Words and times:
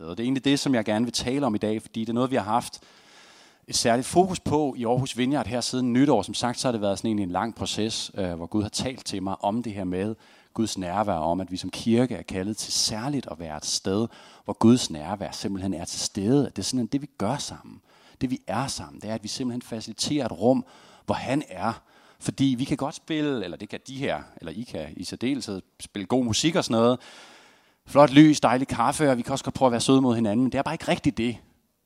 sted. 0.00 0.08
Og 0.08 0.16
det 0.16 0.22
er 0.22 0.26
egentlig 0.26 0.44
det, 0.44 0.58
som 0.58 0.74
jeg 0.74 0.84
gerne 0.84 1.04
vil 1.04 1.12
tale 1.12 1.46
om 1.46 1.54
i 1.54 1.58
dag, 1.58 1.82
fordi 1.82 2.00
det 2.00 2.08
er 2.08 2.12
noget, 2.12 2.30
vi 2.30 2.36
har 2.36 2.42
haft 2.42 2.80
et 3.68 3.76
særligt 3.76 4.06
fokus 4.06 4.40
på 4.40 4.74
i 4.78 4.84
Aarhus 4.84 5.18
Vineyard 5.18 5.46
her 5.46 5.60
siden 5.60 5.92
nytår. 5.92 6.22
Som 6.22 6.34
sagt, 6.34 6.58
så 6.58 6.68
har 6.68 6.72
det 6.72 6.80
været 6.80 6.98
sådan 6.98 7.18
en 7.18 7.30
lang 7.30 7.54
proces, 7.54 8.10
øh, 8.14 8.32
hvor 8.32 8.46
Gud 8.46 8.62
har 8.62 8.68
talt 8.68 9.06
til 9.06 9.22
mig 9.22 9.44
om 9.44 9.62
det 9.62 9.72
her 9.72 9.84
med 9.84 10.14
Guds 10.54 10.78
nærvær, 10.78 11.12
om 11.14 11.40
at 11.40 11.50
vi 11.50 11.56
som 11.56 11.70
kirke 11.70 12.14
er 12.14 12.22
kaldet 12.22 12.56
til 12.56 12.72
særligt 12.72 13.28
at 13.30 13.38
være 13.38 13.56
et 13.56 13.66
sted, 13.66 14.08
hvor 14.44 14.52
Guds 14.58 14.90
nærvær 14.90 15.30
simpelthen 15.30 15.74
er 15.74 15.84
til 15.84 16.00
stede. 16.00 16.44
Det 16.44 16.58
er 16.58 16.62
simpelthen 16.62 16.92
det, 16.92 17.02
vi 17.02 17.08
gør 17.18 17.36
sammen. 17.36 17.80
Det 18.20 18.30
vi 18.30 18.40
er 18.46 18.66
sammen, 18.66 19.00
det 19.00 19.10
er, 19.10 19.14
at 19.14 19.22
vi 19.22 19.28
simpelthen 19.28 19.62
faciliterer 19.62 20.24
et 20.26 20.32
rum, 20.32 20.64
hvor 21.06 21.14
han 21.14 21.42
er. 21.48 21.82
Fordi 22.18 22.54
vi 22.58 22.64
kan 22.64 22.76
godt 22.76 22.94
spille, 22.94 23.44
eller 23.44 23.56
det 23.56 23.68
kan 23.68 23.80
de 23.86 23.96
her, 23.96 24.22
eller 24.36 24.52
I 24.52 24.62
kan 24.62 24.86
i 24.96 25.04
særdeleshed 25.04 25.62
spille 25.80 26.06
god 26.06 26.24
musik 26.24 26.56
og 26.56 26.64
sådan 26.64 26.80
noget. 26.80 26.98
Flot 27.90 28.10
lys, 28.10 28.40
dejlig 28.40 28.68
kaffe, 28.68 29.10
og 29.10 29.16
vi 29.16 29.22
kan 29.22 29.32
også 29.32 29.44
godt 29.44 29.54
prøve 29.54 29.66
at 29.66 29.72
være 29.72 29.80
søde 29.80 30.00
mod 30.00 30.14
hinanden, 30.14 30.44
men 30.44 30.52
det 30.52 30.58
er 30.58 30.62
bare 30.62 30.74
ikke 30.74 30.88
rigtigt 30.88 31.16
det, 31.16 31.36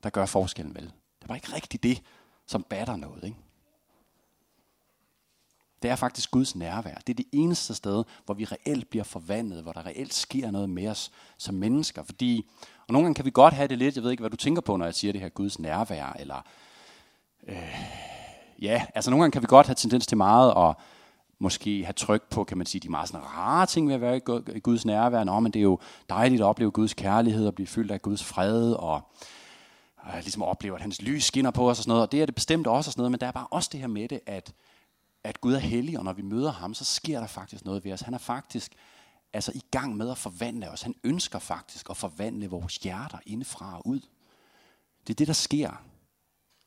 der 0.03 0.09
gør 0.09 0.25
forskellen 0.25 0.75
vel. 0.75 0.83
Det 0.83 1.23
er 1.23 1.27
bare 1.27 1.37
ikke 1.37 1.53
rigtigt 1.55 1.83
det, 1.83 2.01
som 2.47 2.63
batter 2.63 2.95
noget. 2.95 3.23
Ikke? 3.23 3.37
Det 5.81 5.91
er 5.91 5.95
faktisk 5.95 6.31
Guds 6.31 6.55
nærvær. 6.55 6.95
Det 6.95 7.09
er 7.13 7.15
det 7.15 7.25
eneste 7.31 7.75
sted, 7.75 8.03
hvor 8.25 8.33
vi 8.33 8.45
reelt 8.45 8.89
bliver 8.89 9.03
forvandlet, 9.03 9.63
hvor 9.63 9.71
der 9.71 9.85
reelt 9.85 10.13
sker 10.13 10.51
noget 10.51 10.69
med 10.69 10.87
os 10.87 11.11
som 11.37 11.55
mennesker. 11.55 12.03
Fordi, 12.03 12.49
og 12.87 12.93
nogle 12.93 13.05
gange 13.05 13.15
kan 13.15 13.25
vi 13.25 13.31
godt 13.33 13.53
have 13.53 13.67
det 13.67 13.77
lidt, 13.77 13.95
jeg 13.95 14.03
ved 14.03 14.11
ikke, 14.11 14.21
hvad 14.21 14.29
du 14.29 14.37
tænker 14.37 14.61
på, 14.61 14.75
når 14.75 14.85
jeg 14.85 14.95
siger 14.95 15.11
det 15.11 15.21
her 15.21 15.29
Guds 15.29 15.59
nærvær, 15.59 16.15
eller 16.19 16.41
øh, 17.47 17.75
ja, 18.61 18.85
altså 18.95 19.11
nogle 19.11 19.23
gange 19.23 19.31
kan 19.31 19.41
vi 19.41 19.47
godt 19.47 19.67
have 19.67 19.75
tendens 19.75 20.07
til 20.07 20.17
meget 20.17 20.53
og 20.53 20.75
måske 21.39 21.85
have 21.85 21.93
tryk 21.93 22.29
på, 22.29 22.43
kan 22.43 22.57
man 22.57 22.67
sige, 22.67 22.81
de 22.81 22.89
meget 22.89 23.09
sådan 23.09 23.25
rare 23.25 23.65
ting 23.65 23.87
ved 23.87 23.95
at 23.95 24.01
være 24.01 24.17
i 24.55 24.59
Guds 24.59 24.85
nærvær. 24.85 25.23
Nå, 25.23 25.39
men 25.39 25.53
det 25.53 25.59
er 25.59 25.63
jo 25.63 25.79
dejligt 26.09 26.41
at 26.41 26.45
opleve 26.45 26.71
Guds 26.71 26.93
kærlighed 26.93 27.47
og 27.47 27.55
blive 27.55 27.67
fyldt 27.67 27.91
af 27.91 28.01
Guds 28.01 28.23
fred 28.23 28.71
og 28.71 29.01
øh, 30.07 30.13
ligesom 30.13 30.43
opleve, 30.43 30.75
at 30.75 30.81
hans 30.81 31.01
lys 31.01 31.23
skinner 31.23 31.51
på 31.51 31.69
os 31.69 31.77
og 31.79 31.83
sådan 31.83 31.89
noget. 31.89 32.03
Og 32.03 32.11
det 32.11 32.21
er 32.21 32.25
det 32.25 32.35
bestemt 32.35 32.67
også 32.67 32.89
og 32.89 32.91
sådan 32.91 32.99
noget, 32.99 33.11
men 33.11 33.19
der 33.19 33.27
er 33.27 33.31
bare 33.31 33.47
også 33.51 33.69
det 33.71 33.79
her 33.79 33.87
med 33.87 34.07
det, 34.07 34.19
at 34.25 34.53
at 35.25 35.41
Gud 35.41 35.53
er 35.53 35.59
hellig, 35.59 35.97
og 35.97 36.03
når 36.03 36.13
vi 36.13 36.21
møder 36.21 36.51
ham, 36.51 36.73
så 36.73 36.85
sker 36.85 37.19
der 37.19 37.27
faktisk 37.27 37.65
noget 37.65 37.85
ved 37.85 37.93
os. 37.93 38.01
Han 38.01 38.13
er 38.13 38.17
faktisk 38.17 38.75
altså 39.33 39.51
i 39.55 39.61
gang 39.71 39.97
med 39.97 40.11
at 40.11 40.17
forvandle 40.17 40.69
os. 40.69 40.81
Han 40.81 40.95
ønsker 41.03 41.39
faktisk 41.39 41.89
at 41.89 41.97
forvandle 41.97 42.47
vores 42.47 42.75
hjerter 42.75 43.17
indefra 43.25 43.77
og 43.77 43.87
ud. 43.87 43.99
Det 45.07 45.13
er 45.13 45.15
det, 45.15 45.27
der 45.27 45.33
sker. 45.33 45.81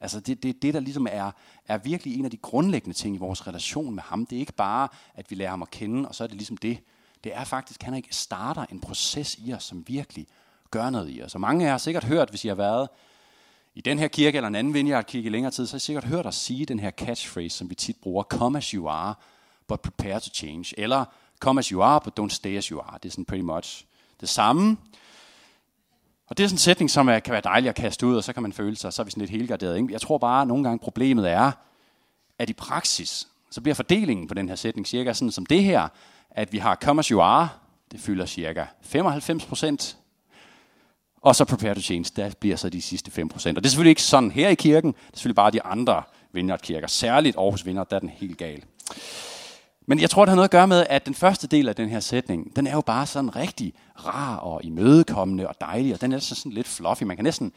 Altså 0.00 0.20
det, 0.20 0.42
det, 0.42 0.62
det 0.62 0.74
der 0.74 0.80
ligesom 0.80 1.06
er, 1.10 1.30
er 1.66 1.78
virkelig 1.78 2.18
en 2.18 2.24
af 2.24 2.30
de 2.30 2.36
grundlæggende 2.36 2.96
ting 2.96 3.14
i 3.14 3.18
vores 3.18 3.46
relation 3.46 3.94
med 3.94 4.02
ham. 4.02 4.26
Det 4.26 4.36
er 4.36 4.40
ikke 4.40 4.52
bare, 4.52 4.88
at 5.14 5.30
vi 5.30 5.34
lærer 5.34 5.50
ham 5.50 5.62
at 5.62 5.70
kende, 5.70 6.08
og 6.08 6.14
så 6.14 6.24
er 6.24 6.28
det 6.28 6.36
ligesom 6.36 6.56
det. 6.56 6.78
Det 7.24 7.34
er 7.34 7.44
faktisk, 7.44 7.80
at 7.80 7.84
han 7.84 7.94
ikke 7.94 8.14
starter 8.14 8.66
en 8.72 8.80
proces 8.80 9.36
i 9.38 9.52
os, 9.52 9.64
som 9.64 9.84
virkelig 9.86 10.26
gør 10.70 10.90
noget 10.90 11.16
i 11.16 11.22
os. 11.22 11.34
Og 11.34 11.40
mange 11.40 11.64
af 11.64 11.66
jer 11.66 11.72
har 11.72 11.78
sikkert 11.78 12.04
hørt, 12.04 12.30
hvis 12.30 12.44
I 12.44 12.48
har 12.48 12.54
været 12.54 12.88
i 13.74 13.80
den 13.80 13.98
her 13.98 14.08
kirke 14.08 14.36
eller 14.36 14.48
en 14.48 14.54
anden 14.54 14.74
vineyard-kirke 14.74 15.26
i 15.26 15.30
længere 15.30 15.52
tid, 15.52 15.66
så 15.66 15.72
har 15.72 15.76
I 15.76 15.80
sikkert 15.80 16.04
hørt 16.04 16.26
os 16.26 16.36
sige 16.36 16.66
den 16.66 16.80
her 16.80 16.90
catchphrase, 16.90 17.56
som 17.56 17.70
vi 17.70 17.74
tit 17.74 17.96
bruger, 18.02 18.22
come 18.22 18.58
as 18.58 18.68
you 18.70 18.88
are, 18.88 19.14
but 19.68 19.80
prepare 19.80 20.20
to 20.20 20.30
change. 20.34 20.74
Eller 20.80 21.04
come 21.40 21.58
as 21.58 21.66
you 21.66 21.82
are, 21.82 22.00
but 22.00 22.20
don't 22.20 22.34
stay 22.34 22.56
as 22.56 22.66
you 22.66 22.80
are. 22.80 22.98
Det 23.02 23.08
er 23.08 23.10
sådan 23.10 23.24
pretty 23.24 23.44
much 23.44 23.84
det 24.20 24.28
samme. 24.28 24.76
Og 26.28 26.36
det 26.36 26.44
er 26.44 26.48
sådan 26.48 26.54
en 26.54 26.58
sætning, 26.58 26.90
som 26.90 27.08
er, 27.08 27.18
kan 27.18 27.32
være 27.32 27.40
dejlig 27.44 27.68
at 27.68 27.74
kaste 27.74 28.06
ud, 28.06 28.16
og 28.16 28.24
så 28.24 28.32
kan 28.32 28.42
man 28.42 28.52
føle 28.52 28.76
sig, 28.76 28.92
så 28.92 29.02
er 29.02 29.04
vi 29.04 29.10
sådan 29.10 29.20
lidt 29.20 29.30
helgarderet. 29.30 29.76
Ikke? 29.76 29.92
Jeg 29.92 30.00
tror 30.00 30.18
bare, 30.18 30.42
at 30.42 30.48
nogle 30.48 30.64
gange 30.64 30.78
problemet 30.78 31.30
er, 31.30 31.52
at 32.38 32.50
i 32.50 32.52
praksis, 32.52 33.28
så 33.50 33.60
bliver 33.60 33.74
fordelingen 33.74 34.28
på 34.28 34.34
den 34.34 34.48
her 34.48 34.56
sætning 34.56 34.86
cirka 34.86 35.12
sådan 35.12 35.30
som 35.30 35.46
det 35.46 35.64
her, 35.64 35.88
at 36.30 36.52
vi 36.52 36.58
har 36.58 36.74
come 36.74 36.98
as 36.98 37.06
you 37.06 37.20
are, 37.20 37.48
det 37.92 38.00
fylder 38.00 38.26
cirka 38.26 38.64
95 38.82 39.44
procent 39.44 39.98
og 41.22 41.36
så 41.36 41.44
prepare 41.44 41.74
to 41.74 41.80
change, 41.80 42.12
der 42.16 42.30
bliver 42.40 42.56
så 42.56 42.68
de 42.68 42.82
sidste 42.82 43.22
5%. 43.22 43.48
Og 43.48 43.56
det 43.56 43.66
er 43.66 43.68
selvfølgelig 43.68 43.90
ikke 43.90 44.02
sådan 44.02 44.30
her 44.30 44.48
i 44.48 44.54
kirken, 44.54 44.92
det 44.92 44.98
er 45.12 45.16
selvfølgelig 45.16 45.36
bare 45.36 45.50
de 45.50 45.62
andre 45.62 46.02
vineyard-kirker. 46.32 46.86
Særligt 46.86 47.36
Aarhus 47.36 47.66
Vineyard, 47.66 47.90
der 47.90 47.96
er 47.96 48.00
den 48.00 48.08
helt 48.08 48.38
gal. 48.38 48.64
Men 49.88 50.00
jeg 50.00 50.10
tror, 50.10 50.24
det 50.24 50.30
har 50.30 50.36
noget 50.36 50.48
at 50.48 50.50
gøre 50.50 50.66
med, 50.66 50.86
at 50.90 51.06
den 51.06 51.14
første 51.14 51.46
del 51.46 51.68
af 51.68 51.76
den 51.76 51.88
her 51.88 52.00
sætning, 52.00 52.56
den 52.56 52.66
er 52.66 52.72
jo 52.72 52.80
bare 52.80 53.06
sådan 53.06 53.36
rigtig 53.36 53.74
rar 54.06 54.36
og 54.36 54.64
imødekommende 54.64 55.48
og 55.48 55.54
dejlig, 55.60 55.94
og 55.94 56.00
den 56.00 56.12
er 56.12 56.18
sådan 56.18 56.52
lidt 56.52 56.68
fluffy. 56.68 57.02
Man 57.02 57.16
kan 57.16 57.24
næsten 57.24 57.52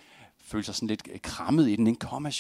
føle 0.46 0.64
sig 0.64 0.76
sådan 0.76 0.88
lidt 0.88 1.02
øh, 1.12 1.20
krammet 1.22 1.70
i 1.70 1.76
den. 1.76 1.86
Den 1.86 1.96
come. 1.96 2.32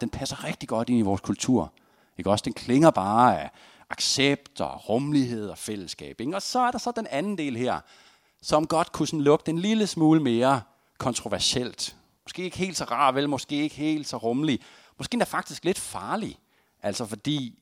Den 0.00 0.10
passer 0.10 0.44
rigtig 0.44 0.68
godt 0.68 0.88
ind 0.88 0.98
i 0.98 1.02
vores 1.02 1.20
kultur. 1.20 1.72
Ikke 2.18 2.30
også? 2.30 2.42
Den 2.42 2.52
klinger 2.52 2.90
bare 2.90 3.40
af 3.40 3.50
accept 3.90 4.60
og 4.60 4.88
rummelighed 4.88 5.48
og 5.48 5.58
fællesskab. 5.58 6.20
Ikke? 6.20 6.36
Og 6.36 6.42
så 6.42 6.60
er 6.60 6.70
der 6.70 6.78
så 6.78 6.92
den 6.96 7.06
anden 7.10 7.38
del 7.38 7.56
her, 7.56 7.80
som 8.42 8.66
godt 8.66 8.92
kunne 8.92 9.06
sådan 9.06 9.20
lugte 9.20 9.50
en 9.50 9.58
lille 9.58 9.86
smule 9.86 10.22
mere 10.22 10.60
kontroversielt. 10.98 11.96
Måske 12.24 12.42
ikke 12.42 12.58
helt 12.58 12.76
så 12.76 12.84
rar, 12.84 13.12
vel? 13.12 13.28
Måske 13.28 13.56
ikke 13.56 13.76
helt 13.76 14.08
så 14.08 14.16
rummelig. 14.16 14.60
Måske 14.98 15.14
endda 15.14 15.24
faktisk 15.24 15.64
lidt 15.64 15.78
farlig. 15.78 16.38
Altså 16.82 17.06
fordi, 17.06 17.59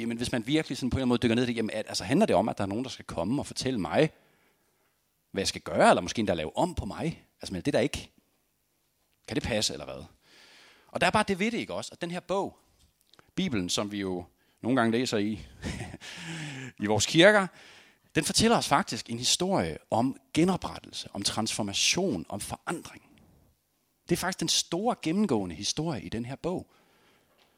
jamen, 0.00 0.16
hvis 0.16 0.32
man 0.32 0.46
virkelig 0.46 0.78
sådan 0.78 0.90
på 0.90 0.96
en 0.96 0.98
eller 0.98 1.02
anden 1.02 1.08
måde 1.08 1.18
dykker 1.18 1.34
ned 1.34 1.42
i 1.42 1.46
det, 1.46 1.56
jamen, 1.56 1.70
altså 1.70 2.04
handler 2.04 2.26
det 2.26 2.36
om, 2.36 2.48
at 2.48 2.58
der 2.58 2.64
er 2.64 2.68
nogen, 2.68 2.84
der 2.84 2.90
skal 2.90 3.04
komme 3.04 3.42
og 3.42 3.46
fortælle 3.46 3.80
mig, 3.80 4.10
hvad 5.30 5.40
jeg 5.40 5.48
skal 5.48 5.60
gøre, 5.60 5.88
eller 5.88 6.02
måske 6.02 6.20
endda 6.20 6.34
lave 6.34 6.56
om 6.56 6.74
på 6.74 6.84
mig. 6.84 7.26
Altså, 7.40 7.52
men 7.52 7.62
det 7.62 7.72
der 7.72 7.80
ikke. 7.80 8.10
Kan 9.28 9.34
det 9.34 9.42
passe, 9.42 9.72
eller 9.72 9.84
hvad? 9.84 10.04
Og 10.88 11.00
der 11.00 11.06
er 11.06 11.10
bare 11.10 11.24
det 11.28 11.38
ved 11.38 11.50
det, 11.50 11.58
ikke 11.58 11.74
også? 11.74 11.90
At 11.92 12.00
den 12.00 12.10
her 12.10 12.20
bog, 12.20 12.58
Bibelen, 13.34 13.68
som 13.68 13.92
vi 13.92 14.00
jo 14.00 14.24
nogle 14.60 14.80
gange 14.80 14.92
læser 14.92 15.18
i, 15.18 15.40
i 16.82 16.86
vores 16.86 17.06
kirker, 17.06 17.46
den 18.14 18.24
fortæller 18.24 18.56
os 18.56 18.68
faktisk 18.68 19.10
en 19.10 19.18
historie 19.18 19.78
om 19.90 20.16
genoprettelse, 20.34 21.08
om 21.12 21.22
transformation, 21.22 22.26
om 22.28 22.40
forandring. 22.40 23.02
Det 24.08 24.12
er 24.12 24.16
faktisk 24.16 24.40
den 24.40 24.48
store 24.48 24.96
gennemgående 25.02 25.54
historie 25.54 26.02
i 26.02 26.08
den 26.08 26.24
her 26.24 26.36
bog. 26.36 26.73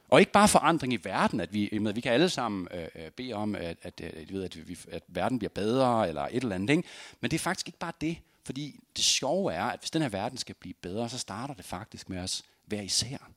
Og 0.09 0.21
ikke 0.21 0.33
bare 0.33 0.49
forandring 0.49 0.93
i 0.93 0.99
verden, 1.03 1.41
at 1.41 1.53
vi, 1.53 1.79
vi 1.95 2.01
kan 2.01 2.13
alle 2.13 2.29
sammen 2.29 2.69
øh, 2.71 2.89
øh 2.95 3.11
bede 3.11 3.33
om, 3.33 3.55
at, 3.55 3.77
at, 3.83 4.01
øh, 4.01 4.11
at, 4.17 4.33
ved, 4.33 4.45
at, 4.45 4.69
vi, 4.69 4.79
at 4.89 5.03
verden 5.09 5.39
bliver 5.39 5.51
bedre, 5.51 6.09
eller 6.09 6.23
et 6.23 6.43
eller 6.43 6.55
andet. 6.55 6.71
Ikke? 6.71 6.89
Men 7.21 7.31
det 7.31 7.37
er 7.37 7.43
faktisk 7.43 7.69
ikke 7.69 7.79
bare 7.79 7.93
det. 8.01 8.19
Fordi 8.45 8.81
det 8.97 9.05
sjove 9.05 9.53
er, 9.53 9.65
at 9.65 9.81
hvis 9.81 9.91
den 9.91 10.03
her 10.03 10.09
verden 10.09 10.39
skal 10.39 10.55
blive 10.55 10.75
bedre, 10.75 11.09
så 11.09 11.19
starter 11.19 11.55
det 11.55 11.65
faktisk 11.65 12.09
med 12.09 12.19
os 12.19 12.43
hver 12.65 12.81
især. 12.81 13.31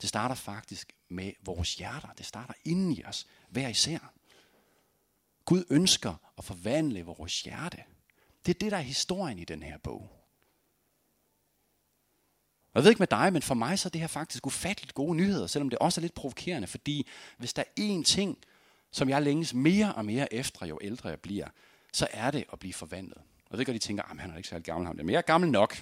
Det 0.00 0.08
starter 0.08 0.34
faktisk 0.34 0.92
med 1.08 1.32
vores 1.44 1.74
hjerter. 1.74 2.08
Det 2.18 2.26
starter 2.26 2.54
inden 2.64 2.92
i 2.92 3.04
os, 3.04 3.26
hver 3.48 3.68
især. 3.68 4.12
Gud 5.44 5.64
ønsker 5.70 6.14
at 6.38 6.44
forvandle 6.44 7.02
vores 7.02 7.42
hjerte. 7.42 7.82
Det 8.46 8.54
er 8.54 8.58
det, 8.58 8.72
der 8.72 8.78
er 8.78 8.82
historien 8.82 9.38
i 9.38 9.44
den 9.44 9.62
her 9.62 9.78
bog. 9.78 10.17
Og 12.78 12.80
jeg 12.80 12.84
ved 12.84 12.90
ikke 12.90 13.02
med 13.02 13.06
dig, 13.06 13.32
men 13.32 13.42
for 13.42 13.54
mig 13.54 13.78
så 13.78 13.88
er 13.88 13.90
det 13.90 14.00
her 14.00 14.08
faktisk 14.08 14.46
ufatteligt 14.46 14.94
gode 14.94 15.16
nyheder, 15.16 15.46
selvom 15.46 15.70
det 15.70 15.78
også 15.78 16.00
er 16.00 16.02
lidt 16.02 16.14
provokerende, 16.14 16.68
fordi 16.68 17.06
hvis 17.38 17.52
der 17.52 17.62
er 17.62 17.80
én 17.80 18.02
ting, 18.02 18.38
som 18.90 19.08
jeg 19.08 19.22
længes 19.22 19.54
mere 19.54 19.94
og 19.94 20.04
mere 20.04 20.34
efter, 20.34 20.66
jo 20.66 20.78
ældre 20.82 21.08
jeg 21.08 21.20
bliver, 21.20 21.46
så 21.92 22.06
er 22.12 22.30
det 22.30 22.44
at 22.52 22.58
blive 22.58 22.72
forvandlet. 22.72 23.16
Og 23.16 23.50
jeg 23.50 23.58
ved 23.58 23.64
godt, 23.64 23.74
de 23.74 23.78
tænker, 23.78 24.02
ah, 24.02 24.10
at 24.10 24.20
han 24.20 24.30
er 24.30 24.36
ikke 24.36 24.48
særlig 24.48 24.64
gammel, 24.64 24.86
ham 24.86 24.96
men 24.96 25.10
jeg 25.10 25.16
er 25.16 25.22
gammel 25.22 25.50
nok 25.50 25.76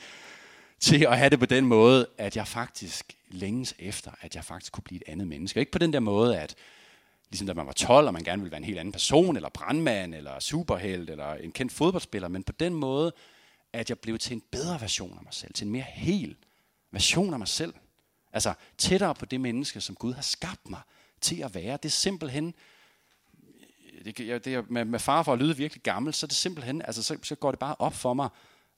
til 0.80 1.04
at 1.04 1.18
have 1.18 1.30
det 1.30 1.38
på 1.38 1.46
den 1.46 1.66
måde, 1.66 2.06
at 2.18 2.36
jeg 2.36 2.48
faktisk 2.48 3.16
længes 3.28 3.74
efter, 3.78 4.10
at 4.20 4.34
jeg 4.34 4.44
faktisk 4.44 4.72
kunne 4.72 4.84
blive 4.84 5.00
et 5.06 5.12
andet 5.12 5.28
menneske. 5.28 5.60
Ikke 5.60 5.72
på 5.72 5.78
den 5.78 5.92
der 5.92 6.00
måde, 6.00 6.38
at 6.40 6.54
ligesom 7.30 7.46
da 7.46 7.54
man 7.54 7.66
var 7.66 7.72
12, 7.72 8.06
og 8.06 8.12
man 8.12 8.24
gerne 8.24 8.42
ville 8.42 8.50
være 8.50 8.58
en 8.60 8.64
helt 8.64 8.78
anden 8.78 8.92
person, 8.92 9.36
eller 9.36 9.48
brandmand, 9.48 10.14
eller 10.14 10.40
superhelt, 10.40 11.10
eller 11.10 11.34
en 11.34 11.52
kendt 11.52 11.72
fodboldspiller, 11.72 12.28
men 12.28 12.42
på 12.42 12.52
den 12.52 12.74
måde, 12.74 13.12
at 13.74 13.90
jeg 13.90 13.98
blev 13.98 14.18
til 14.18 14.34
en 14.34 14.42
bedre 14.50 14.80
version 14.80 15.18
af 15.18 15.24
mig 15.24 15.34
selv, 15.34 15.54
til 15.54 15.64
en 15.64 15.72
mere 15.72 15.82
hel 15.82 16.36
version 16.90 17.32
af 17.32 17.38
mig 17.38 17.48
selv. 17.48 17.74
Altså 18.32 18.54
tættere 18.78 19.14
på 19.14 19.26
det 19.26 19.40
menneske, 19.40 19.80
som 19.80 19.94
Gud 19.94 20.12
har 20.12 20.22
skabt 20.22 20.70
mig 20.70 20.80
til 21.20 21.42
at 21.42 21.54
være. 21.54 21.72
Det 21.72 21.84
er 21.84 21.88
simpelthen, 21.88 22.54
det, 24.04 24.44
det 24.44 24.70
med, 24.70 24.84
med 24.84 24.98
far 24.98 25.22
for 25.22 25.32
at 25.32 25.38
lyde 25.38 25.56
virkelig 25.56 25.82
gammel, 25.82 26.14
så 26.14 26.26
er 26.26 26.28
det 26.28 26.36
simpelthen, 26.36 26.82
altså 26.82 27.02
så, 27.02 27.18
så 27.22 27.34
går 27.34 27.50
det 27.50 27.58
bare 27.58 27.76
op 27.78 27.94
for 27.94 28.14
mig, 28.14 28.28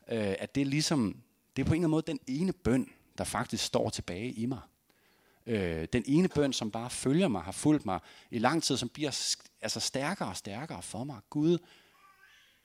øh, 0.09 0.35
at 0.39 0.55
det 0.55 0.61
er 0.61 0.65
ligesom, 0.65 1.23
det 1.57 1.63
er 1.63 1.67
på 1.67 1.75
en 1.75 1.75
eller 1.75 1.79
anden 1.79 1.91
måde 1.91 2.03
den 2.07 2.21
ene 2.27 2.53
bøn, 2.53 2.91
der 3.19 3.25
faktisk 3.25 3.65
står 3.65 3.91
tilbage 3.91 4.33
i 4.33 4.47
mig. 4.47 4.61
Øh, 5.47 5.89
den 5.93 6.03
ene 6.07 6.29
bøn, 6.29 6.53
som 6.53 6.71
bare 6.71 6.91
følger 6.91 7.29
mig, 7.29 7.43
har 7.43 7.53
fulgt 7.53 7.87
mig 7.87 8.01
i 8.31 8.39
lang 8.39 8.63
tid, 8.63 8.77
som 8.77 8.89
bliver 8.89 9.37
altså 9.61 9.81
stærkere 9.81 10.29
og 10.29 10.37
stærkere 10.37 10.83
for 10.83 11.05
mig. 11.05 11.17
Gud, 11.31 11.59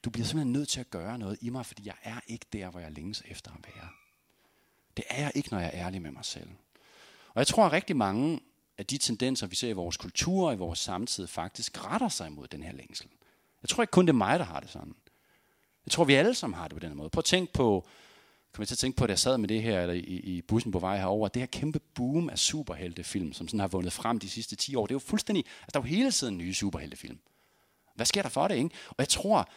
du 0.04 0.10
bliver 0.10 0.26
simpelthen 0.26 0.54
nødt 0.54 0.70
til 0.70 0.80
at 0.80 0.90
gøre 0.90 1.18
noget 1.18 1.38
i 1.42 1.50
mig, 1.50 1.66
fordi 1.66 1.88
jeg 1.88 1.96
er 2.04 2.20
ikke 2.28 2.46
der, 2.54 2.70
hvor 2.70 2.80
jeg 2.80 2.92
længes 2.92 3.24
efter 3.26 3.52
at 3.52 3.76
være. 3.76 3.90
Det 4.98 5.06
er 5.10 5.22
jeg 5.22 5.32
ikke, 5.36 5.50
når 5.50 5.60
jeg 5.60 5.72
er 5.74 5.86
ærlig 5.86 6.02
med 6.02 6.12
mig 6.12 6.26
selv. 6.26 6.50
Og 7.28 7.40
jeg 7.40 7.48
tror, 7.48 7.66
at 7.66 7.72
rigtig 7.72 7.98
mange 7.98 8.40
af 8.78 8.86
de 8.86 8.98
tendenser, 8.98 9.48
vi 9.48 9.56
ser 9.56 9.70
i 9.70 9.74
vores 9.74 9.98
kultur 9.98 10.48
og 10.48 10.54
i 10.54 10.58
vores 10.58 10.80
samtid, 10.80 11.28
faktisk 11.28 11.86
retter 11.86 12.10
sig 12.10 12.28
imod 12.28 12.48
den 12.48 12.64
her 12.64 12.72
længsel. 12.72 13.08
Jeg 13.62 13.70
tror 13.70 13.84
ikke 13.84 13.92
kun, 13.92 14.06
det 14.06 14.14
er 14.14 14.18
mig, 14.18 14.40
der 14.40 14.46
har 14.46 14.60
det 14.60 14.70
sådan. 14.70 14.96
Jeg 15.86 15.92
tror, 15.92 16.04
vi 16.04 16.14
alle 16.14 16.34
sammen 16.34 16.58
har 16.58 16.68
det 16.68 16.76
på 16.76 16.88
den 16.88 16.98
måde. 16.98 17.10
Prøv 17.10 17.20
at 17.20 17.26
tænke 17.26 17.54
på 17.54 17.88
kom 18.54 18.62
jeg 18.62 18.68
til 18.68 18.76
at 18.76 18.80
tænke 18.80 18.98
på, 18.98 19.04
at 19.04 19.10
jeg 19.10 19.20
sad 19.20 19.38
med 19.38 19.50
det 19.50 19.62
her 19.64 19.82
eller 19.82 19.94
i, 19.94 20.00
i 20.00 20.42
bussen 20.42 20.72
på 20.72 20.80
vej 20.80 20.98
herover, 20.98 21.28
det 21.28 21.42
her 21.42 21.48
kæmpe 21.48 21.80
boom 21.80 22.30
af 22.30 22.40
superheltefilm, 22.40 23.34
som 23.34 23.48
sådan 23.48 23.60
har 23.60 23.68
vundet 23.68 23.94
frem 23.94 24.20
de 24.20 24.30
sidste 24.30 24.56
10 24.56 24.76
år, 24.76 24.86
det 24.86 24.92
er 24.92 24.96
jo 24.96 25.00
fuldstændig, 25.00 25.46
altså 25.46 25.72
der 25.74 25.80
er 25.80 25.84
jo 25.84 25.96
hele 25.96 26.12
tiden 26.12 26.38
nye 26.38 26.54
superheltefilm. 26.54 27.20
Hvad 27.96 28.06
sker 28.06 28.22
der 28.22 28.30
for 28.30 28.48
det, 28.48 28.56
ikke? 28.56 28.70
Og 28.90 28.96
jeg 28.98 29.10
tror, 29.10 29.50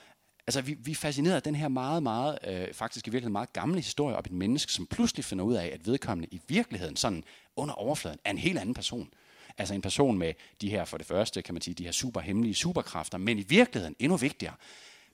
Altså, 0.46 0.60
vi, 0.60 0.74
vi 0.74 0.90
er 0.90 0.94
fascineret 0.94 1.34
af 1.34 1.42
den 1.42 1.54
her 1.54 1.68
meget, 1.68 2.02
meget, 2.02 2.38
øh, 2.46 2.74
faktisk 2.74 3.06
i 3.06 3.10
virkeligheden 3.10 3.32
meget 3.32 3.52
gamle 3.52 3.76
historie 3.76 4.16
om 4.16 4.22
et 4.26 4.32
menneske, 4.32 4.72
som 4.72 4.86
pludselig 4.86 5.24
finder 5.24 5.44
ud 5.44 5.54
af, 5.54 5.70
at 5.74 5.86
vedkommende 5.86 6.28
i 6.30 6.40
virkeligheden, 6.48 6.96
sådan 6.96 7.24
under 7.56 7.74
overfladen, 7.74 8.18
er 8.24 8.30
en 8.30 8.38
helt 8.38 8.58
anden 8.58 8.74
person. 8.74 9.08
Altså 9.58 9.74
en 9.74 9.82
person 9.82 10.18
med 10.18 10.32
de 10.60 10.70
her, 10.70 10.84
for 10.84 10.98
det 10.98 11.06
første, 11.06 11.42
kan 11.42 11.54
man 11.54 11.62
sige, 11.62 11.74
de 11.74 11.84
her 11.84 11.92
super 11.92 12.20
hemmelige 12.20 12.54
superkræfter, 12.54 13.18
men 13.18 13.38
i 13.38 13.42
virkeligheden, 13.42 13.96
endnu 13.98 14.16
vigtigere, 14.16 14.54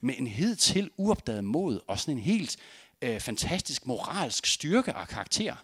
med 0.01 0.15
en 0.19 0.27
hidtil 0.27 0.91
uopdaget 0.97 1.45
mod 1.45 1.81
og 1.87 1.99
sådan 1.99 2.15
en 2.15 2.21
helt 2.21 2.57
øh, 3.03 3.21
fantastisk 3.21 3.87
moralsk 3.87 4.47
styrke 4.47 4.97
og 4.97 5.09
karakter. 5.09 5.55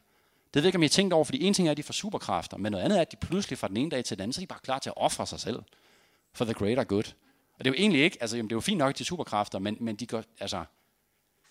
Det 0.54 0.62
ved 0.62 0.62
jeg 0.62 0.66
ikke, 0.66 0.76
om 0.76 0.82
I 0.82 0.86
har 0.86 0.90
tænkt 0.90 1.12
over, 1.12 1.24
fordi 1.24 1.42
en 1.42 1.54
ting 1.54 1.68
er, 1.68 1.72
at 1.72 1.76
de 1.76 1.82
får 1.82 1.92
superkræfter, 1.92 2.56
men 2.56 2.72
noget 2.72 2.84
andet 2.84 2.96
er, 2.96 3.02
at 3.02 3.12
de 3.12 3.16
pludselig 3.16 3.58
fra 3.58 3.68
den 3.68 3.76
ene 3.76 3.90
dag 3.90 4.04
til 4.04 4.16
den 4.16 4.22
anden, 4.22 4.32
så 4.32 4.38
er 4.38 4.42
de 4.42 4.46
bare 4.46 4.58
klar 4.62 4.78
til 4.78 4.90
at 4.90 4.96
ofre 4.96 5.26
sig 5.26 5.40
selv 5.40 5.62
for 6.32 6.44
the 6.44 6.54
greater 6.54 6.84
good. 6.84 7.04
Og 7.58 7.64
det 7.64 7.70
er 7.70 7.74
jo 7.74 7.80
egentlig 7.80 8.02
ikke, 8.02 8.18
altså 8.20 8.36
jamen, 8.36 8.48
det 8.48 8.52
er 8.52 8.56
jo 8.56 8.60
fint 8.60 8.78
nok 8.78 8.94
til 8.94 9.06
superkræfter, 9.06 9.58
men, 9.58 9.76
men 9.80 9.96
de 9.96 10.06
går, 10.06 10.24
altså, 10.40 10.64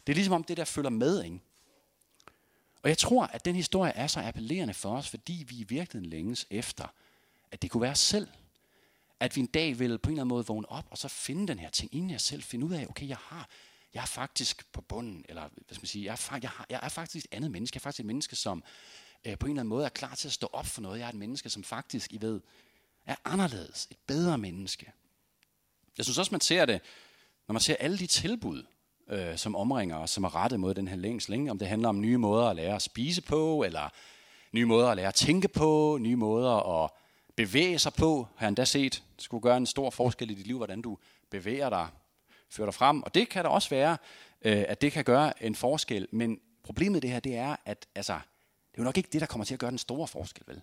det 0.07 0.13
er 0.13 0.15
ligesom 0.15 0.33
om 0.33 0.43
det 0.43 0.57
der 0.57 0.65
følger 0.65 0.89
med, 0.89 1.23
ikke? 1.23 1.39
Og 2.83 2.89
jeg 2.89 2.97
tror, 2.97 3.25
at 3.25 3.45
den 3.45 3.55
historie 3.55 3.91
er 3.91 4.07
så 4.07 4.19
appellerende 4.19 4.73
for 4.73 4.97
os, 4.97 5.09
fordi 5.09 5.45
vi 5.47 5.55
i 5.55 5.63
virkeligheden 5.63 6.09
længes 6.09 6.47
efter, 6.49 6.87
at 7.51 7.61
det 7.61 7.71
kunne 7.71 7.81
være 7.81 7.91
os 7.91 7.99
selv. 7.99 8.27
At 9.19 9.35
vi 9.35 9.41
en 9.41 9.47
dag 9.47 9.79
vil 9.79 9.97
på 9.97 10.09
en 10.09 10.13
eller 10.13 10.21
anden 10.21 10.29
måde 10.29 10.45
vågne 10.45 10.71
op, 10.71 10.85
og 10.91 10.97
så 10.97 11.07
finde 11.07 11.47
den 11.47 11.59
her 11.59 11.69
ting, 11.69 11.95
inden 11.95 12.09
jeg 12.09 12.21
selv 12.21 12.43
finder 12.43 12.67
ud 12.67 12.73
af, 12.73 12.85
okay, 12.89 13.07
jeg 13.07 13.17
har, 13.17 13.49
jeg 13.93 14.01
er 14.01 14.05
faktisk 14.05 14.71
på 14.71 14.81
bunden, 14.81 15.25
eller 15.29 15.41
hvad 15.41 15.75
skal 15.75 15.81
man 15.81 15.87
sige, 15.87 16.05
jeg 16.05 16.11
er, 16.11 16.39
jeg, 16.41 16.49
har, 16.49 16.65
jeg 16.69 16.79
er 16.83 16.89
faktisk 16.89 17.25
et 17.25 17.33
andet 17.35 17.51
menneske. 17.51 17.75
Jeg 17.75 17.79
er 17.79 17.83
faktisk 17.83 17.99
et 17.99 18.05
menneske, 18.05 18.35
som 18.35 18.63
øh, 19.25 19.37
på 19.37 19.45
en 19.45 19.51
eller 19.51 19.61
anden 19.61 19.69
måde 19.69 19.85
er 19.85 19.89
klar 19.89 20.15
til 20.15 20.27
at 20.27 20.33
stå 20.33 20.49
op 20.53 20.65
for 20.65 20.81
noget. 20.81 20.99
Jeg 20.99 21.05
er 21.05 21.09
et 21.09 21.15
menneske, 21.15 21.49
som 21.49 21.63
faktisk, 21.63 22.13
I 22.13 22.21
ved, 22.21 22.41
er 23.05 23.15
anderledes, 23.25 23.87
et 23.91 23.97
bedre 24.07 24.37
menneske. 24.37 24.91
Jeg 25.97 26.05
synes 26.05 26.17
også, 26.17 26.31
man 26.31 26.41
ser 26.41 26.65
det, 26.65 26.81
når 27.47 27.53
man 27.53 27.61
ser 27.61 27.75
alle 27.79 27.97
de 27.97 28.07
tilbud, 28.07 28.63
øh, 29.09 29.37
som 29.37 29.55
omringer 29.55 29.97
os, 29.97 30.09
som 30.11 30.23
er 30.23 30.35
rettet 30.35 30.59
mod 30.59 30.73
den 30.73 30.87
her 30.87 30.95
længsel. 30.95 31.49
Om 31.49 31.59
det 31.59 31.67
handler 31.67 31.89
om 31.89 32.01
nye 32.01 32.17
måder 32.17 32.45
at 32.45 32.55
lære 32.55 32.75
at 32.75 32.81
spise 32.81 33.21
på, 33.21 33.63
eller 33.63 33.89
nye 34.51 34.65
måder 34.65 34.87
at 34.87 34.97
lære 34.97 35.07
at 35.07 35.13
tænke 35.13 35.47
på, 35.47 35.97
nye 36.01 36.15
måder 36.15 36.83
at 36.83 36.91
bevæge 37.35 37.79
sig 37.79 37.93
på. 37.93 38.27
Har 38.35 38.45
jeg 38.45 38.47
endda 38.47 38.65
set, 38.65 39.03
det 39.15 39.23
skulle 39.23 39.41
gøre 39.41 39.57
en 39.57 39.65
stor 39.65 39.89
forskel 39.89 40.31
i 40.31 40.33
dit 40.33 40.47
liv, 40.47 40.57
hvordan 40.57 40.81
du 40.81 40.97
bevæger 41.29 41.69
dig, 41.69 41.87
fører 42.49 42.67
dig 42.67 42.73
frem. 42.73 43.03
Og 43.03 43.15
det 43.15 43.29
kan 43.29 43.43
da 43.43 43.49
også 43.49 43.69
være, 43.69 43.97
øh, 44.41 44.65
at 44.67 44.81
det 44.81 44.91
kan 44.91 45.03
gøre 45.03 45.43
en 45.43 45.55
forskel. 45.55 46.07
Men 46.11 46.39
problemet 46.63 46.97
i 46.97 46.99
det 46.99 47.09
her, 47.09 47.19
det 47.19 47.35
er, 47.35 47.55
at 47.65 47.87
altså, 47.95 48.13
det 48.71 48.77
er 48.77 48.81
jo 48.81 48.83
nok 48.83 48.97
ikke 48.97 49.09
det, 49.13 49.21
der 49.21 49.27
kommer 49.27 49.45
til 49.45 49.53
at 49.53 49.59
gøre 49.59 49.71
den 49.71 49.77
store 49.77 50.07
forskel, 50.07 50.43
vel? 50.47 50.61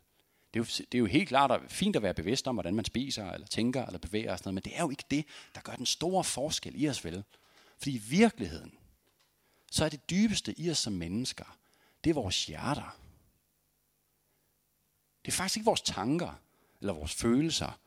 Det 0.54 0.60
er, 0.60 0.64
jo, 0.64 0.84
det 0.92 0.94
er 0.94 0.98
jo 0.98 1.06
helt 1.06 1.28
klart 1.28 1.50
og 1.50 1.60
fint 1.68 1.96
at 1.96 2.02
være 2.02 2.14
bevidst 2.14 2.48
om, 2.48 2.54
hvordan 2.54 2.74
man 2.74 2.84
spiser, 2.84 3.30
eller 3.30 3.46
tænker, 3.46 3.86
eller 3.86 3.98
bevæger 3.98 4.32
og 4.32 4.38
sådan 4.38 4.48
noget, 4.48 4.54
men 4.54 4.72
det 4.72 4.78
er 4.78 4.82
jo 4.82 4.90
ikke 4.90 5.04
det, 5.10 5.24
der 5.54 5.60
gør 5.60 5.72
den 5.72 5.86
store 5.86 6.24
forskel 6.24 6.82
i 6.82 6.88
os 6.88 7.04
vel. 7.04 7.24
Fordi 7.78 7.94
i 7.94 7.98
virkeligheden, 7.98 8.72
så 9.70 9.84
er 9.84 9.88
det 9.88 10.10
dybeste 10.10 10.60
i 10.60 10.70
os 10.70 10.78
som 10.78 10.92
mennesker, 10.92 11.56
det 12.04 12.10
er 12.10 12.14
vores 12.14 12.46
hjerter. 12.46 12.98
Det 15.24 15.32
er 15.32 15.36
faktisk 15.36 15.56
ikke 15.56 15.64
vores 15.64 15.80
tanker, 15.80 16.40
eller 16.80 16.92
vores 16.92 17.14
følelser, 17.14 17.78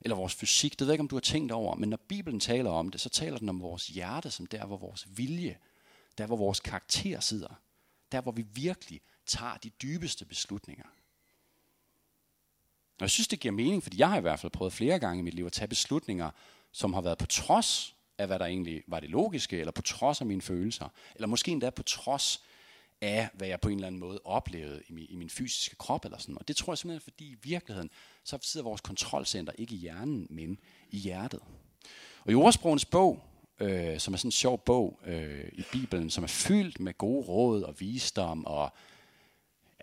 eller 0.00 0.16
vores 0.16 0.34
fysik. 0.34 0.72
Det 0.72 0.80
ved 0.80 0.86
jeg 0.86 0.94
ikke, 0.94 1.00
om 1.00 1.08
du 1.08 1.16
har 1.16 1.20
tænkt 1.20 1.52
over, 1.52 1.74
men 1.74 1.88
når 1.88 2.00
Bibelen 2.08 2.40
taler 2.40 2.70
om 2.70 2.88
det, 2.88 3.00
så 3.00 3.08
taler 3.08 3.38
den 3.38 3.48
om 3.48 3.60
vores 3.60 3.86
hjerte, 3.86 4.30
som 4.30 4.46
der, 4.46 4.66
hvor 4.66 4.76
vores 4.76 5.06
vilje, 5.16 5.58
der, 6.18 6.26
hvor 6.26 6.36
vores 6.36 6.60
karakter 6.60 7.20
sidder. 7.20 7.60
Der, 8.12 8.20
hvor 8.20 8.32
vi 8.32 8.42
virkelig 8.42 9.00
tager 9.26 9.56
de 9.56 9.70
dybeste 9.70 10.24
beslutninger. 10.24 10.86
Og 12.98 13.00
jeg 13.00 13.10
synes, 13.10 13.28
det 13.28 13.40
giver 13.40 13.52
mening, 13.52 13.82
fordi 13.82 14.00
jeg 14.00 14.10
har 14.10 14.18
i 14.18 14.20
hvert 14.20 14.40
fald 14.40 14.52
prøvet 14.52 14.72
flere 14.72 14.98
gange 14.98 15.18
i 15.18 15.22
mit 15.22 15.34
liv 15.34 15.46
at 15.46 15.52
tage 15.52 15.68
beslutninger, 15.68 16.30
som 16.72 16.94
har 16.94 17.00
været 17.00 17.18
på 17.18 17.26
trods 17.26 17.94
af, 18.18 18.26
hvad 18.26 18.38
der 18.38 18.44
egentlig 18.44 18.82
var 18.88 19.00
det 19.00 19.10
logiske, 19.10 19.58
eller 19.58 19.72
på 19.72 19.82
trods 19.82 20.20
af 20.20 20.26
mine 20.26 20.42
følelser, 20.42 20.88
eller 21.14 21.26
måske 21.26 21.50
endda 21.50 21.70
på 21.70 21.82
trods 21.82 22.42
af, 23.00 23.28
hvad 23.34 23.48
jeg 23.48 23.60
på 23.60 23.68
en 23.68 23.74
eller 23.74 23.86
anden 23.86 24.00
måde 24.00 24.20
oplevede 24.24 24.82
i 24.88 24.92
min, 24.92 25.06
i 25.08 25.16
min 25.16 25.30
fysiske 25.30 25.76
krop 25.76 26.04
eller 26.04 26.18
sådan. 26.18 26.38
Og 26.38 26.48
det 26.48 26.56
tror 26.56 26.72
jeg 26.72 26.78
simpelthen, 26.78 27.12
fordi 27.12 27.24
i 27.24 27.36
virkeligheden, 27.42 27.90
så 28.24 28.38
sidder 28.42 28.64
vores 28.64 28.80
kontrolcenter 28.80 29.52
ikke 29.58 29.74
i 29.74 29.78
hjernen, 29.78 30.26
men 30.30 30.58
i 30.90 30.98
hjertet. 30.98 31.40
Og 32.24 32.32
i 32.32 32.34
ordsprogens 32.34 32.84
bog, 32.84 33.24
øh, 33.60 33.98
som 33.98 34.14
er 34.14 34.18
sådan 34.18 34.28
en 34.28 34.32
sjov 34.32 34.58
bog 34.58 35.00
øh, 35.06 35.48
i 35.52 35.62
Bibelen, 35.72 36.10
som 36.10 36.24
er 36.24 36.28
fyldt 36.28 36.80
med 36.80 36.98
gode 36.98 37.26
råd 37.26 37.62
og 37.62 37.80
visdom 37.80 38.46
og 38.46 38.72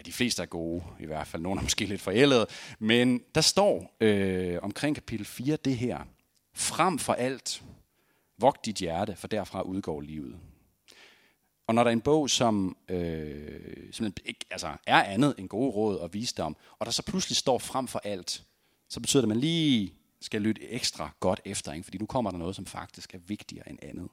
de 0.05 0.13
fleste 0.13 0.41
er 0.41 0.45
gode, 0.45 0.83
i 0.99 1.05
hvert 1.05 1.27
fald. 1.27 1.41
Nogle 1.41 1.59
er 1.59 1.63
måske 1.63 1.85
lidt 1.85 2.01
forældede, 2.01 2.47
Men 2.79 3.21
der 3.35 3.41
står 3.41 3.95
øh, 4.01 4.59
omkring 4.61 4.95
kapitel 4.95 5.25
4 5.25 5.55
det 5.55 5.77
her. 5.77 5.99
Frem 6.53 6.99
for 6.99 7.13
alt, 7.13 7.63
vogt 8.37 8.65
dit 8.65 8.75
hjerte, 8.75 9.15
for 9.15 9.27
derfra 9.27 9.61
udgår 9.61 10.01
livet. 10.01 10.35
Og 11.67 11.75
når 11.75 11.83
der 11.83 11.91
er 11.91 11.93
en 11.93 12.01
bog, 12.01 12.29
som, 12.29 12.77
øh, 12.89 13.59
som 13.91 14.13
ikke, 14.25 14.45
altså 14.51 14.67
er 14.87 15.03
andet 15.03 15.35
end 15.37 15.49
gode 15.49 15.71
råd 15.71 15.97
og 15.97 16.13
visdom, 16.13 16.55
og 16.79 16.85
der 16.85 16.91
så 16.91 17.03
pludselig 17.03 17.37
står 17.37 17.57
frem 17.57 17.87
for 17.87 18.01
alt, 18.03 18.43
så 18.89 18.99
betyder 18.99 19.21
det, 19.21 19.25
at 19.25 19.29
man 19.35 19.39
lige 19.39 19.93
skal 20.21 20.41
lytte 20.41 20.69
ekstra 20.69 21.11
godt 21.19 21.41
efter, 21.45 21.73
ikke? 21.73 21.83
fordi 21.83 21.97
nu 21.97 22.05
kommer 22.05 22.31
der 22.31 22.37
noget, 22.37 22.55
som 22.55 22.65
faktisk 22.65 23.13
er 23.13 23.19
vigtigere 23.27 23.69
end 23.69 23.79
andet. 23.81 24.09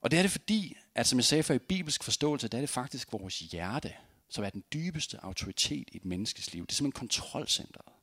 Og 0.00 0.10
det 0.10 0.18
er 0.18 0.22
det 0.22 0.30
fordi, 0.30 0.76
at 0.94 1.06
som 1.06 1.18
jeg 1.18 1.24
sagde 1.24 1.42
før 1.42 1.54
i 1.54 1.58
bibelsk 1.58 2.04
forståelse, 2.04 2.48
der 2.48 2.58
er 2.58 2.62
det 2.62 2.70
faktisk 2.70 3.12
vores 3.12 3.38
hjerte, 3.38 3.94
som 4.28 4.44
er 4.44 4.50
den 4.50 4.64
dybeste 4.72 5.24
autoritet 5.24 5.88
i 5.92 5.96
et 5.96 6.04
menneskes 6.04 6.52
liv. 6.52 6.66
Det 6.66 6.72
er 6.72 6.74
simpelthen 6.74 7.08
kontrolcentret. 7.08 7.94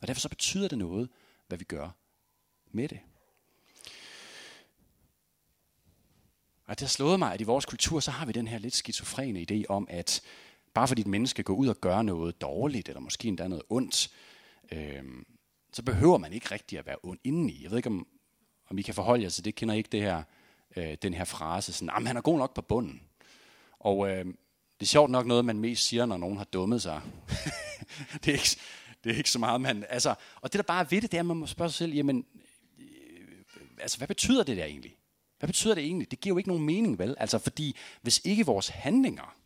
Og 0.00 0.08
derfor 0.08 0.20
så 0.20 0.28
betyder 0.28 0.68
det 0.68 0.78
noget, 0.78 1.08
hvad 1.48 1.58
vi 1.58 1.64
gør 1.64 1.90
med 2.72 2.88
det. 2.88 3.00
Og 6.66 6.74
det 6.74 6.80
har 6.80 6.88
slået 6.88 7.18
mig, 7.18 7.32
at 7.32 7.40
i 7.40 7.44
vores 7.44 7.66
kultur, 7.66 8.00
så 8.00 8.10
har 8.10 8.26
vi 8.26 8.32
den 8.32 8.48
her 8.48 8.58
lidt 8.58 8.74
skizofrene 8.74 9.46
idé 9.50 9.62
om, 9.68 9.86
at 9.90 10.22
bare 10.74 10.88
fordi 10.88 11.00
et 11.00 11.06
menneske 11.06 11.42
går 11.42 11.54
ud 11.54 11.68
og 11.68 11.80
gør 11.80 12.02
noget 12.02 12.40
dårligt, 12.40 12.88
eller 12.88 13.00
måske 13.00 13.28
endda 13.28 13.48
noget 13.48 13.64
ondt, 13.68 14.10
øh, 14.72 15.02
så 15.72 15.82
behøver 15.82 16.18
man 16.18 16.32
ikke 16.32 16.50
rigtig 16.50 16.78
at 16.78 16.86
være 16.86 16.96
ond 17.02 17.18
indeni. 17.24 17.62
Jeg 17.62 17.70
ved 17.70 17.76
ikke, 17.78 17.88
om, 17.88 18.06
om 18.68 18.78
I 18.78 18.82
kan 18.82 18.94
forholde 18.94 19.22
jer 19.22 19.30
til 19.30 19.44
det. 19.44 19.54
Kender 19.54 19.74
I 19.74 19.78
ikke 19.78 19.90
det 19.92 20.00
her 20.00 20.22
øh, 20.76 20.96
den 21.02 21.14
her 21.14 21.24
frase, 21.24 21.72
sådan, 21.72 22.06
han 22.06 22.16
er 22.16 22.20
god 22.20 22.38
nok 22.38 22.54
på 22.54 22.62
bunden. 22.62 23.02
Og 23.78 24.08
øh, 24.10 24.24
det 24.80 24.82
er 24.82 24.86
sjovt 24.86 25.10
nok 25.10 25.26
noget, 25.26 25.44
man 25.44 25.58
mest 25.58 25.88
siger, 25.88 26.06
når 26.06 26.16
nogen 26.16 26.36
har 26.36 26.44
dummet 26.44 26.82
sig. 26.82 27.00
det, 28.24 28.28
er 28.28 28.32
ikke, 28.32 28.56
det 29.04 29.12
er 29.12 29.16
ikke 29.16 29.30
så 29.30 29.38
meget, 29.38 29.60
man... 29.60 29.84
Altså, 29.88 30.14
og 30.40 30.52
det, 30.52 30.58
der 30.58 30.62
bare 30.62 30.80
er 30.80 30.88
ved 30.90 31.00
det, 31.00 31.10
det 31.10 31.18
er, 31.18 31.22
at 31.22 31.26
man 31.26 31.36
må 31.36 31.46
spørge 31.46 31.70
sig 31.70 31.76
selv, 31.76 31.92
jamen, 31.92 32.26
øh, 32.78 32.84
altså, 33.80 33.98
hvad 33.98 34.08
betyder 34.08 34.42
det 34.42 34.56
der 34.56 34.64
egentlig? 34.64 34.96
Hvad 35.38 35.48
betyder 35.48 35.74
det 35.74 35.84
egentlig? 35.84 36.10
Det 36.10 36.20
giver 36.20 36.34
jo 36.34 36.38
ikke 36.38 36.48
nogen 36.48 36.64
mening, 36.64 36.98
vel? 36.98 37.14
Altså, 37.18 37.38
fordi 37.38 37.76
hvis 38.02 38.20
ikke 38.24 38.46
vores 38.46 38.68
handlinger 38.68 39.36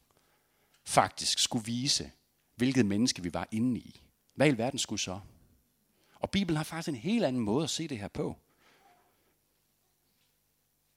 faktisk 0.84 1.38
skulle 1.38 1.64
vise, 1.64 2.10
hvilket 2.56 2.86
menneske 2.86 3.22
vi 3.22 3.34
var 3.34 3.48
inde 3.50 3.80
i, 3.80 4.00
hvad 4.34 4.48
i 4.48 4.58
verden 4.58 4.78
skulle 4.78 5.00
så? 5.00 5.20
Og 6.14 6.30
Bibelen 6.30 6.56
har 6.56 6.64
faktisk 6.64 6.88
en 6.88 6.94
helt 6.94 7.24
anden 7.24 7.42
måde 7.42 7.64
at 7.64 7.70
se 7.70 7.88
det 7.88 7.98
her 7.98 8.08
på. 8.08 8.36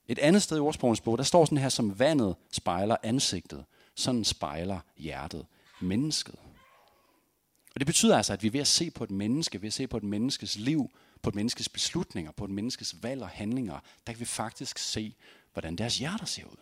Et 0.08 0.20
andet 0.20 0.42
sted 0.42 0.58
i 0.58 0.60
ordsprogens 0.60 1.02
bog, 1.02 1.18
der 1.18 1.24
står 1.24 1.46
sådan 1.46 1.58
her, 1.58 1.70
som 1.70 2.00
vandet 2.00 2.36
spejler 2.52 2.96
ansigtet, 3.04 3.66
sådan 3.96 4.24
spejler 4.24 4.80
hjertet 4.98 5.46
mennesket. 5.82 6.36
Og 7.76 7.80
det 7.80 7.88
betyder 7.88 8.18
altså, 8.18 8.34
at 8.34 8.44
vi 8.44 8.48
er 8.48 8.52
ved 8.52 8.60
at 8.60 8.68
se 8.68 8.92
på 8.92 9.04
et 9.04 9.12
menneske, 9.12 9.62
ved 9.62 9.68
at 9.68 9.74
se 9.74 9.88
på 9.88 9.98
et 9.98 10.04
menneskes 10.04 10.56
liv, 10.56 10.92
på 11.22 11.30
et 11.30 11.36
menneskes 11.36 11.70
beslutninger, 11.70 12.32
på 12.32 12.46
et 12.46 12.52
menneskes 12.52 12.96
valg 13.04 13.22
og 13.22 13.30
handlinger, 13.30 13.80
der 14.08 14.14
kan 14.14 14.20
vi 14.20 14.26
faktisk 14.26 14.78
se, 14.78 15.16
hvordan 15.54 15.76
deres 15.76 15.98
hjerter 15.98 16.26
ser 16.26 16.46
ud. 16.46 16.58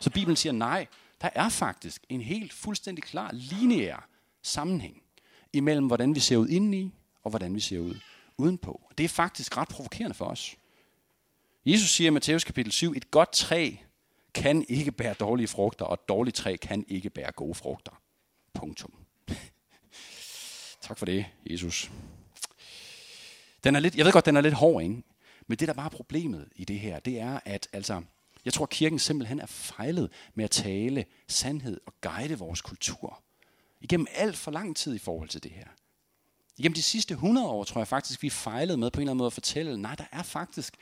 Så 0.00 0.10
Bibelen 0.10 0.36
siger, 0.36 0.52
nej, 0.52 0.86
der 1.22 1.30
er 1.34 1.48
faktisk 1.48 2.04
en 2.08 2.20
helt 2.20 2.52
fuldstændig 2.52 3.04
klar 3.04 3.30
lineær 3.32 4.08
sammenhæng 4.42 5.02
imellem, 5.52 5.86
hvordan 5.86 6.14
vi 6.14 6.20
ser 6.20 6.36
ud 6.36 6.48
indeni, 6.48 6.94
og 7.22 7.30
hvordan 7.30 7.54
vi 7.54 7.60
ser 7.60 7.78
ud 7.78 7.94
udenpå. 8.38 8.82
Det 8.98 9.04
er 9.04 9.08
faktisk 9.08 9.56
ret 9.56 9.68
provokerende 9.68 10.14
for 10.14 10.24
os. 10.24 10.56
Jesus 11.66 11.90
siger 11.90 12.10
i 12.10 12.10
Matthæus 12.10 12.44
kapitel 12.44 12.72
7, 12.72 12.92
et 12.96 13.10
godt 13.10 13.32
træ 13.32 13.70
kan 14.34 14.66
ikke 14.68 14.92
bære 14.92 15.14
dårlige 15.14 15.48
frugter, 15.48 15.84
og 15.84 15.94
et 15.94 16.08
dårligt 16.08 16.36
træ 16.36 16.56
kan 16.56 16.84
ikke 16.88 17.10
bære 17.10 17.32
gode 17.32 17.54
frugter. 17.54 18.02
Punktum. 18.54 18.94
tak 20.82 20.98
for 20.98 21.06
det, 21.06 21.26
Jesus. 21.50 21.90
Den 23.64 23.76
er 23.76 23.80
lidt, 23.80 23.96
jeg 23.96 24.04
ved 24.04 24.12
godt, 24.12 24.26
den 24.26 24.36
er 24.36 24.40
lidt 24.40 24.54
hård, 24.54 24.82
ikke? 24.82 25.02
Men 25.46 25.58
det, 25.58 25.68
der 25.68 25.74
bare 25.74 25.86
er 25.86 25.90
problemet 25.90 26.48
i 26.56 26.64
det 26.64 26.80
her, 26.80 26.98
det 26.98 27.20
er, 27.20 27.40
at 27.44 27.68
altså, 27.72 28.02
jeg 28.44 28.52
tror, 28.52 28.66
kirken 28.66 28.98
simpelthen 28.98 29.40
er 29.40 29.46
fejlet 29.46 30.12
med 30.34 30.44
at 30.44 30.50
tale 30.50 31.04
sandhed 31.28 31.80
og 31.86 31.94
guide 32.00 32.38
vores 32.38 32.60
kultur. 32.60 33.22
Igennem 33.80 34.06
alt 34.14 34.36
for 34.36 34.50
lang 34.50 34.76
tid 34.76 34.94
i 34.94 34.98
forhold 34.98 35.28
til 35.28 35.42
det 35.42 35.50
her. 35.50 35.66
Igennem 36.56 36.74
de 36.74 36.82
sidste 36.82 37.14
100 37.14 37.48
år, 37.48 37.64
tror 37.64 37.80
jeg 37.80 37.88
faktisk, 37.88 38.22
vi 38.22 38.30
fejlede 38.30 38.78
med 38.78 38.90
på 38.90 39.00
en 39.00 39.02
eller 39.02 39.10
anden 39.10 39.18
måde 39.18 39.26
at 39.26 39.32
fortælle, 39.32 39.76
nej, 39.76 39.94
der 39.94 40.04
er 40.12 40.22
faktisk 40.22 40.76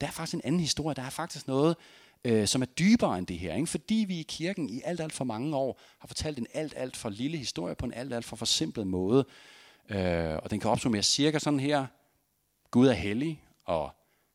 der 0.00 0.06
er 0.06 0.10
faktisk 0.10 0.34
en 0.34 0.40
anden 0.44 0.60
historie. 0.60 0.94
Der 0.94 1.02
er 1.02 1.10
faktisk 1.10 1.46
noget, 1.46 1.76
øh, 2.24 2.46
som 2.46 2.62
er 2.62 2.66
dybere 2.66 3.18
end 3.18 3.26
det 3.26 3.38
her. 3.38 3.54
Ikke? 3.54 3.66
Fordi 3.66 4.04
vi 4.08 4.20
i 4.20 4.22
kirken 4.22 4.68
i 4.68 4.80
alt, 4.84 5.00
alt 5.00 5.12
for 5.12 5.24
mange 5.24 5.56
år 5.56 5.80
har 5.98 6.06
fortalt 6.06 6.38
en 6.38 6.46
alt, 6.54 6.74
alt 6.76 6.96
for 6.96 7.08
lille 7.08 7.38
historie 7.38 7.74
på 7.74 7.86
en 7.86 7.94
alt, 7.94 8.14
alt 8.14 8.24
for 8.24 8.36
forsimplet 8.36 8.86
måde. 8.86 9.24
Øh, 9.88 10.36
og 10.36 10.50
den 10.50 10.60
kan 10.60 10.70
opsummere 10.70 11.02
cirka 11.02 11.38
sådan 11.38 11.60
her. 11.60 11.86
Gud 12.70 12.86
er 12.86 12.92
hellig, 12.92 13.42
og 13.64 13.90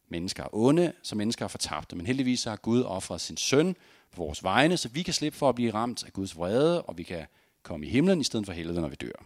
mennesker 0.09 0.43
er 0.43 0.49
onde, 0.51 0.93
så 1.03 1.15
mennesker 1.15 1.45
er 1.45 1.49
fortabte. 1.49 1.95
Men 1.95 2.05
heldigvis 2.05 2.43
har 2.43 2.55
Gud 2.55 2.83
offret 2.83 3.21
sin 3.21 3.37
søn 3.37 3.75
på 4.11 4.23
vores 4.23 4.43
vegne, 4.43 4.77
så 4.77 4.89
vi 4.89 5.03
kan 5.03 5.13
slippe 5.13 5.37
for 5.37 5.49
at 5.49 5.55
blive 5.55 5.73
ramt 5.73 6.03
af 6.03 6.13
Guds 6.13 6.37
vrede, 6.37 6.81
og 6.81 6.97
vi 6.97 7.03
kan 7.03 7.25
komme 7.63 7.85
i 7.85 7.89
himlen 7.89 8.21
i 8.21 8.23
stedet 8.23 8.45
for 8.45 8.53
helvede, 8.53 8.81
når 8.81 8.87
vi 8.87 8.95
dør. 8.95 9.25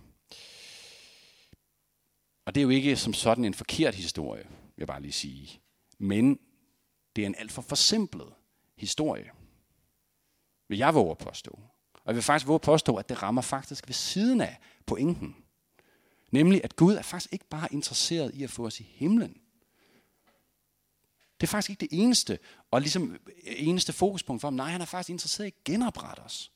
Og 2.46 2.56
det 2.56 2.62
er 2.62 2.64
jo 2.64 2.70
ikke 2.70 2.96
som 2.96 3.14
sådan 3.14 3.46
en 3.46 3.54
forkert 3.54 3.96
historie, 3.96 4.44
vil 4.44 4.74
jeg 4.78 4.88
bare 4.88 5.02
lige 5.02 5.12
sige. 5.12 5.60
Men 5.98 6.40
det 7.16 7.22
er 7.22 7.26
en 7.26 7.36
alt 7.36 7.52
for 7.52 7.62
forsimplet 7.62 8.34
historie. 8.76 9.32
Vil 10.68 10.78
jeg 10.78 10.96
våge 10.96 11.12
at 11.12 11.18
påstå. 11.18 11.60
Og 11.94 12.02
jeg 12.06 12.16
vil 12.16 12.24
faktisk 12.24 12.48
våge 12.48 12.56
at 12.56 12.62
påstå, 12.62 12.96
at 12.96 13.10
det 13.10 13.24
rammer 13.24 13.42
faktisk 13.42 13.88
ved 13.88 13.94
siden 13.94 14.42
af 14.42 14.60
pointen. 14.86 15.36
Nemlig, 16.32 16.64
at 16.64 16.76
Gud 16.76 16.94
er 16.94 17.02
faktisk 17.02 17.34
ikke 17.34 17.48
bare 17.50 17.74
interesseret 17.74 18.36
i 18.36 18.44
at 18.44 18.50
få 18.50 18.66
os 18.66 18.80
i 18.80 18.84
himlen. 18.84 19.38
Det 21.42 21.48
er 21.48 21.52
faktisk 21.52 21.70
ikke 21.70 21.80
det 21.80 21.90
eneste, 21.92 22.40
og 22.72 22.82
ligesom 22.82 23.18
eneste 23.46 23.94
fokuspunkt 23.94 24.42
for 24.42 24.48
ham. 24.48 24.54
Nej, 24.54 24.70
han 24.70 24.82
er 24.82 24.86
faktisk 24.86 25.10
interesseret 25.10 25.46
i 25.46 25.48
at 25.48 25.64
genoprette 25.64 26.20
os. 26.20 26.52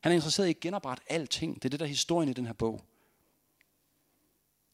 Han 0.00 0.12
er 0.12 0.14
interesseret 0.14 0.46
i 0.46 0.50
at 0.50 0.60
genoprette 0.60 1.12
alting. 1.12 1.54
Det 1.54 1.64
er 1.64 1.70
det, 1.70 1.80
der 1.80 1.86
er 1.86 1.88
historien 1.88 2.30
i 2.30 2.32
den 2.32 2.46
her 2.46 2.52
bog. 2.52 2.84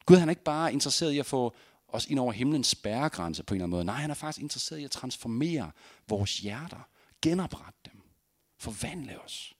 Gud 0.07 0.17
han 0.17 0.29
er 0.29 0.31
ikke 0.31 0.45
bare 0.45 0.73
interesseret 0.73 1.12
i 1.12 1.19
at 1.19 1.26
få 1.26 1.55
os 1.92 2.06
ind 2.06 2.18
over 2.18 2.32
himlens 2.32 2.66
spærregrænse 2.66 3.42
på 3.42 3.54
en 3.54 3.56
eller 3.56 3.64
anden 3.64 3.70
måde. 3.70 3.85
Nej, 3.85 4.00
han 4.00 4.11
er 4.11 4.14
faktisk 4.14 4.42
interesseret 4.42 4.78
i 4.78 4.85
at 4.85 4.90
transformere 4.90 5.70
vores 6.09 6.38
hjerter. 6.38 6.88
Genoprette 7.23 7.80
dem. 7.85 8.00
Forvandle 8.59 9.20
os. 9.20 9.54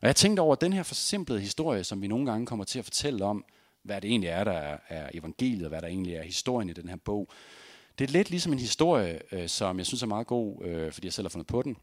Og 0.00 0.06
jeg 0.06 0.16
tænkte 0.16 0.40
over 0.40 0.54
den 0.54 0.72
her 0.72 0.82
forsimplede 0.82 1.40
historie, 1.40 1.84
som 1.84 2.02
vi 2.02 2.06
nogle 2.06 2.30
gange 2.30 2.46
kommer 2.46 2.64
til 2.64 2.78
at 2.78 2.84
fortælle 2.84 3.24
om, 3.24 3.44
hvad 3.82 4.00
det 4.00 4.10
egentlig 4.10 4.30
er, 4.30 4.44
der 4.44 4.78
er 4.88 5.10
evangeliet, 5.14 5.62
og 5.62 5.68
hvad 5.68 5.82
der 5.82 5.88
egentlig 5.88 6.14
er 6.14 6.22
historien 6.22 6.68
i 6.68 6.72
den 6.72 6.88
her 6.88 6.96
bog. 6.96 7.28
Det 7.98 8.04
er 8.04 8.12
lidt 8.12 8.30
ligesom 8.30 8.52
en 8.52 8.58
historie, 8.58 9.20
øh, 9.32 9.48
som 9.48 9.78
jeg 9.78 9.86
synes 9.86 10.02
er 10.02 10.06
meget 10.06 10.26
god, 10.26 10.64
øh, 10.64 10.92
fordi 10.92 11.06
jeg 11.06 11.12
selv 11.12 11.24
har 11.24 11.30
fundet 11.30 11.46
på 11.46 11.62
den, 11.62 11.76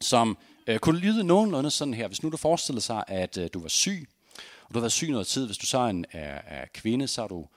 som 0.00 0.38
øh, 0.66 0.78
kunne 0.78 0.98
lyde 0.98 1.24
nogenlunde 1.24 1.70
sådan 1.70 1.94
her. 1.94 2.08
Hvis 2.08 2.22
nu 2.22 2.28
du 2.28 2.36
forestiller 2.36 2.80
sig, 2.80 3.04
at 3.08 3.38
øh, 3.38 3.48
du 3.54 3.60
var 3.60 3.68
syg, 3.68 4.08
og 4.36 4.74
du 4.74 4.78
har 4.78 4.80
været 4.80 4.92
syg 4.92 5.10
noget 5.10 5.26
tid, 5.26 5.46
hvis 5.46 5.58
du 5.58 5.66
så 5.66 5.78
er 5.78 5.86
en 5.86 6.04
er, 6.12 6.40
er 6.46 6.66
kvinde, 6.74 7.08
så 7.08 7.20
har 7.20 7.28
du, 7.28 7.48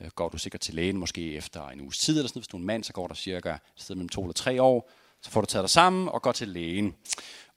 Øh, 0.00 0.08
går 0.14 0.28
du 0.28 0.38
sikkert 0.38 0.60
til 0.60 0.74
lægen 0.74 0.96
måske 0.96 1.34
efter 1.34 1.68
en 1.68 1.80
uges 1.80 1.98
tid, 1.98 2.16
eller 2.16 2.28
sådan 2.28 2.40
Hvis 2.40 2.48
du 2.48 2.56
er 2.56 2.60
en 2.60 2.66
mand, 2.66 2.84
så 2.84 2.92
går 2.92 3.06
der 3.06 3.14
cirka 3.14 3.56
sted 3.76 3.94
mellem 3.94 4.08
to 4.08 4.22
eller 4.22 4.32
tre 4.32 4.62
år, 4.62 4.90
så 5.20 5.30
får 5.30 5.40
du 5.40 5.46
taget 5.46 5.62
dig 5.62 5.70
sammen 5.70 6.08
og 6.08 6.22
går 6.22 6.32
til 6.32 6.48
lægen. 6.48 6.94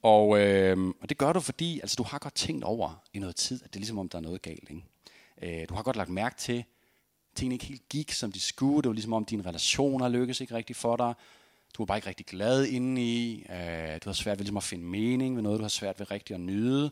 Og, 0.04 0.40
øh, 0.40 0.94
og 1.02 1.10
det 1.10 1.18
gør 1.18 1.34
du, 1.34 1.40
fordi 1.40 1.80
altså, 1.80 1.96
du 1.96 2.04
har 2.04 2.20
godt 2.20 2.36
tænkt 2.36 2.64
over 2.64 3.04
i 3.14 3.20
noget 3.20 3.36
tid, 3.36 3.62
at 3.64 3.74
det 3.74 3.76
er 3.76 3.80
ligesom 3.80 4.00
om, 4.00 4.10
der 4.10 4.18
er 4.18 4.22
noget 4.22 4.42
galt. 4.42 4.70
Ikke? 4.70 5.62
Øh, 5.62 5.70
du 5.70 5.74
har 5.74 5.84
godt 5.84 5.96
lagt 5.96 6.10
mærke 6.10 6.36
til, 6.38 6.58
at 6.58 6.66
tingene 7.36 7.56
ikke 7.56 7.66
helt 7.66 7.90
gik, 7.90 8.12
som 8.12 8.32
de 8.32 8.40
skulle. 8.40 8.78
Det 8.78 8.88
var 8.88 8.94
ligesom 8.94 9.14
om, 9.14 9.26
dine 9.26 9.46
relationer 9.46 10.10
lykkedes 10.10 10.42
ikke 10.42 10.56
rigtigt 10.56 10.80
for 10.80 10.96
dig. 10.96 11.14
Du 11.74 11.84
var 11.84 11.86
bare 11.86 11.98
ikke 11.98 12.08
rigtig 12.08 12.26
glad 12.26 12.66
indeni. 12.66 13.46
Øh, 13.50 14.00
du 14.04 14.10
har 14.10 14.14
svært 14.14 14.38
ved 14.38 14.44
ligesom 14.44 14.58
at 14.58 14.64
finde 14.64 14.86
mening 14.86 15.36
ved 15.36 15.44
noget, 15.44 15.58
du 15.60 15.64
har 15.64 15.70
svært 15.70 16.00
ved 16.00 16.12
rigtig 16.12 16.34
at 16.34 16.40
nyde. 16.40 16.92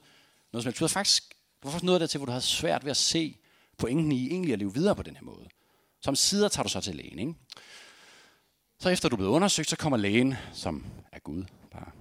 Noget, 0.53 0.63
som, 0.63 0.73
du 0.73 0.83
har 0.83 0.87
faktisk 0.87 1.35
du 1.63 1.67
har 1.67 1.71
faktisk 1.71 1.83
noget 1.83 2.01
der 2.01 2.07
til, 2.07 2.17
hvor 2.17 2.25
du 2.25 2.31
har 2.31 2.39
svært 2.39 2.83
ved 2.83 2.91
at 2.91 2.97
se 2.97 3.37
pointen 3.77 4.11
i 4.11 4.27
egentlig 4.27 4.53
at 4.53 4.59
leve 4.59 4.73
videre 4.73 4.95
på 4.95 5.03
den 5.03 5.15
her 5.15 5.23
måde. 5.23 5.49
Som 6.01 6.15
sider 6.15 6.47
tager 6.49 6.63
du 6.63 6.69
så 6.69 6.81
til 6.81 6.95
lægen. 6.95 7.19
Ikke? 7.19 7.33
Så 8.79 8.89
efter 8.89 9.09
du 9.09 9.15
er 9.15 9.17
blevet 9.17 9.31
undersøgt, 9.31 9.69
så 9.69 9.75
kommer 9.75 9.97
lægen, 9.97 10.35
som 10.53 10.85
er 11.11 11.19
Gud, 11.19 11.43
bare 11.71 11.91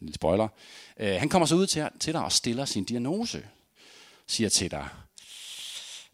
en 0.00 0.06
lille 0.06 0.14
spoiler, 0.14 0.48
øh, 0.96 1.14
han 1.18 1.28
kommer 1.28 1.46
så 1.46 1.54
ud 1.54 1.66
til, 1.66 1.88
til 2.00 2.12
dig 2.12 2.24
og 2.24 2.32
stiller 2.32 2.64
sin 2.64 2.84
diagnose. 2.84 3.46
Siger 4.26 4.48
til 4.48 4.70
dig, 4.70 4.88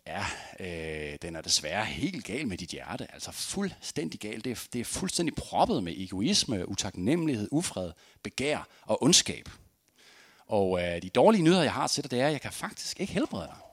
ja, 0.07 0.25
øh, 0.61 1.19
den 1.23 1.37
er 1.37 1.41
desværre 1.41 1.85
helt 1.85 2.25
gal 2.25 2.49
med 2.49 2.59
dit 2.59 2.71
hjerte. 2.71 3.13
Altså 3.13 3.33
fuldstændig 3.33 4.21
gal. 4.21 4.45
Det 4.45 4.53
er, 4.53 4.67
det 4.73 4.81
er 4.81 4.85
fuldstændig 4.85 5.35
proppet 5.35 5.85
med 5.85 5.93
egoisme, 5.97 6.69
utaknemmelighed, 6.69 7.49
ufred, 7.51 7.93
begær 8.23 8.69
og 8.83 9.03
ondskab. 9.03 9.49
Og 10.47 10.83
øh, 10.83 11.03
de 11.03 11.09
dårlige 11.09 11.43
nyheder, 11.43 11.63
jeg 11.63 11.73
har 11.73 11.87
til 11.87 12.03
dig, 12.03 12.11
det 12.11 12.21
er, 12.21 12.27
at 12.27 12.33
jeg 12.33 12.41
kan 12.41 12.53
faktisk 12.53 13.01
ikke 13.01 13.13
helbrede 13.13 13.47
dig. 13.47 13.72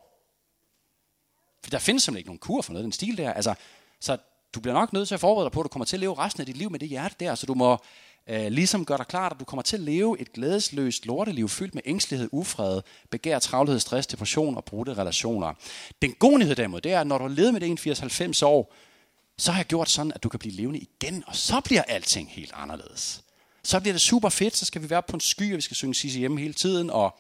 Der 1.72 1.80
findes 1.80 2.04
simpelthen 2.04 2.20
ikke 2.20 2.30
nogen 2.30 2.40
kur 2.40 2.62
for 2.62 2.74
noget 2.74 2.84
den 2.84 2.92
stil 2.92 3.18
der. 3.18 3.34
Altså, 3.34 3.54
så 4.00 4.18
du 4.54 4.60
bliver 4.60 4.74
nok 4.74 4.94
nødt 4.94 5.08
til 5.08 5.16
at 5.16 5.20
forberede 5.20 5.46
dig 5.46 5.52
på, 5.52 5.60
at 5.60 5.64
du 5.64 5.68
kommer 5.68 5.86
til 5.86 5.96
at 5.96 6.00
leve 6.00 6.16
resten 6.18 6.42
af 6.42 6.46
dit 6.46 6.58
liv 6.58 6.72
med 6.72 6.80
det 6.80 6.90
hjerte 6.90 7.16
der. 7.20 7.36
Så 7.36 7.46
du 7.46 7.54
må 7.54 7.78
øh, 8.30 8.48
ligesom 8.48 8.86
gøre 8.86 8.98
dig 8.98 9.08
klart, 9.08 9.32
at 9.32 9.40
du 9.40 9.46
kommer 9.46 9.64
til 9.64 9.76
at 9.76 9.82
leve 9.82 10.20
et 10.20 10.34
glædesløst 10.34 11.06
lorteliv 11.06 11.50
fyldt 11.50 11.76
med 11.76 11.84
ængstelighed, 11.86 12.30
ufred, 12.32 12.82
begær, 13.10 13.40
travlhed, 13.40 13.80
stress, 13.80 14.08
depression 14.08 14.58
og 14.58 14.66
brudte 14.66 14.94
relationer. 14.94 15.54
Den 16.02 16.14
gode 16.20 16.40
nyhed 16.40 16.56
derimod, 16.56 16.82
det 16.82 16.92
er, 16.92 17.02
at 17.02 17.08
når 17.08 17.18
du 17.18 17.24
har 17.24 17.36
levet 17.36 17.54
med 17.54 17.62
det 17.62 17.88
81-90 18.40 18.46
år, 18.46 18.74
så 19.38 19.52
har 19.52 19.60
jeg 19.60 19.66
gjort 19.66 19.90
sådan, 19.90 20.12
at 20.16 20.24
du 20.24 20.30
kan 20.30 20.40
blive 20.40 20.56
levende 20.56 20.80
igen, 20.80 21.24
og 21.28 21.36
så 21.36 21.62
bliver 21.66 21.82
alting 21.82 22.32
helt 22.32 22.52
anderledes. 22.56 23.24
Så 23.64 23.80
bliver 23.80 23.94
det 23.94 24.02
super 24.02 24.30
fedt, 24.30 24.58
så 24.58 24.66
skal 24.66 24.82
vi 24.82 24.90
være 24.90 25.04
på 25.04 25.16
en 25.16 25.20
sky, 25.20 25.52
og 25.52 25.56
vi 25.56 25.62
skal 25.62 25.76
synge 25.76 25.94
CCM 25.94 26.38
hele 26.38 26.54
tiden, 26.54 26.90
og 26.90 27.18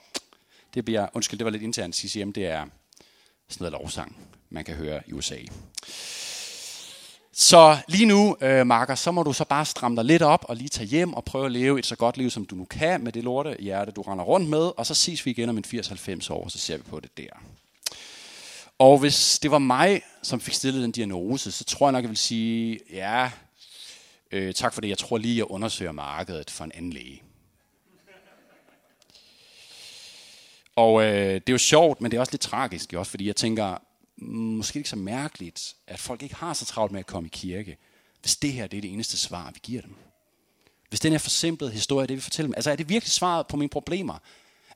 det 0.73 0.85
bliver, 0.85 1.07
undskyld, 1.13 1.39
det 1.39 1.45
var 1.45 1.51
lidt 1.51 1.63
internt, 1.63 1.95
CCM, 1.95 2.33
det 2.33 2.45
er 2.45 2.65
sådan 3.49 3.71
noget 3.71 3.81
lovsang, 3.81 4.17
man 4.49 4.65
kan 4.65 4.75
høre 4.75 5.01
i 5.07 5.13
USA. 5.13 5.37
Så 7.33 7.77
lige 7.87 8.05
nu, 8.05 8.37
øh, 8.41 8.67
Marker, 8.67 8.95
så 8.95 9.11
må 9.11 9.23
du 9.23 9.33
så 9.33 9.45
bare 9.45 9.65
stramme 9.65 9.97
dig 9.97 10.05
lidt 10.05 10.21
op 10.21 10.45
og 10.47 10.55
lige 10.55 10.69
tage 10.69 10.87
hjem 10.87 11.13
og 11.13 11.25
prøve 11.25 11.45
at 11.45 11.51
leve 11.51 11.79
et 11.79 11.85
så 11.85 11.95
godt 11.95 12.17
liv, 12.17 12.29
som 12.29 12.45
du 12.45 12.55
nu 12.55 12.65
kan 12.65 13.03
med 13.03 13.11
det 13.11 13.23
lorte 13.23 13.57
hjerte, 13.59 13.91
du 13.91 14.01
render 14.01 14.25
rundt 14.25 14.49
med. 14.49 14.71
Og 14.77 14.85
så 14.85 14.93
ses 14.93 15.25
vi 15.25 15.31
igen 15.31 15.49
om 15.49 15.57
en 15.57 15.63
80-90 15.67 16.33
år, 16.33 16.47
så 16.47 16.57
ser 16.57 16.77
vi 16.77 16.83
på 16.83 16.99
det 16.99 17.17
der. 17.17 17.29
Og 18.79 18.99
hvis 18.99 19.39
det 19.39 19.51
var 19.51 19.57
mig, 19.59 20.01
som 20.23 20.39
fik 20.39 20.53
stillet 20.53 20.83
den 20.83 20.91
diagnose, 20.91 21.51
så 21.51 21.63
tror 21.63 21.87
jeg 21.87 21.91
nok, 21.91 22.03
jeg 22.03 22.09
vil 22.09 22.17
sige, 22.17 22.79
ja, 22.93 23.31
øh, 24.31 24.53
tak 24.53 24.73
for 24.73 24.81
det, 24.81 24.89
jeg 24.89 24.97
tror 24.97 25.17
lige, 25.17 25.37
jeg 25.37 25.51
undersøger 25.51 25.91
markedet 25.91 26.49
for 26.49 26.63
en 26.63 26.71
anden 26.75 26.93
læge. 26.93 27.21
Og 30.75 31.03
øh, 31.03 31.33
det 31.33 31.49
er 31.49 31.53
jo 31.53 31.57
sjovt, 31.57 32.01
men 32.01 32.11
det 32.11 32.17
er 32.17 32.21
også 32.21 32.33
lidt 32.33 32.41
tragisk, 32.41 32.93
også 32.93 33.09
fordi 33.09 33.27
jeg 33.27 33.35
tænker, 33.35 33.77
måske 34.21 34.77
ikke 34.77 34.89
så 34.89 34.95
mærkeligt, 34.95 35.75
at 35.87 35.99
folk 35.99 36.23
ikke 36.23 36.35
har 36.35 36.53
så 36.53 36.65
travlt 36.65 36.91
med 36.91 36.99
at 36.99 37.05
komme 37.05 37.27
i 37.27 37.29
kirke, 37.33 37.77
hvis 38.21 38.35
det 38.37 38.53
her 38.53 38.67
det 38.67 38.77
er 38.77 38.81
det 38.81 38.93
eneste 38.93 39.17
svar, 39.17 39.51
vi 39.51 39.59
giver 39.63 39.81
dem. 39.81 39.95
Hvis 40.89 40.99
den 40.99 41.11
her 41.11 41.19
forsimplede 41.19 41.71
historie, 41.71 42.07
det 42.07 42.15
vi 42.15 42.21
fortæller 42.21 42.47
dem, 42.47 42.53
altså 42.55 42.71
er 42.71 42.75
det 42.75 42.89
virkelig 42.89 43.11
svaret 43.11 43.47
på 43.47 43.57
mine 43.57 43.69
problemer, 43.69 44.17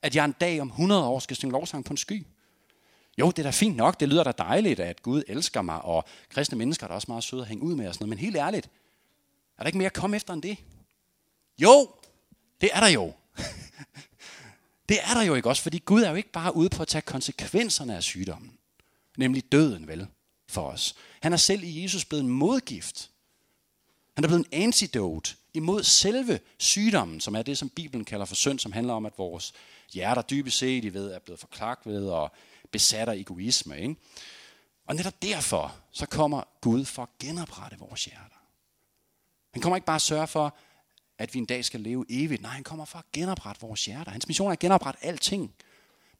at 0.02 0.16
jeg 0.16 0.26
en 0.26 0.36
dag 0.42 0.62
om 0.62 0.68
100 0.68 1.08
år 1.08 1.20
skal 1.20 1.36
synge 1.36 1.52
lovsang 1.52 1.86
på 1.86 1.94
en 1.94 1.98
sky? 1.98 2.26
Jo, 3.18 3.28
det 3.28 3.40
er 3.40 3.44
da 3.44 3.50
fint 3.50 3.76
nok, 3.76 4.00
det 4.00 4.10
lyder 4.10 4.24
da 4.24 4.32
dejligt, 4.38 4.80
at 4.80 5.02
Gud 5.02 5.24
elsker 5.28 5.62
mig, 5.62 5.82
og 5.82 6.06
kristne 6.30 6.58
mennesker 6.58 6.84
er 6.84 6.88
da 6.88 6.94
også 6.96 7.06
meget 7.08 7.24
søde 7.24 7.42
at 7.42 7.48
hænge 7.48 7.64
ud 7.64 7.76
med 7.76 7.88
og 7.88 7.94
sådan 7.94 8.04
noget, 8.08 8.18
men 8.18 8.26
helt 8.26 8.36
ærligt, 8.36 8.70
er 9.58 9.64
der 9.64 9.66
ikke 9.66 9.78
mere 9.78 9.86
at 9.86 9.94
komme 9.94 10.16
efter 10.16 10.34
end 10.34 10.42
det? 10.42 10.58
Jo, 11.58 11.90
det 12.62 12.70
er 12.74 12.80
der 12.80 12.88
jo. 12.88 13.14
det 14.90 14.98
er 15.04 15.14
der 15.14 15.22
jo 15.22 15.36
ikke 15.36 15.50
også, 15.50 15.62
fordi 15.62 15.78
Gud 15.86 16.02
er 16.02 16.10
jo 16.10 16.16
ikke 16.16 16.32
bare 16.32 16.56
ude 16.56 16.70
på 16.70 16.82
at 16.82 16.88
tage 16.88 17.02
konsekvenserne 17.02 17.96
af 17.96 18.04
sygdommen 18.04 18.58
nemlig 19.18 19.52
døden 19.52 19.88
vel 19.88 20.08
for 20.50 20.62
os. 20.62 20.96
Han 21.22 21.34
er 21.34 21.38
selv 21.38 21.64
i 21.64 21.84
Jesus 21.84 22.06
blevet 22.06 22.24
en 22.24 22.30
modgift. 22.30 23.10
Han 24.16 24.24
er 24.24 24.28
blevet 24.28 24.46
en 24.46 24.64
antidote 24.64 25.36
imod 25.54 25.84
selve 25.84 26.40
sygdommen, 26.58 27.20
som 27.20 27.36
er 27.36 27.42
det, 27.42 27.58
som 27.58 27.70
Bibelen 27.70 28.06
kalder 28.06 28.26
for 28.26 28.36
synd, 28.36 28.60
som 28.60 28.72
handler 28.72 28.94
om, 28.94 29.06
at 29.06 29.14
vores 29.18 29.54
hjerter 29.94 30.22
dybest 30.22 30.58
set 30.58 30.86
I 30.86 30.94
ved, 30.94 31.12
er 31.12 31.20
blevet 31.20 31.40
forklagt 31.40 31.86
ved 31.86 32.08
og 32.08 32.32
besat 32.72 33.10
af 33.10 33.16
egoisme. 33.16 33.80
Ikke? 33.82 33.96
Og 34.86 34.96
netop 34.96 35.22
derfor, 35.22 35.76
så 35.92 36.06
kommer 36.06 36.44
Gud 36.62 36.86
for 36.86 37.04
at 37.04 37.10
genoprette 37.20 37.78
vores 37.80 38.06
hjerter. 38.06 38.36
Han 39.54 39.62
kommer 39.62 39.78
ikke 39.78 39.86
bare 39.86 39.96
at 39.96 40.02
sørge 40.02 40.28
for, 40.28 40.58
at 41.18 41.34
vi 41.34 41.40
en 41.40 41.46
dag 41.46 41.66
skal 41.66 41.80
leve 41.80 42.06
evigt. 42.10 42.42
Nej, 42.42 42.52
han 42.52 42.64
kommer 42.64 42.86
for 42.86 43.00
at 43.00 43.06
genoprette 43.14 43.62
vores 43.62 43.86
hjerter. 43.86 44.12
Hans 44.12 44.28
mission 44.28 44.48
er 44.48 44.52
at 44.52 44.60
genoprette 44.60 45.06
alting. 45.06 45.54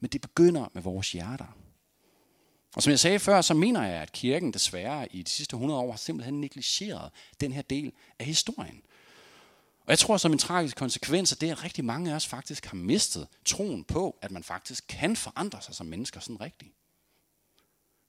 Men 0.00 0.10
det 0.10 0.20
begynder 0.20 0.68
med 0.72 0.82
vores 0.82 1.12
hjerter. 1.12 1.56
Og 2.74 2.82
som 2.82 2.90
jeg 2.90 2.98
sagde 2.98 3.18
før, 3.18 3.40
så 3.40 3.54
mener 3.54 3.82
jeg, 3.82 4.02
at 4.02 4.12
kirken 4.12 4.52
desværre 4.52 5.08
i 5.12 5.22
de 5.22 5.30
sidste 5.30 5.54
100 5.54 5.80
år 5.80 5.90
har 5.90 5.96
simpelthen 5.96 6.40
negligeret 6.40 7.10
den 7.40 7.52
her 7.52 7.62
del 7.62 7.92
af 8.18 8.26
historien. 8.26 8.82
Og 9.80 9.90
jeg 9.90 9.98
tror 9.98 10.16
som 10.16 10.32
en 10.32 10.38
tragisk 10.38 10.76
konsekvens 10.76 11.32
af 11.32 11.38
det, 11.38 11.50
at 11.50 11.64
rigtig 11.64 11.84
mange 11.84 12.10
af 12.10 12.14
os 12.14 12.26
faktisk 12.26 12.66
har 12.66 12.76
mistet 12.76 13.28
troen 13.44 13.84
på, 13.84 14.18
at 14.22 14.30
man 14.30 14.42
faktisk 14.42 14.84
kan 14.88 15.16
forandre 15.16 15.62
sig 15.62 15.74
som 15.74 15.86
mennesker 15.86 16.20
sådan 16.20 16.40
rigtigt. 16.40 16.72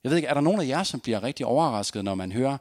Jeg 0.03 0.09
ved 0.09 0.17
ikke, 0.17 0.27
er 0.27 0.33
der 0.33 0.41
nogen 0.41 0.61
af 0.61 0.67
jer, 0.67 0.83
som 0.83 0.99
bliver 0.99 1.23
rigtig 1.23 1.45
overrasket, 1.45 2.03
når 2.03 2.15
man 2.15 2.31
hører 2.31 2.57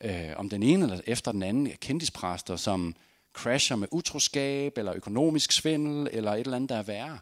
øh, 0.00 0.30
om 0.36 0.48
den 0.48 0.62
ene 0.62 0.84
eller 0.84 1.00
efter 1.06 1.32
den 1.32 1.42
anden 1.42 1.72
kendispræster, 1.80 2.56
som 2.56 2.96
crasher 3.32 3.76
med 3.76 3.88
utroskab, 3.90 4.78
eller 4.78 4.94
økonomisk 4.94 5.52
svindel, 5.52 6.08
eller 6.12 6.32
et 6.32 6.40
eller 6.40 6.56
andet, 6.56 6.70
der 6.70 6.76
er 6.76 6.82
værre? 6.82 7.18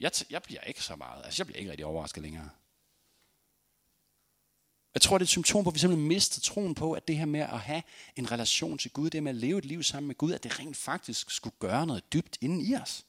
Jeg, 0.00 0.10
jeg 0.30 0.42
bliver 0.42 0.60
ikke 0.60 0.82
så 0.82 0.96
meget, 0.96 1.24
altså 1.24 1.42
jeg 1.42 1.46
bliver 1.46 1.58
ikke 1.58 1.70
rigtig 1.70 1.86
overrasket 1.86 2.22
længere. 2.22 2.48
Jeg 4.94 5.02
tror, 5.02 5.18
det 5.18 5.22
er 5.22 5.26
et 5.26 5.28
symptom 5.28 5.64
på, 5.64 5.70
at 5.70 5.74
vi 5.74 5.78
simpelthen 5.78 6.08
mister 6.08 6.40
troen 6.40 6.74
på, 6.74 6.92
at 6.92 7.08
det 7.08 7.16
her 7.16 7.24
med 7.24 7.40
at 7.40 7.60
have 7.60 7.82
en 8.16 8.32
relation 8.32 8.78
til 8.78 8.90
Gud, 8.90 9.10
det 9.10 9.22
med 9.22 9.30
at 9.32 9.36
leve 9.36 9.58
et 9.58 9.64
liv 9.64 9.82
sammen 9.82 10.06
med 10.06 10.14
Gud, 10.14 10.32
at 10.32 10.42
det 10.42 10.58
rent 10.58 10.76
faktisk 10.76 11.30
skulle 11.30 11.54
gøre 11.58 11.86
noget 11.86 12.12
dybt 12.12 12.38
inden 12.40 12.60
i 12.60 12.74
os. 12.74 13.04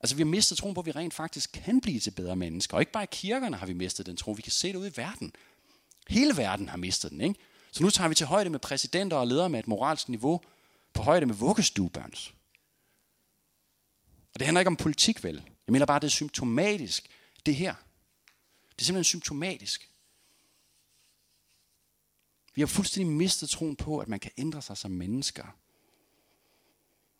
Altså 0.00 0.16
vi 0.16 0.22
har 0.22 0.26
mistet 0.26 0.58
troen 0.58 0.74
på, 0.74 0.80
at 0.80 0.86
vi 0.86 0.90
rent 0.90 1.14
faktisk 1.14 1.52
kan 1.52 1.80
blive 1.80 2.00
til 2.00 2.10
bedre 2.10 2.36
mennesker. 2.36 2.74
Og 2.74 2.82
ikke 2.82 2.92
bare 2.92 3.04
i 3.04 3.08
kirkerne 3.10 3.56
har 3.56 3.66
vi 3.66 3.72
mistet 3.72 4.06
den 4.06 4.16
tro, 4.16 4.32
vi 4.32 4.42
kan 4.42 4.52
se 4.52 4.68
det 4.68 4.76
ude 4.76 4.88
i 4.88 4.96
verden. 4.96 5.32
Hele 6.08 6.36
verden 6.36 6.68
har 6.68 6.76
mistet 6.76 7.10
den, 7.10 7.20
ikke? 7.20 7.40
Så 7.72 7.82
nu 7.82 7.90
tager 7.90 8.08
vi 8.08 8.14
til 8.14 8.26
højde 8.26 8.50
med 8.50 8.58
præsidenter 8.58 9.16
og 9.16 9.26
ledere 9.26 9.48
med 9.48 9.58
et 9.58 9.68
moralsk 9.68 10.08
niveau 10.08 10.40
på 10.94 11.02
højde 11.02 11.26
med 11.26 11.34
vuggestuebørns. 11.34 12.34
Og 14.34 14.40
det 14.40 14.46
handler 14.46 14.60
ikke 14.60 14.68
om 14.68 14.76
politik, 14.76 15.24
vel? 15.24 15.34
Jeg 15.66 15.72
mener 15.72 15.86
bare, 15.86 16.00
det 16.00 16.06
er 16.06 16.10
symptomatisk, 16.10 17.08
det 17.46 17.56
her. 17.56 17.74
Det 18.76 18.82
er 18.82 18.84
simpelthen 18.84 19.04
symptomatisk. 19.04 19.90
Vi 22.54 22.62
har 22.62 22.66
fuldstændig 22.66 23.12
mistet 23.12 23.50
troen 23.50 23.76
på, 23.76 23.98
at 23.98 24.08
man 24.08 24.20
kan 24.20 24.30
ændre 24.38 24.62
sig 24.62 24.76
som 24.76 24.90
mennesker. 24.90 25.56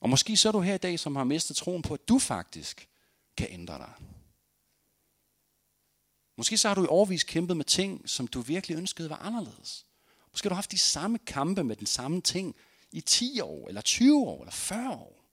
Og 0.00 0.10
måske 0.10 0.36
så 0.36 0.48
er 0.48 0.52
du 0.52 0.60
her 0.60 0.74
i 0.74 0.78
dag, 0.78 1.00
som 1.00 1.16
har 1.16 1.24
mistet 1.24 1.56
troen 1.56 1.82
på, 1.82 1.94
at 1.94 2.08
du 2.08 2.18
faktisk 2.18 2.88
kan 3.36 3.46
ændre 3.50 3.78
dig. 3.78 3.92
Måske 6.36 6.58
så 6.58 6.68
har 6.68 6.74
du 6.74 6.84
i 6.84 6.88
årvis 6.88 7.24
kæmpet 7.24 7.56
med 7.56 7.64
ting, 7.64 8.08
som 8.08 8.26
du 8.26 8.40
virkelig 8.40 8.76
ønskede 8.76 9.10
var 9.10 9.16
anderledes. 9.16 9.86
Måske 10.30 10.44
har 10.44 10.48
du 10.48 10.54
haft 10.54 10.72
de 10.72 10.78
samme 10.78 11.18
kampe 11.18 11.64
med 11.64 11.76
den 11.76 11.86
samme 11.86 12.20
ting 12.20 12.56
i 12.92 13.00
10 13.00 13.40
år, 13.40 13.68
eller 13.68 13.80
20 13.80 14.26
år, 14.26 14.40
eller 14.40 14.52
40 14.52 14.90
år. 14.90 15.24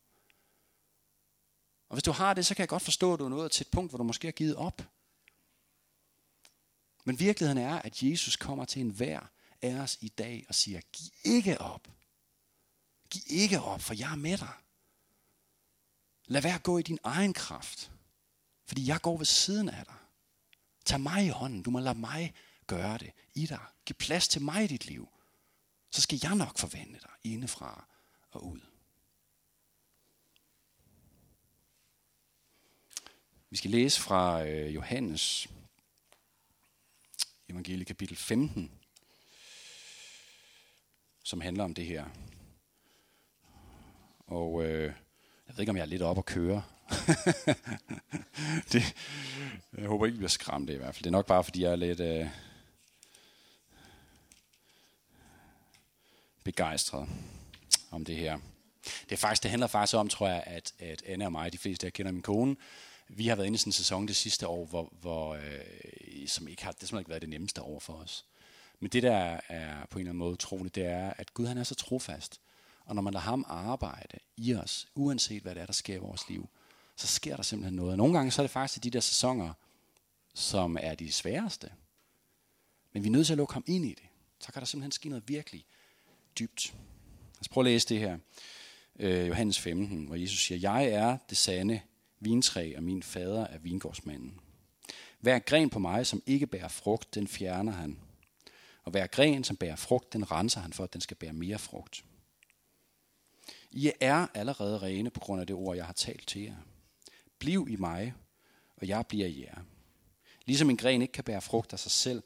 Og 1.90 1.96
hvis 1.96 2.04
du 2.04 2.12
har 2.12 2.34
det, 2.34 2.46
så 2.46 2.56
kan 2.56 2.62
jeg 2.62 2.70
godt 2.70 2.84
forstå, 2.84 3.14
at 3.14 3.20
du 3.20 3.26
er 3.26 3.30
nået 3.30 3.52
til 3.52 3.64
et 3.64 3.72
punkt, 3.72 3.92
hvor 3.92 3.98
du 3.98 4.04
måske 4.04 4.28
har 4.28 4.32
givet 4.32 4.56
op. 4.56 4.82
Men 7.04 7.20
virkeligheden 7.20 7.58
er, 7.58 7.80
at 7.80 8.04
Jesus 8.04 8.36
kommer 8.36 8.66
til 8.66 8.82
enhver 8.82 9.32
af 9.62 9.76
os 9.76 9.98
i 10.02 10.08
dag 10.08 10.46
og 10.50 10.56
siger, 10.56 10.82
giv 10.82 11.12
ikke 11.24 11.62
op. 11.62 11.88
Giv 13.10 13.22
ikke 13.28 13.62
op, 13.62 13.82
for 13.82 13.94
jeg 13.94 14.12
er 14.12 14.16
med 14.16 14.38
dig. 14.38 14.54
Lad 16.26 16.42
være 16.42 16.56
at 16.56 16.64
gå 16.64 16.78
i 16.78 16.82
din 16.82 17.00
egen 17.04 17.34
kraft, 17.34 17.92
fordi 18.66 18.88
jeg 18.88 19.02
går 19.02 19.18
ved 19.18 19.26
siden 19.26 19.70
af 19.70 19.86
dig. 19.86 19.96
Tag 20.86 21.02
mig 21.02 21.26
i 21.26 21.30
hånden. 21.30 21.64
Du 21.64 21.72
må 21.72 21.80
lade 21.80 22.00
mig 22.00 22.34
gøre 22.68 22.98
det 22.98 23.12
i 23.34 23.46
dig. 23.46 23.60
Giv 23.86 23.94
plads 23.94 24.28
til 24.28 24.42
mig 24.42 24.64
i 24.64 24.68
dit 24.68 24.86
liv. 24.86 25.10
Så 25.92 26.02
skal 26.02 26.20
jeg 26.24 26.36
nok 26.36 26.58
forvandle 26.58 27.00
dig 27.00 27.32
indefra 27.32 27.86
og 28.32 28.46
ud. 28.46 28.60
Vi 33.50 33.58
skal 33.58 33.72
læse 33.72 34.02
fra 34.02 34.46
øh, 34.46 34.76
Johannes 34.76 35.48
evangelie 37.52 37.86
kapitel 37.86 38.18
15, 38.18 38.72
som 41.24 41.42
handler 41.42 41.64
om 41.64 41.74
det 41.74 41.86
her. 41.86 42.06
Og 44.28 44.64
øh, 44.66 44.84
jeg 45.48 45.56
ved 45.56 45.60
ikke, 45.60 45.70
om 45.70 45.78
jeg 45.78 45.82
er 45.82 45.88
lidt 45.88 46.02
op 46.02 46.18
at 46.18 46.26
køre. 46.26 46.64
det, 48.72 48.96
jeg 49.78 49.88
håber 49.88 50.06
ikke, 50.06 50.16
vi 50.16 50.18
bliver 50.18 50.30
skræmt 50.30 50.70
i 50.70 50.76
hvert 50.76 50.96
fald. 50.96 51.04
Det 51.04 51.10
er 51.10 51.12
nok 51.12 51.28
bare, 51.28 51.44
fordi 51.44 51.64
jeg 51.64 51.72
er 51.72 51.76
lidt 51.76 52.00
øh, 52.00 52.28
begejstret 56.44 57.10
om 57.92 58.06
det 58.06 58.16
her. 58.16 58.40
Det, 58.84 59.12
er 59.12 59.18
faktisk, 59.18 59.44
det 59.44 59.52
handler 59.52 59.68
faktisk 59.68 59.96
om, 59.96 60.10
tror 60.10 60.28
jeg, 60.28 60.44
at, 60.46 60.74
at 60.80 61.04
Anne 61.06 61.26
og 61.26 61.32
mig, 61.32 61.54
de 61.54 61.58
fleste, 61.58 61.86
jeg 61.86 61.94
kender 61.94 62.12
min 62.12 62.22
kone, 62.22 62.56
vi 63.16 63.28
har 63.28 63.36
været 63.36 63.48
inde 63.48 63.56
i 63.56 63.60
sådan 63.60 63.70
en 63.70 63.74
sæson 63.74 64.08
det 64.08 64.16
sidste 64.16 64.48
år, 64.48 64.66
hvor, 64.66 64.94
hvor, 65.02 65.36
øh, 65.36 66.28
som 66.28 66.48
ikke 66.48 66.64
har, 66.64 66.72
det 66.72 66.92
har 66.92 67.00
ikke 67.00 67.10
været 67.10 67.22
det 67.22 67.30
nemmeste 67.30 67.62
år 67.62 67.80
for 67.80 67.94
os. 67.94 68.26
Men 68.80 68.90
det, 68.90 69.04
der 69.04 69.40
er 69.50 69.86
på 69.86 70.00
en 70.00 70.02
eller 70.02 70.12
anden 70.12 70.18
måde 70.18 70.36
troligt, 70.36 70.76
det 70.76 70.86
er, 70.86 71.14
at 71.18 71.34
Gud 71.34 71.46
han 71.46 71.58
er 71.58 71.64
så 71.64 71.76
trofast. 71.76 72.42
Og 72.86 72.96
når 72.96 73.02
man 73.02 73.14
lader 73.14 73.24
ham 73.24 73.46
arbejde 73.48 74.18
i 74.38 74.56
os, 74.56 74.88
uanset 74.96 75.42
hvad 75.42 75.56
det 75.56 75.62
er, 75.62 75.66
der 75.66 75.74
sker 75.74 75.96
i 75.96 76.00
vores 76.00 76.30
liv, 76.30 76.50
så 76.96 77.08
sker 77.08 77.36
der 77.36 77.44
simpelthen 77.44 77.76
noget. 77.76 77.92
Og 77.92 77.98
nogle 77.98 78.14
gange 78.14 78.32
så 78.32 78.42
er 78.42 78.44
det 78.44 78.52
faktisk 78.52 78.84
de 78.84 78.90
der 78.90 79.00
sæsoner, 79.00 79.54
som 80.34 80.78
er 80.82 80.96
de 80.96 81.12
sværeste. 81.12 81.72
Men 82.94 83.04
vi 83.04 83.08
er 83.08 83.12
nødt 83.12 83.26
til 83.26 83.34
at 83.34 83.38
lukke 83.38 83.54
ham 83.54 83.64
ind 83.68 83.86
i 83.86 83.90
det. 83.90 84.06
Så 84.40 84.52
kan 84.52 84.60
der 84.60 84.66
simpelthen 84.66 84.92
ske 84.92 85.10
noget 85.10 85.24
virkelig 85.28 85.66
dybt. 86.40 86.74
Lad 87.34 87.42
os 87.42 87.50
prøve 87.50 87.66
at 87.68 87.72
læse 87.72 87.90
det 87.90 88.00
her. 88.00 88.18
Øh, 89.00 89.28
Johannes 89.28 89.60
15, 89.60 90.06
hvor 90.06 90.16
Jesus 90.16 90.40
siger, 90.40 90.58
Jeg 90.58 90.86
er 90.86 91.18
det 91.30 91.38
sande 91.38 91.82
vintræ, 92.22 92.74
og 92.78 92.84
min 92.84 93.04
fader 93.04 93.48
er 93.48 93.58
vingårdsmanden. 93.58 94.40
Hver 95.20 95.40
gren 95.40 95.70
på 95.70 95.80
mig, 95.80 96.08
som 96.08 96.24
ikke 96.26 96.48
bærer 96.48 96.68
frugt, 96.68 97.16
den 97.16 97.28
fjerner 97.28 97.72
han. 97.72 98.00
Og 98.84 98.92
hver 98.92 99.08
gren, 99.08 99.44
som 99.44 99.58
bærer 99.58 99.76
frugt, 99.76 100.14
den 100.14 100.32
renser 100.32 100.60
han 100.60 100.74
for, 100.74 100.84
at 100.84 100.94
den 100.94 101.02
skal 101.02 101.18
bære 101.18 101.34
mere 101.34 101.60
frugt. 101.60 102.06
I 103.72 103.92
er 104.00 104.28
allerede 104.34 104.78
rene 104.78 105.10
på 105.10 105.20
grund 105.20 105.42
af 105.42 105.48
det 105.48 105.56
ord, 105.56 105.76
jeg 105.76 105.86
har 105.86 105.94
talt 105.94 106.28
til 106.28 106.42
jer. 106.42 106.56
Bliv 107.40 107.68
i 107.70 107.76
mig, 107.76 108.14
og 108.76 108.88
jeg 108.88 109.08
bliver 109.08 109.28
i 109.28 109.42
jer. 109.42 109.62
Ligesom 110.46 110.70
en 110.70 110.78
gren 110.78 111.02
ikke 111.02 111.12
kan 111.12 111.24
bære 111.24 111.42
frugt 111.42 111.74
af 111.74 111.80
sig 111.80 111.92
selv, 111.92 112.24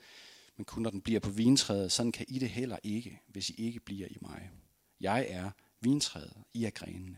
men 0.57 0.65
kun 0.65 0.83
når 0.83 0.89
den 0.89 1.01
bliver 1.01 1.19
på 1.19 1.29
vintræet, 1.29 1.91
sådan 1.91 2.11
kan 2.11 2.25
I 2.29 2.39
det 2.39 2.49
heller 2.49 2.77
ikke, 2.83 3.21
hvis 3.27 3.49
I 3.49 3.65
ikke 3.65 3.79
bliver 3.79 4.07
i 4.07 4.17
mig. 4.21 4.49
Jeg 4.99 5.25
er 5.29 5.51
vintræet, 5.81 6.33
I 6.53 6.65
er 6.65 6.69
grenene. 6.69 7.17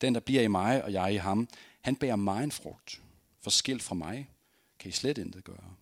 Den, 0.00 0.14
der 0.14 0.20
bliver 0.20 0.42
i 0.42 0.48
mig, 0.48 0.84
og 0.84 0.92
jeg 0.92 1.14
i 1.14 1.16
ham, 1.16 1.48
han 1.80 1.96
bærer 1.96 2.16
mig 2.16 2.44
en 2.44 2.52
frugt. 2.52 3.02
For 3.40 3.50
skilt 3.50 3.82
fra 3.82 3.94
mig 3.94 4.30
kan 4.78 4.88
I 4.88 4.92
slet 4.92 5.18
intet 5.18 5.44
gøre. 5.44 5.74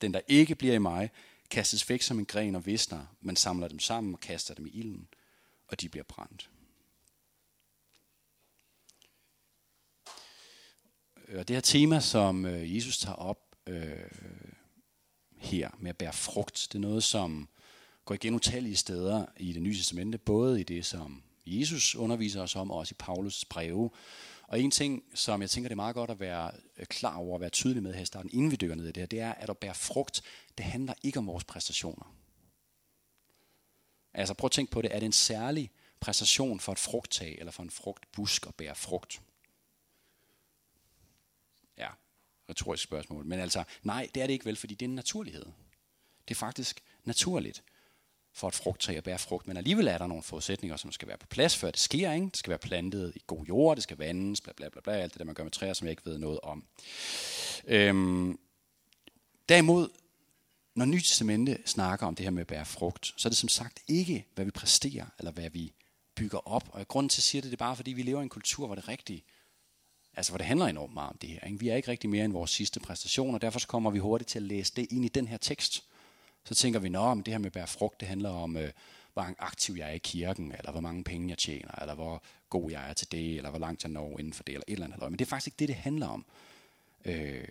Den, 0.00 0.14
der 0.14 0.20
ikke 0.28 0.54
bliver 0.54 0.74
i 0.74 0.78
mig, 0.78 1.10
kastes 1.50 1.88
væk 1.88 2.02
som 2.02 2.18
en 2.18 2.26
gren 2.26 2.54
og 2.54 2.66
visner. 2.66 3.06
Man 3.20 3.36
samler 3.36 3.68
dem 3.68 3.78
sammen 3.78 4.14
og 4.14 4.20
kaster 4.20 4.54
dem 4.54 4.66
i 4.66 4.70
ilden, 4.70 5.08
og 5.68 5.80
de 5.80 5.88
bliver 5.88 6.04
brændt. 6.04 6.50
Øh, 11.28 11.38
og 11.38 11.48
det 11.48 11.56
her 11.56 11.60
tema, 11.60 12.00
som 12.00 12.46
øh, 12.46 12.76
Jesus 12.76 12.98
tager 12.98 13.16
op 13.16 13.56
øh, 13.66 14.10
her 15.36 15.70
med 15.78 15.90
at 15.90 15.96
bære 15.96 16.12
frugt, 16.12 16.68
det 16.72 16.78
er 16.78 16.82
noget, 16.82 17.04
som 17.04 17.48
går 18.04 18.14
igen 18.14 18.34
utallige 18.34 18.76
steder 18.76 19.26
i 19.36 19.52
det 19.52 19.62
nye 19.62 19.76
testamente, 19.76 20.18
både 20.18 20.60
i 20.60 20.64
det, 20.64 20.86
som 20.86 21.22
Jesus 21.46 21.94
underviser 21.94 22.42
os 22.42 22.56
om, 22.56 22.70
og 22.70 22.78
også 22.78 22.92
i 22.92 22.98
Paulus 22.98 23.44
breve. 23.44 23.90
Og 24.48 24.60
en 24.60 24.70
ting, 24.70 25.04
som 25.14 25.42
jeg 25.42 25.50
tænker, 25.50 25.68
det 25.68 25.72
er 25.72 25.76
meget 25.76 25.94
godt 25.94 26.10
at 26.10 26.20
være 26.20 26.52
øh, 26.76 26.86
klar 26.86 27.16
over, 27.16 27.34
at 27.34 27.40
være 27.40 27.50
tydelig 27.50 27.82
med 27.82 27.94
her 27.94 28.02
i 28.02 28.06
starten, 28.06 28.30
inden 28.32 28.50
vi 28.50 28.56
dykker 28.56 28.76
ned 28.76 28.84
i 28.84 28.92
det 28.92 28.96
her, 28.96 29.06
det 29.06 29.20
er, 29.20 29.32
at 29.32 29.50
at 29.50 29.58
bære 29.58 29.74
frugt, 29.74 30.22
det 30.58 30.64
handler 30.66 30.94
ikke 31.02 31.18
om 31.18 31.26
vores 31.26 31.44
præstationer. 31.44 32.14
Altså 34.14 34.34
prøv 34.34 34.48
at 34.48 34.52
tænke 34.52 34.72
på 34.72 34.82
det. 34.82 34.94
Er 34.94 34.98
det 34.98 35.06
en 35.06 35.12
særlig 35.12 35.70
præstation 36.00 36.60
for 36.60 36.72
et 36.72 36.78
frugttag, 36.78 37.36
eller 37.38 37.52
for 37.52 37.62
en 37.62 37.70
frugtbusk 37.70 38.46
at 38.46 38.54
bære 38.54 38.74
frugt? 38.74 39.22
Ja, 41.78 41.88
retorisk 42.50 42.82
spørgsmål. 42.82 43.24
Men 43.24 43.40
altså, 43.40 43.64
nej, 43.82 44.08
det 44.14 44.22
er 44.22 44.26
det 44.26 44.32
ikke 44.32 44.44
vel, 44.44 44.56
fordi 44.56 44.74
det 44.74 44.86
er 44.86 44.90
en 44.90 44.94
naturlighed. 44.94 45.46
Det 46.28 46.34
er 46.34 46.38
faktisk 46.38 46.82
naturligt 47.04 47.62
for 48.36 48.48
et 48.48 48.54
frugttræ 48.54 48.94
at 48.94 49.04
bære 49.04 49.18
frugt, 49.18 49.46
men 49.46 49.56
alligevel 49.56 49.88
er 49.88 49.98
der 49.98 50.06
nogle 50.06 50.22
forudsætninger, 50.22 50.76
som 50.76 50.92
skal 50.92 51.08
være 51.08 51.18
på 51.18 51.26
plads, 51.26 51.56
før 51.56 51.70
det 51.70 51.80
sker. 51.80 52.12
Ikke? 52.12 52.26
Det 52.26 52.36
skal 52.36 52.50
være 52.50 52.58
plantet 52.58 53.12
i 53.16 53.22
god 53.26 53.44
jord, 53.44 53.76
det 53.76 53.82
skal 53.82 53.96
vandes, 53.96 54.40
bla 54.40 54.52
bla 54.56 54.68
bla, 54.68 54.80
bla 54.80 54.92
alt 54.92 55.12
det 55.12 55.18
der, 55.18 55.24
man 55.24 55.34
gør 55.34 55.42
med 55.42 55.52
træer, 55.52 55.72
som 55.72 55.86
jeg 55.86 55.90
ikke 55.90 56.06
ved 56.06 56.18
noget 56.18 56.40
om. 56.42 56.64
Øhm, 57.66 58.38
derimod, 59.48 59.88
når 60.74 60.84
Nyt 60.84 61.04
Testamente 61.04 61.58
snakker 61.66 62.06
om 62.06 62.14
det 62.14 62.24
her 62.24 62.30
med 62.30 62.40
at 62.40 62.46
bære 62.46 62.64
frugt, 62.64 63.14
så 63.16 63.28
er 63.28 63.30
det 63.30 63.36
som 63.36 63.48
sagt 63.48 63.80
ikke, 63.88 64.26
hvad 64.34 64.44
vi 64.44 64.50
præsterer, 64.50 65.06
eller 65.18 65.32
hvad 65.32 65.50
vi 65.50 65.72
bygger 66.14 66.48
op. 66.48 66.68
Og 66.72 66.88
grunden 66.88 67.08
til 67.08 67.20
at 67.20 67.24
sige 67.24 67.40
det, 67.40 67.50
det 67.50 67.56
er 67.56 67.64
bare, 67.64 67.76
fordi 67.76 67.92
vi 67.92 68.02
lever 68.02 68.20
i 68.20 68.22
en 68.22 68.28
kultur, 68.28 68.66
hvor 68.66 68.74
det 68.74 68.88
rigtige 68.88 69.16
rigtigt, 69.16 69.36
altså 70.16 70.32
hvor 70.32 70.38
det 70.38 70.46
handler 70.46 70.66
enormt 70.66 70.94
meget 70.94 71.10
om 71.10 71.18
det 71.18 71.30
her. 71.30 71.40
Ikke? 71.40 71.60
Vi 71.60 71.68
er 71.68 71.76
ikke 71.76 71.90
rigtig 71.90 72.10
mere 72.10 72.24
end 72.24 72.32
vores 72.32 72.50
sidste 72.50 72.80
præstation, 72.80 73.34
og 73.34 73.42
derfor 73.42 73.58
så 73.58 73.66
kommer 73.66 73.90
vi 73.90 73.98
hurtigt 73.98 74.30
til 74.30 74.38
at 74.38 74.42
læse 74.42 74.72
det 74.76 74.86
ind 74.90 75.04
i 75.04 75.08
den 75.08 75.28
her 75.28 75.36
tekst 75.36 75.84
så 76.46 76.54
tænker 76.54 76.80
vi, 76.80 76.88
at 76.88 77.26
det 77.26 77.34
her 77.34 77.38
med 77.38 77.46
at 77.46 77.52
bære 77.52 77.66
frugt, 77.66 78.00
det 78.00 78.08
handler 78.08 78.30
om, 78.30 78.56
øh, 78.56 78.72
hvor 79.12 79.34
aktiv 79.38 79.74
jeg 79.74 79.88
er 79.88 79.92
i 79.92 79.98
kirken, 79.98 80.52
eller 80.58 80.70
hvor 80.70 80.80
mange 80.80 81.04
penge 81.04 81.28
jeg 81.28 81.38
tjener, 81.38 81.80
eller 81.80 81.94
hvor 81.94 82.22
god 82.50 82.70
jeg 82.70 82.90
er 82.90 82.92
til 82.92 83.12
det, 83.12 83.36
eller 83.36 83.50
hvor 83.50 83.58
langt 83.58 83.82
jeg 83.82 83.90
når 83.90 84.18
inden 84.18 84.32
for 84.32 84.42
det, 84.42 84.52
eller 84.52 84.64
et 84.68 84.72
eller 84.72 84.86
andet. 84.86 85.00
Men 85.00 85.18
det 85.18 85.24
er 85.24 85.28
faktisk 85.28 85.46
ikke 85.46 85.58
det, 85.58 85.68
det 85.68 85.76
handler 85.76 86.06
om. 86.06 86.26
Øh, 87.04 87.48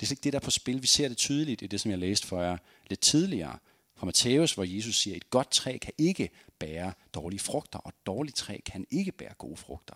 det 0.00 0.06
er 0.06 0.12
ikke 0.12 0.22
det, 0.22 0.32
der 0.32 0.38
er 0.38 0.44
på 0.44 0.50
spil. 0.50 0.82
Vi 0.82 0.86
ser 0.86 1.08
det 1.08 1.16
tydeligt 1.16 1.62
i 1.62 1.66
det, 1.66 1.80
som 1.80 1.90
jeg 1.90 1.98
læste 1.98 2.26
for 2.26 2.42
jer 2.42 2.56
lidt 2.88 3.00
tidligere 3.00 3.58
fra 3.96 4.06
Matthæus, 4.06 4.54
hvor 4.54 4.64
Jesus 4.64 4.96
siger, 4.96 5.14
at 5.14 5.22
et 5.22 5.30
godt 5.30 5.50
træ 5.50 5.78
kan 5.78 5.92
ikke 5.98 6.30
bære 6.58 6.92
dårlige 7.14 7.40
frugter, 7.40 7.78
og 7.78 7.88
et 7.88 8.06
dårligt 8.06 8.36
træ 8.36 8.58
kan 8.66 8.86
ikke 8.90 9.12
bære 9.12 9.34
gode 9.38 9.56
frugter. 9.56 9.94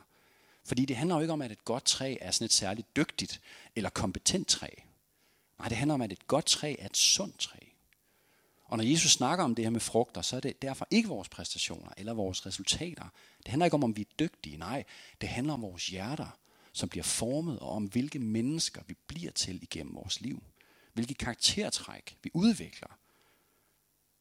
Fordi 0.65 0.85
det 0.85 0.97
handler 0.97 1.15
jo 1.17 1.21
ikke 1.21 1.33
om, 1.33 1.43
at 1.43 1.53
et 1.53 1.65
godt 1.65 1.85
træ 1.85 2.17
er 2.21 2.31
sådan 2.31 2.45
et 2.45 2.53
særligt 2.53 2.97
dygtigt 2.97 3.41
eller 3.77 3.91
kompetent 3.91 4.49
træ. 4.49 4.69
Nej, 5.59 5.69
det 5.69 5.77
handler 5.77 5.95
om, 5.95 6.03
at 6.03 6.13
et 6.13 6.27
godt 6.27 6.47
træ 6.47 6.77
er 6.79 6.87
et 6.87 6.97
sundt 6.97 7.39
træ. 7.39 7.59
Og 8.73 8.79
når 8.79 8.85
Jesus 8.85 9.13
snakker 9.13 9.45
om 9.45 9.55
det 9.55 9.65
her 9.65 9.71
med 9.71 9.81
frugter, 9.81 10.23
så 10.23 10.37
er 10.37 10.41
det 10.41 10.63
derfor 10.63 10.87
ikke 10.91 11.09
vores 11.09 11.29
præstationer 11.29 11.91
eller 11.97 12.13
vores 12.13 12.47
resultater. 12.47 13.05
Det 13.39 13.49
handler 13.49 13.65
ikke 13.65 13.75
om, 13.75 13.85
om 13.85 13.97
vi 13.97 14.01
er 14.01 14.15
dygtige. 14.19 14.57
Nej, 14.57 14.85
det 15.21 15.29
handler 15.29 15.53
om 15.53 15.63
vores 15.63 15.87
hjerter, 15.87 16.39
som 16.73 16.89
bliver 16.89 17.03
formet, 17.03 17.59
og 17.59 17.71
om 17.71 17.85
hvilke 17.85 18.19
mennesker 18.19 18.83
vi 18.87 18.95
bliver 19.07 19.33
til 19.33 19.63
igennem 19.63 19.95
vores 19.95 20.21
liv. 20.21 20.43
Hvilke 20.93 21.15
karaktertræk 21.15 22.17
vi 22.23 22.31
udvikler. 22.35 22.89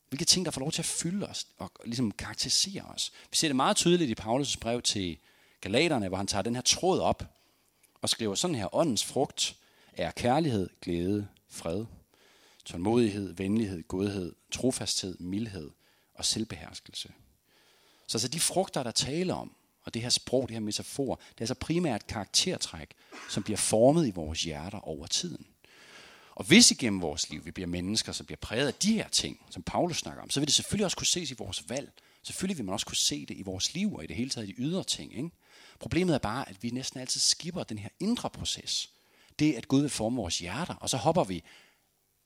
Hvilke 0.10 0.26
ting, 0.26 0.46
der 0.46 0.52
får 0.52 0.62
lov 0.62 0.72
til 0.72 0.82
at 0.82 0.86
fylde 0.86 1.28
os 1.28 1.48
og 1.58 1.72
ligesom 1.86 2.12
karakterisere 2.12 2.84
os. 2.84 3.12
Vi 3.30 3.36
ser 3.36 3.48
det 3.48 3.56
meget 3.56 3.78
tydeligt 3.78 4.20
i 4.20 4.22
Paulus' 4.22 4.60
brev 4.60 4.82
til 4.82 5.18
Galaterne, 5.62 6.08
hvor 6.08 6.18
han 6.18 6.28
tager 6.28 6.42
den 6.42 6.56
her 6.56 6.62
tråd 6.62 7.00
op 7.00 7.24
og 8.02 8.10
skriver 8.10 8.36
sådan 8.36 8.56
her, 8.56 8.76
åndens 8.76 9.06
frugt 9.06 9.56
er 9.94 10.12
kærlighed, 10.12 10.70
glæde, 10.82 11.28
fred, 11.50 11.86
tålmodighed, 12.66 13.34
venlighed, 13.34 13.84
godhed, 13.88 14.36
trofasthed, 14.52 15.18
mildhed 15.20 15.72
og 16.14 16.26
selvbeherskelse. 16.26 17.14
Så 18.08 18.20
så 18.20 18.28
de 18.28 18.40
frugter, 18.40 18.84
der 18.84 18.92
taler 18.92 19.34
om, 19.34 19.56
og 19.84 19.94
det 19.94 20.02
her 20.02 20.10
sprog, 20.10 20.48
det 20.48 20.56
her 20.56 20.60
metafor, 20.60 21.16
det 21.16 21.38
er 21.38 21.42
altså 21.42 21.54
primært 21.54 22.08
karaktertræk, 22.08 22.94
som 23.30 23.44
bliver 23.44 23.58
formet 23.58 24.08
i 24.08 24.12
vores 24.12 24.44
hjerter 24.44 24.80
over 24.80 25.08
tiden. 25.08 25.46
Og 26.36 26.46
hvis 26.46 26.72
igennem 26.72 27.02
vores 27.02 27.30
liv 27.30 27.46
vi 27.46 27.52
bliver 27.52 27.68
mennesker, 27.68 28.12
som 28.12 28.26
bliver 28.26 28.38
præget 28.42 28.68
af 28.68 28.74
de 28.74 28.94
her 28.94 29.08
ting, 29.08 29.40
som 29.50 29.64
Paulus 29.64 29.98
snakker 29.98 30.24
om, 30.24 30.30
så 30.30 30.40
vil 30.40 30.48
det 30.48 30.56
selvfølgelig 30.56 30.86
også 30.86 30.98
kunne 30.98 31.08
ses 31.08 31.32
i 31.32 31.36
vores 31.38 31.70
valg. 31.70 31.92
Selvfølgelig 32.24 32.58
vil 32.58 32.66
man 32.66 32.74
også 32.74 32.86
kunne 32.86 32.98
se 32.98 33.26
det 33.26 33.38
i 33.38 33.42
vores 33.42 33.74
liv 33.74 33.96
og 33.96 34.04
i 34.04 34.08
det 34.08 34.16
hele 34.16 34.30
taget 34.30 34.50
i 34.50 34.52
de 34.52 34.62
ydre 34.62 34.84
ting. 34.84 35.18
Ikke? 35.18 35.30
Problemet 35.80 36.16
er 36.16 36.20
bare, 36.20 36.50
at 36.50 36.64
vi 36.64 36.70
næsten 36.70 37.00
altid 37.00 37.20
skipper 37.20 37.64
den 37.64 37.78
her 37.78 37.90
indre 38.00 38.30
proces. 38.30 38.90
Det, 39.40 39.54
at 39.54 39.68
Gud 39.68 39.82
vil 39.82 39.90
forme 39.90 40.18
vores 40.18 40.40
hjerter, 40.40 40.76
og 40.76 40.90
så 40.90 40.98
hopper 40.98 41.24
vi 41.24 41.44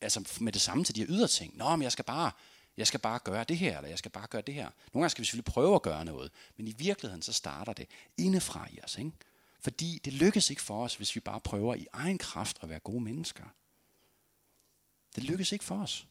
altså 0.06 0.38
med 0.42 0.52
det 0.52 0.62
samme 0.62 0.84
til 0.84 0.96
de 0.96 1.00
her 1.00 1.08
ydre 1.10 1.28
ting. 1.28 1.58
Nå, 1.58 1.76
men 1.76 1.84
jeg 1.84 1.92
skal 1.92 2.06
bare, 2.06 2.32
jeg 2.78 2.88
skal 2.88 3.00
bare 3.00 3.20
gøre 3.20 3.44
det 3.44 3.58
her, 3.58 3.78
eller 3.78 3.90
jeg 3.90 3.98
skal 3.98 4.12
bare 4.12 4.28
gøre 4.28 4.42
det 4.42 4.54
her. 4.54 4.70
Nogle 4.94 5.04
gange 5.04 5.10
skal 5.10 5.22
vi 5.22 5.26
selvfølgelig 5.26 5.54
prøve 5.54 5.76
at 5.76 5.82
gøre 5.82 6.06
noget, 6.06 6.32
men 6.58 6.68
i 6.68 6.76
virkeligheden 6.78 7.22
så 7.22 7.34
starter 7.34 7.74
det 7.74 7.88
indefra 8.18 8.68
i 8.74 8.80
os. 8.84 8.98
Ikke? 8.98 9.12
Fordi 9.60 10.02
det 10.06 10.14
lykkes 10.14 10.50
ikke 10.50 10.62
for 10.62 10.84
os, 10.84 10.96
hvis 10.96 11.16
vi 11.16 11.20
bare 11.20 11.40
prøver 11.40 11.76
i 11.76 11.88
egen 11.94 12.18
kraft 12.18 12.58
at 12.62 12.70
være 12.70 12.80
gode 12.80 13.02
mennesker. 13.02 13.44
Det 15.16 15.24
lykkes 15.24 15.52
ikke 15.52 15.66
for 15.66 15.82
os. 15.82 16.08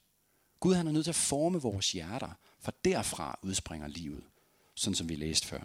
Gud 0.61 0.75
han 0.75 0.87
er 0.87 0.93
nødt 0.93 1.05
til 1.05 1.11
at 1.11 1.17
forme 1.17 1.63
vores 1.63 1.93
hjerter, 1.93 2.31
for 2.61 2.75
derfra 2.85 3.39
udspringer 3.43 3.89
livet, 3.89 4.25
sådan 4.75 4.95
som 4.95 5.09
vi 5.09 5.15
læste 5.15 5.47
før. 5.47 5.61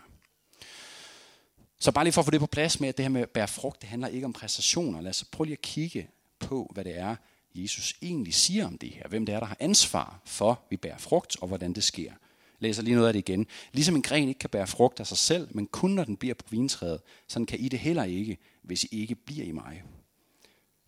Så 1.80 1.92
bare 1.92 2.04
lige 2.04 2.14
for 2.14 2.22
at 2.22 2.26
få 2.26 2.32
det 2.32 2.40
på 2.40 2.48
plads 2.48 2.80
med, 2.80 2.90
at 2.90 2.98
det 2.98 3.04
her 3.04 3.10
med 3.10 3.22
at 3.22 3.30
bære 3.30 3.48
frugt, 3.48 3.82
det 3.82 3.90
handler 3.90 4.08
ikke 4.08 4.26
om 4.26 4.34
præstationer. 4.34 5.02
Lad 5.02 5.10
os 5.10 5.26
prøve 5.32 5.46
lige 5.46 5.58
at 5.58 5.62
kigge 5.62 6.10
på, 6.40 6.72
hvad 6.74 6.84
det 6.84 6.98
er, 6.98 7.16
Jesus 7.56 7.96
egentlig 8.02 8.34
siger 8.34 8.66
om 8.68 8.78
det 8.78 8.90
her. 8.90 9.08
Hvem 9.08 9.26
det 9.26 9.36
er, 9.36 9.40
der 9.40 9.48
har 9.48 9.58
ansvar 9.60 10.22
for, 10.26 10.52
at 10.52 10.58
vi 10.70 10.78
bærer 10.78 10.98
frugt, 10.98 11.38
og 11.42 11.48
hvordan 11.48 11.74
det 11.74 11.84
sker. 11.84 12.04
Jeg 12.04 12.18
læser 12.60 12.84
lige 12.84 12.96
noget 12.96 13.08
af 13.08 13.14
det 13.14 13.20
igen. 13.30 13.48
Ligesom 13.74 13.96
en 13.96 14.02
gren 14.02 14.28
ikke 14.28 14.40
kan 14.40 14.50
bære 14.50 14.68
frugt 14.68 15.00
af 15.00 15.08
sig 15.08 15.18
selv, 15.18 15.48
men 15.52 15.68
kun 15.68 15.92
når 15.92 16.04
den 16.04 16.18
bliver 16.18 16.34
på 16.34 16.46
vintræet, 16.50 17.02
sådan 17.28 17.46
kan 17.46 17.60
I 17.60 17.70
det 17.70 17.80
heller 17.80 18.04
ikke, 18.04 18.38
hvis 18.62 18.84
I 18.84 18.88
ikke 19.02 19.16
bliver 19.16 19.46
i 19.46 19.52
mig. 19.52 19.84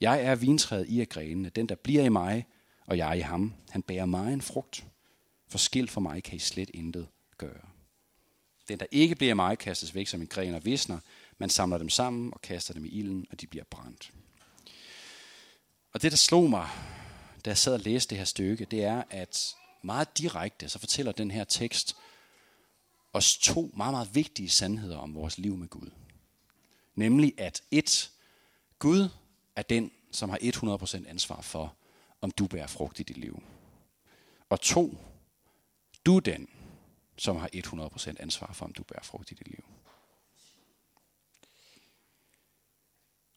Jeg 0.01 0.23
er 0.23 0.35
vintræet, 0.35 0.87
I 0.87 1.01
er 1.01 1.05
grenene. 1.05 1.49
Den, 1.49 1.69
der 1.69 1.75
bliver 1.75 2.03
i 2.03 2.09
mig, 2.09 2.45
og 2.85 2.97
jeg 2.97 3.17
i 3.17 3.21
ham, 3.21 3.53
han 3.69 3.81
bærer 3.81 4.05
mig 4.05 4.33
en 4.33 4.41
frugt. 4.41 4.85
For 5.47 5.57
skilt 5.57 5.91
for 5.91 6.01
mig 6.01 6.23
kan 6.23 6.35
I 6.35 6.39
slet 6.39 6.71
intet 6.73 7.07
gøre. 7.37 7.61
Den, 8.67 8.79
der 8.79 8.85
ikke 8.91 9.15
bliver 9.15 9.31
i 9.31 9.35
mig, 9.35 9.57
kastes 9.57 9.95
væk 9.95 10.07
som 10.07 10.21
en 10.21 10.27
gren 10.27 10.53
og 10.53 10.65
visner. 10.65 10.99
Man 11.37 11.49
samler 11.49 11.77
dem 11.77 11.89
sammen 11.89 12.33
og 12.33 12.41
kaster 12.41 12.73
dem 12.73 12.85
i 12.85 12.89
ilden, 12.89 13.25
og 13.31 13.41
de 13.41 13.47
bliver 13.47 13.65
brændt. 13.69 14.11
Og 15.93 16.01
det, 16.01 16.11
der 16.11 16.17
slog 16.17 16.49
mig, 16.49 16.69
da 17.45 17.49
jeg 17.49 17.57
sad 17.57 17.73
og 17.73 17.79
læste 17.79 18.09
det 18.09 18.17
her 18.17 18.25
stykke, 18.25 18.65
det 18.65 18.83
er, 18.83 19.03
at 19.09 19.55
meget 19.81 20.17
direkte, 20.17 20.69
så 20.69 20.79
fortæller 20.79 21.11
den 21.11 21.31
her 21.31 21.43
tekst 21.43 21.95
os 23.13 23.37
to 23.37 23.71
meget, 23.77 23.93
meget 23.93 24.15
vigtige 24.15 24.49
sandheder 24.49 24.97
om 24.97 25.15
vores 25.15 25.37
liv 25.37 25.57
med 25.57 25.67
Gud. 25.67 25.91
Nemlig 26.95 27.33
at 27.37 27.63
et, 27.71 28.11
Gud 28.79 29.09
er 29.55 29.61
den, 29.61 29.91
som 30.11 30.29
har 30.29 30.37
100% 30.37 31.09
ansvar 31.09 31.41
for, 31.41 31.75
om 32.21 32.31
du 32.31 32.47
bærer 32.47 32.67
frugt 32.67 32.99
i 32.99 33.03
dit 33.03 33.17
liv. 33.17 33.43
Og 34.49 34.61
to, 34.61 34.97
du 36.05 36.15
er 36.15 36.19
den, 36.19 36.47
som 37.17 37.35
har 37.35 37.49
100% 37.55 38.15
ansvar 38.19 38.53
for, 38.53 38.65
om 38.65 38.73
du 38.73 38.83
bærer 38.83 39.03
frugt 39.03 39.31
i 39.31 39.33
dit 39.33 39.47
liv. 39.47 39.63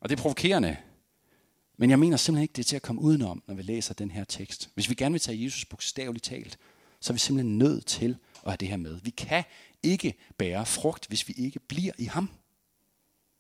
Og 0.01 0.09
det 0.09 0.19
er 0.19 0.23
provokerende, 0.23 0.77
men 1.77 1.91
jeg 1.91 1.99
mener 1.99 2.17
simpelthen 2.17 2.43
ikke, 2.43 2.53
det 2.53 2.63
er 2.63 2.69
til 2.69 2.77
at 2.77 2.83
komme 2.83 3.01
udenom, 3.03 3.43
når 3.47 3.55
vi 3.55 3.63
læser 3.63 3.95
den 3.95 4.11
her 4.11 4.25
tekst. 4.25 4.71
Hvis 4.75 4.89
vi 4.89 4.95
gerne 4.95 5.13
vil 5.13 5.21
tage 5.21 5.45
Jesus 5.45 5.65
bogstaveligt 5.65 6.25
talt, 6.25 6.59
så 7.01 7.13
er 7.13 7.15
vi 7.15 7.19
simpelthen 7.19 7.59
nødt 7.59 7.87
til 7.87 8.17
at 8.35 8.51
have 8.51 8.57
det 8.57 8.69
her 8.69 8.77
med. 8.77 9.01
Vi 9.03 9.11
kan 9.11 9.45
ikke 9.83 10.15
bære 10.39 10.67
frugt, 10.67 11.07
hvis 11.07 11.29
vi 11.29 11.35
ikke 11.37 11.61
bliver 11.61 11.93
i 11.99 12.05
ham. 12.05 12.31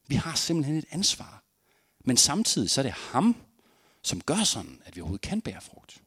Vi 0.06 0.14
har 0.14 0.34
simpelthen 0.34 0.76
et 0.76 0.84
ansvar. 0.90 1.44
Men 2.04 2.16
samtidig 2.16 2.70
så 2.70 2.80
er 2.80 2.82
det 2.82 2.92
ham, 2.92 3.36
som 4.02 4.20
gør 4.20 4.44
sådan, 4.44 4.82
at 4.84 4.96
vi 4.96 5.00
overhovedet 5.00 5.28
kan 5.28 5.40
bære 5.40 5.60
frugt. 5.60 6.02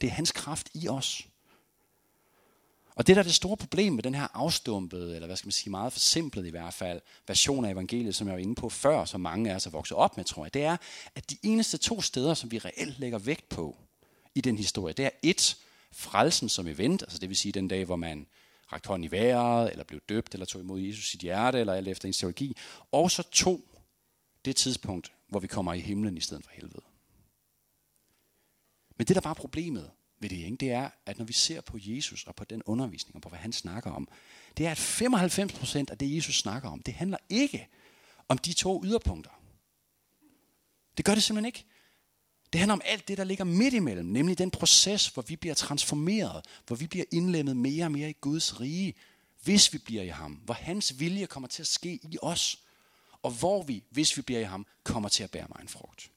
Det 0.00 0.06
er 0.06 0.10
hans 0.10 0.32
kraft 0.32 0.68
i 0.74 0.88
os. 0.88 1.27
Og 2.98 3.06
det 3.06 3.16
der 3.16 3.22
er 3.22 3.26
det 3.26 3.34
store 3.34 3.56
problem 3.56 3.92
med 3.92 4.02
den 4.02 4.14
her 4.14 4.28
afstumpede, 4.34 5.14
eller 5.14 5.26
hvad 5.26 5.36
skal 5.36 5.46
man 5.46 5.52
sige, 5.52 5.70
meget 5.70 5.92
forsimplet 5.92 6.46
i 6.46 6.50
hvert 6.50 6.74
fald, 6.74 7.00
version 7.26 7.64
af 7.64 7.70
evangeliet, 7.70 8.14
som 8.14 8.26
jeg 8.26 8.34
var 8.34 8.40
inde 8.40 8.54
på 8.54 8.68
før, 8.68 9.04
som 9.04 9.20
mange 9.20 9.50
af 9.50 9.54
os 9.54 9.66
er 9.66 9.70
vokset 9.70 9.96
op 9.96 10.16
med, 10.16 10.24
tror 10.24 10.44
jeg, 10.44 10.54
det 10.54 10.62
er, 10.62 10.76
at 11.14 11.30
de 11.30 11.36
eneste 11.42 11.78
to 11.78 12.02
steder, 12.02 12.34
som 12.34 12.50
vi 12.50 12.58
reelt 12.58 12.98
lægger 12.98 13.18
vægt 13.18 13.48
på 13.48 13.76
i 14.34 14.40
den 14.40 14.56
historie, 14.58 14.94
det 14.94 15.04
er 15.04 15.10
et, 15.22 15.56
frelsen 15.92 16.48
som 16.48 16.66
event, 16.66 17.02
altså 17.02 17.18
det 17.18 17.28
vil 17.28 17.36
sige 17.36 17.52
den 17.52 17.68
dag, 17.68 17.84
hvor 17.84 17.96
man 17.96 18.26
rakte 18.72 18.88
hånden 18.88 19.04
i 19.04 19.10
vejret, 19.10 19.70
eller 19.70 19.84
blev 19.84 20.00
døbt, 20.08 20.34
eller 20.34 20.46
tog 20.46 20.60
imod 20.60 20.80
Jesus 20.80 21.10
sit 21.10 21.20
hjerte, 21.20 21.60
eller 21.60 21.74
alt 21.74 21.88
efter 21.88 22.08
en 22.08 22.12
teologi. 22.12 22.56
Og 22.92 23.10
så 23.10 23.22
to, 23.22 23.78
det 24.44 24.56
tidspunkt, 24.56 25.12
hvor 25.28 25.40
vi 25.40 25.46
kommer 25.46 25.72
i 25.72 25.80
himlen 25.80 26.16
i 26.16 26.20
stedet 26.20 26.44
for 26.44 26.50
helvede. 26.52 26.82
Men 28.96 29.06
det, 29.06 29.16
der 29.16 29.22
var 29.22 29.34
problemet, 29.34 29.90
ved 30.20 30.28
det, 30.28 30.36
ikke? 30.36 30.56
det 30.56 30.70
er, 30.70 30.90
at 31.06 31.18
når 31.18 31.24
vi 31.24 31.32
ser 31.32 31.60
på 31.60 31.78
Jesus 31.80 32.24
og 32.24 32.34
på 32.34 32.44
den 32.44 32.62
undervisning 32.62 33.16
og 33.16 33.22
på, 33.22 33.28
hvad 33.28 33.38
han 33.38 33.52
snakker 33.52 33.90
om, 33.90 34.08
det 34.56 34.66
er, 34.66 34.70
at 34.70 34.78
95% 34.78 35.84
af 35.90 35.98
det, 35.98 36.16
Jesus 36.16 36.38
snakker 36.38 36.68
om, 36.68 36.82
det 36.82 36.94
handler 36.94 37.18
ikke 37.28 37.68
om 38.28 38.38
de 38.38 38.52
to 38.52 38.84
yderpunkter. 38.84 39.30
Det 40.96 41.04
gør 41.04 41.14
det 41.14 41.22
simpelthen 41.22 41.46
ikke. 41.46 41.64
Det 42.52 42.58
handler 42.58 42.72
om 42.72 42.80
alt 42.84 43.08
det, 43.08 43.18
der 43.18 43.24
ligger 43.24 43.44
midt 43.44 43.74
imellem, 43.74 44.06
nemlig 44.06 44.38
den 44.38 44.50
proces, 44.50 45.08
hvor 45.08 45.22
vi 45.22 45.36
bliver 45.36 45.54
transformeret, 45.54 46.46
hvor 46.66 46.76
vi 46.76 46.86
bliver 46.86 47.04
indlemmet 47.12 47.56
mere 47.56 47.84
og 47.84 47.92
mere 47.92 48.10
i 48.10 48.16
Guds 48.20 48.60
rige, 48.60 48.94
hvis 49.42 49.72
vi 49.72 49.78
bliver 49.78 50.02
i 50.02 50.08
ham, 50.08 50.32
hvor 50.32 50.54
hans 50.54 51.00
vilje 51.00 51.26
kommer 51.26 51.48
til 51.48 51.62
at 51.62 51.66
ske 51.66 52.00
i 52.02 52.18
os, 52.22 52.58
og 53.22 53.30
hvor 53.30 53.62
vi, 53.62 53.84
hvis 53.90 54.16
vi 54.16 54.22
bliver 54.22 54.40
i 54.40 54.44
ham, 54.44 54.66
kommer 54.82 55.08
til 55.08 55.24
at 55.24 55.30
bære 55.30 55.46
mig 55.48 55.62
en 55.62 55.68
frugt. 55.68 56.10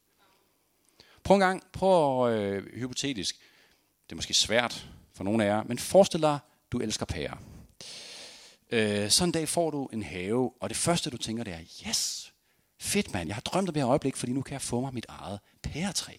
Prøv 1.23 1.35
en 1.35 1.39
gang, 1.39 1.63
prøv 1.73 2.27
at, 2.27 2.39
øh, 2.39 2.65
hypotetisk, 2.73 3.39
det 4.11 4.15
er 4.15 4.17
måske 4.17 4.33
svært 4.33 4.87
for 5.13 5.23
nogle 5.23 5.43
af 5.43 5.47
jer, 5.47 5.63
men 5.63 5.79
forestil 5.79 6.21
dig, 6.21 6.39
du 6.71 6.79
elsker 6.79 7.05
pærer. 7.05 7.37
Øh, 8.71 9.09
sådan 9.09 9.29
en 9.29 9.31
dag 9.31 9.49
får 9.49 9.71
du 9.71 9.89
en 9.93 10.03
have, 10.03 10.51
og 10.61 10.69
det 10.69 10.77
første 10.77 11.09
du 11.09 11.17
tænker, 11.17 11.43
det 11.43 11.53
er, 11.53 11.59
yes, 11.87 12.33
fedt 12.79 13.13
mand, 13.13 13.27
jeg 13.27 13.35
har 13.35 13.41
drømt 13.41 13.69
om 13.69 13.73
det 13.73 13.83
her 13.83 13.89
øjeblik, 13.89 14.15
fordi 14.15 14.31
nu 14.31 14.41
kan 14.41 14.53
jeg 14.53 14.61
få 14.61 14.81
mig 14.81 14.93
mit 14.93 15.05
eget 15.09 15.39
pæretræ. 15.63 16.13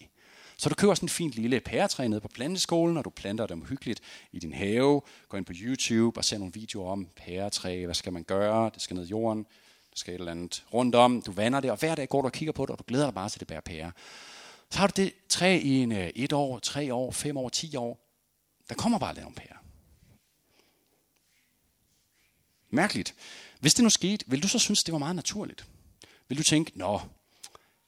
Så 0.57 0.69
du 0.69 0.75
køber 0.75 0.95
sådan 0.95 1.05
et 1.05 1.11
fint 1.11 1.33
lille 1.33 1.59
pæretræ 1.59 2.07
nede 2.07 2.21
på 2.21 2.27
planteskolen, 2.27 2.97
og 2.97 3.05
du 3.05 3.09
planter 3.09 3.47
dem 3.47 3.65
hyggeligt 3.65 4.01
i 4.31 4.39
din 4.39 4.53
have, 4.53 5.01
går 5.29 5.37
ind 5.37 5.45
på 5.45 5.53
YouTube 5.55 6.19
og 6.19 6.25
ser 6.25 6.37
nogle 6.37 6.53
videoer 6.53 6.91
om 6.91 7.07
pæretræ, 7.15 7.85
hvad 7.85 7.95
skal 7.95 8.13
man 8.13 8.23
gøre, 8.23 8.71
det 8.73 8.81
skal 8.81 8.95
ned 8.95 9.05
i 9.05 9.09
jorden, 9.09 9.43
der 9.89 9.95
skal 9.95 10.13
et 10.13 10.19
eller 10.19 10.31
andet 10.31 10.65
rundt 10.73 10.95
om, 10.95 11.21
du 11.21 11.31
vander 11.31 11.59
det, 11.59 11.71
og 11.71 11.77
hver 11.77 11.95
dag 11.95 12.09
går 12.09 12.21
du 12.21 12.25
og 12.25 12.31
kigger 12.31 12.53
på 12.53 12.65
det, 12.65 12.69
og 12.69 12.79
du 12.79 12.83
glæder 12.87 13.05
dig 13.05 13.13
bare 13.13 13.29
til 13.29 13.39
det 13.39 13.47
bærer 13.47 13.61
pære. 13.61 13.91
Så 14.69 14.79
har 14.79 14.87
du 14.87 15.01
det 15.01 15.13
træ 15.29 15.59
i 15.63 15.69
en, 15.69 15.91
øh, 15.91 16.07
et 16.15 16.33
år, 16.33 16.59
tre 16.59 16.93
år, 16.93 17.11
fem 17.11 17.37
år, 17.37 17.49
ti 17.49 17.75
år. 17.75 17.99
Der 18.69 18.75
kommer 18.75 18.99
bare 18.99 19.13
lidt 19.13 19.23
nogle. 19.23 19.35
Mærkeligt. 22.69 23.15
Hvis 23.59 23.73
det 23.73 23.83
nu 23.83 23.89
skete, 23.89 24.25
vil 24.27 24.43
du 24.43 24.47
så 24.47 24.59
synes, 24.59 24.83
det 24.83 24.91
var 24.91 24.97
meget 24.97 25.15
naturligt? 25.15 25.65
Vil 26.27 26.37
du 26.37 26.43
tænke, 26.43 26.71
nå, 26.75 27.01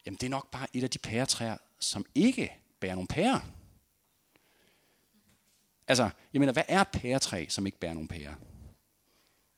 jamen 0.06 0.18
det 0.18 0.26
er 0.26 0.30
nok 0.30 0.52
bare 0.52 0.68
et 0.74 0.84
af 0.84 0.90
de 0.90 0.98
pæretræer, 0.98 1.58
som 1.80 2.06
ikke 2.16 2.52
bærer 2.80 2.94
nogen 2.94 3.08
pærer? 3.08 3.40
Altså, 5.88 6.10
jeg 6.34 6.40
mener, 6.40 6.54
hvad 6.54 6.64
er 6.68 6.82
et 6.82 6.88
pæretræ, 6.88 7.46
som 7.50 7.66
ikke 7.66 7.80
bærer 7.80 7.94
nogen 7.94 8.08
pærer? 8.08 8.36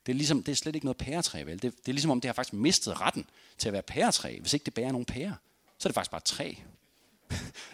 Det 0.05 0.11
er, 0.11 0.15
ligesom, 0.15 0.43
det 0.43 0.51
er 0.51 0.55
slet 0.55 0.75
ikke 0.75 0.85
noget 0.85 0.97
pæretræ, 0.97 1.43
vel? 1.43 1.61
Det, 1.61 1.77
det 1.77 1.87
er 1.87 1.93
ligesom 1.93 2.11
om, 2.11 2.21
det 2.21 2.29
har 2.29 2.33
faktisk 2.33 2.53
mistet 2.53 3.01
retten 3.01 3.25
til 3.57 3.69
at 3.69 3.73
være 3.73 3.81
pæretræ, 3.81 4.39
hvis 4.39 4.53
ikke 4.53 4.65
det 4.65 4.73
bærer 4.73 4.91
nogen 4.91 5.05
pærer. 5.05 5.35
Så 5.77 5.87
er 5.87 5.89
det 5.89 5.95
faktisk 5.95 6.11
bare 6.11 6.17
et 6.17 6.23
træ. 6.23 6.53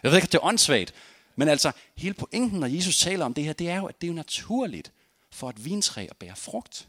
Jeg 0.03 0.11
ved 0.11 0.15
ikke, 0.15 0.25
at 0.25 0.31
det 0.31 0.37
er 0.37 0.45
åndssvagt, 0.45 0.93
men 1.35 1.47
altså, 1.47 1.71
hele 1.95 2.13
pointen, 2.13 2.59
når 2.59 2.67
Jesus 2.67 2.99
taler 2.99 3.25
om 3.25 3.33
det 3.33 3.43
her, 3.43 3.53
det 3.53 3.69
er 3.69 3.77
jo, 3.77 3.85
at 3.85 4.01
det 4.01 4.09
er 4.09 4.13
naturligt 4.13 4.91
for 5.31 5.49
et 5.49 5.65
vintræ 5.65 6.07
at 6.09 6.17
bære 6.17 6.35
frugt. 6.35 6.87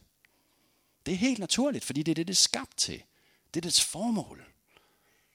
Det 1.06 1.14
er 1.14 1.18
helt 1.18 1.38
naturligt, 1.38 1.84
fordi 1.84 2.02
det 2.02 2.10
er 2.12 2.14
det, 2.14 2.26
det 2.26 2.34
er 2.34 2.36
skabt 2.36 2.76
til. 2.76 3.02
Det 3.54 3.60
er 3.60 3.62
dets 3.62 3.84
formål. 3.84 4.44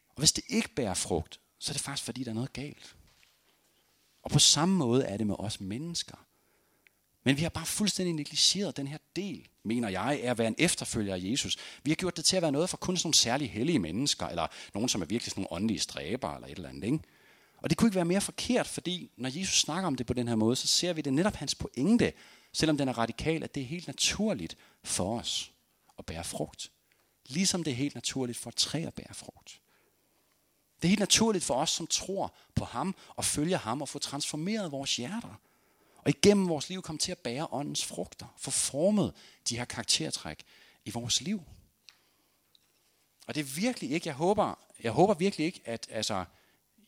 Og 0.09 0.19
hvis 0.21 0.31
det 0.31 0.43
ikke 0.47 0.69
bærer 0.69 0.93
frugt, 0.93 1.39
så 1.59 1.71
er 1.71 1.73
det 1.73 1.81
faktisk, 1.81 2.05
fordi 2.05 2.23
der 2.23 2.29
er 2.31 2.35
noget 2.35 2.53
galt. 2.53 2.95
Og 4.23 4.31
på 4.31 4.39
samme 4.39 4.75
måde 4.75 5.03
er 5.03 5.17
det 5.17 5.27
med 5.27 5.35
os 5.39 5.59
mennesker. 5.61 6.15
Men 7.23 7.37
vi 7.37 7.41
har 7.41 7.49
bare 7.49 7.65
fuldstændig 7.65 8.15
negligeret 8.15 8.77
den 8.77 8.87
her 8.87 8.97
del, 9.15 9.47
mener 9.63 9.89
jeg, 9.89 10.19
er 10.23 10.31
at 10.31 10.37
være 10.37 10.47
en 10.47 10.55
efterfølger 10.57 11.15
af 11.15 11.19
Jesus. 11.21 11.57
Vi 11.83 11.91
har 11.91 11.95
gjort 11.95 12.17
det 12.17 12.25
til 12.25 12.35
at 12.35 12.41
være 12.41 12.51
noget 12.51 12.69
for 12.69 12.77
kun 12.77 12.97
sådan 12.97 13.07
nogle 13.07 13.15
særlige 13.15 13.49
hellige 13.49 13.79
mennesker, 13.79 14.27
eller 14.27 14.47
nogen, 14.73 14.89
som 14.89 15.01
er 15.01 15.05
virkelig 15.05 15.31
sådan 15.31 15.41
nogle 15.41 15.53
åndelige 15.53 15.79
stræber, 15.79 16.35
eller 16.35 16.47
et 16.47 16.55
eller 16.55 16.69
andet. 16.69 16.83
Ikke? 16.83 16.99
Og 17.61 17.69
det 17.69 17.77
kunne 17.77 17.87
ikke 17.87 17.95
være 17.95 18.05
mere 18.05 18.21
forkert, 18.21 18.67
fordi 18.67 19.11
når 19.17 19.29
Jesus 19.39 19.61
snakker 19.61 19.87
om 19.87 19.95
det 19.95 20.05
på 20.05 20.13
den 20.13 20.27
her 20.27 20.35
måde, 20.35 20.55
så 20.55 20.67
ser 20.67 20.93
vi 20.93 21.01
det 21.01 21.13
netop 21.13 21.35
hans 21.35 21.55
pointe, 21.55 22.13
selvom 22.53 22.77
den 22.77 22.87
er 22.87 22.97
radikal, 22.97 23.43
at 23.43 23.55
det 23.55 23.63
er 23.63 23.67
helt 23.67 23.87
naturligt 23.87 24.57
for 24.83 25.19
os 25.19 25.51
at 25.99 26.05
bære 26.05 26.23
frugt. 26.23 26.71
Ligesom 27.25 27.63
det 27.63 27.71
er 27.71 27.75
helt 27.75 27.95
naturligt 27.95 28.37
for 28.37 28.49
et 28.49 28.55
træ 28.55 28.83
at 28.83 28.93
bære 28.93 29.13
frugt. 29.13 29.61
Det 30.81 30.87
er 30.87 30.89
helt 30.89 30.99
naturligt 30.99 31.43
for 31.43 31.53
os, 31.53 31.69
som 31.69 31.87
tror 31.87 32.33
på 32.55 32.65
ham 32.65 32.95
og 33.09 33.25
følger 33.25 33.57
ham 33.57 33.81
og 33.81 33.89
få 33.89 33.99
transformeret 33.99 34.71
vores 34.71 34.95
hjerter. 34.95 35.39
Og 35.97 36.09
igennem 36.09 36.49
vores 36.49 36.69
liv 36.69 36.81
komme 36.81 36.99
til 36.99 37.11
at 37.11 37.17
bære 37.17 37.47
åndens 37.51 37.85
frugter. 37.85 38.35
Få 38.37 38.51
formet 38.51 39.13
de 39.49 39.57
her 39.57 39.65
karaktertræk 39.65 40.43
i 40.85 40.91
vores 40.91 41.21
liv. 41.21 41.43
Og 43.27 43.35
det 43.35 43.41
er 43.41 43.61
virkelig 43.61 43.91
ikke, 43.91 44.07
jeg 44.07 44.15
håber, 44.15 44.59
jeg 44.83 44.91
håber 44.91 45.13
virkelig 45.13 45.45
ikke, 45.45 45.61
at 45.65 45.87
altså, 45.91 46.25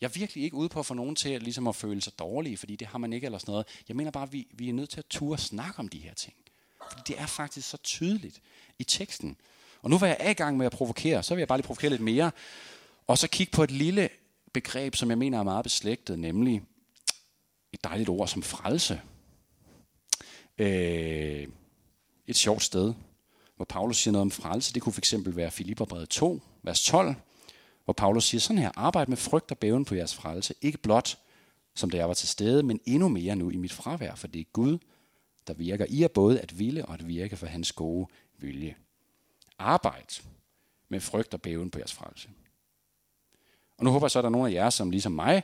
jeg 0.02 0.08
er 0.08 0.12
virkelig 0.12 0.44
ikke 0.44 0.56
ude 0.56 0.68
på 0.68 0.80
at 0.80 0.86
få 0.86 0.94
nogen 0.94 1.16
til 1.16 1.28
at, 1.28 1.42
ligesom 1.42 1.66
at 1.66 1.76
føle 1.76 2.00
sig 2.00 2.18
dårlige, 2.18 2.56
fordi 2.56 2.76
det 2.76 2.86
har 2.86 2.98
man 2.98 3.12
ikke 3.12 3.24
eller 3.24 3.38
sådan 3.38 3.52
noget. 3.52 3.66
Jeg 3.88 3.96
mener 3.96 4.10
bare, 4.10 4.22
at 4.22 4.32
vi, 4.32 4.46
vi 4.54 4.68
er 4.68 4.72
nødt 4.72 4.90
til 4.90 4.98
at 4.98 5.06
ture 5.10 5.38
snakke 5.38 5.78
om 5.78 5.88
de 5.88 5.98
her 5.98 6.14
ting. 6.14 6.34
Fordi 6.90 7.02
det 7.06 7.20
er 7.20 7.26
faktisk 7.26 7.70
så 7.70 7.76
tydeligt 7.76 8.40
i 8.78 8.84
teksten. 8.84 9.36
Og 9.82 9.90
nu 9.90 9.98
var 9.98 10.06
jeg 10.06 10.30
i 10.30 10.34
gang 10.34 10.56
med 10.56 10.66
at 10.66 10.72
provokere, 10.72 11.22
så 11.22 11.34
vil 11.34 11.40
jeg 11.40 11.48
bare 11.48 11.58
lige 11.58 11.66
provokere 11.66 11.90
lidt 11.90 12.02
mere. 12.02 12.30
Og 13.06 13.18
så 13.18 13.28
kigge 13.28 13.50
på 13.50 13.62
et 13.62 13.70
lille 13.70 14.08
begreb, 14.52 14.94
som 14.94 15.10
jeg 15.10 15.18
mener 15.18 15.38
er 15.38 15.42
meget 15.42 15.64
beslægtet, 15.64 16.18
nemlig 16.18 16.62
et 17.72 17.84
dejligt 17.84 18.08
ord 18.08 18.28
som 18.28 18.42
frelse. 18.42 19.00
Øh, 20.58 21.48
et 22.26 22.36
sjovt 22.36 22.62
sted, 22.62 22.94
hvor 23.56 23.64
Paulus 23.64 23.96
siger 23.96 24.12
noget 24.12 24.22
om 24.22 24.30
frelse. 24.30 24.74
Det 24.74 24.82
kunne 24.82 24.92
fx 24.92 25.14
være 25.26 25.50
Filipperbrevet 25.50 26.08
2, 26.08 26.40
vers 26.62 26.84
12, 26.84 27.14
hvor 27.84 27.92
Paulus 27.92 28.24
siger 28.24 28.40
sådan 28.40 28.62
her, 28.62 28.70
arbejd 28.74 29.06
med 29.06 29.16
frygt 29.16 29.50
og 29.50 29.58
bæven 29.58 29.84
på 29.84 29.94
jeres 29.94 30.14
frelse, 30.14 30.54
ikke 30.62 30.78
blot 30.78 31.18
som 31.74 31.90
da 31.90 31.96
jeg 31.96 32.08
var 32.08 32.14
til 32.14 32.28
stede, 32.28 32.62
men 32.62 32.80
endnu 32.84 33.08
mere 33.08 33.36
nu 33.36 33.50
i 33.50 33.56
mit 33.56 33.72
fravær, 33.72 34.14
for 34.14 34.26
det 34.26 34.40
er 34.40 34.44
Gud, 34.52 34.78
der 35.46 35.54
virker 35.54 35.86
i 35.88 36.00
jer 36.00 36.08
både 36.08 36.40
at 36.40 36.58
ville 36.58 36.86
og 36.86 36.94
at 36.94 37.08
virke 37.08 37.36
for 37.36 37.46
hans 37.46 37.72
gode 37.72 38.06
vilje. 38.38 38.76
Arbejd 39.58 40.22
med 40.88 41.00
frygt 41.00 41.34
og 41.34 41.42
bæven 41.42 41.70
på 41.70 41.78
jeres 41.78 41.92
frelse. 41.92 42.28
Og 43.78 43.84
nu 43.84 43.90
håber 43.90 44.06
jeg 44.06 44.10
så, 44.10 44.18
at 44.18 44.22
der 44.22 44.28
er 44.28 44.32
nogle 44.32 44.48
af 44.48 44.52
jer, 44.52 44.70
som 44.70 44.90
ligesom 44.90 45.12
mig, 45.12 45.42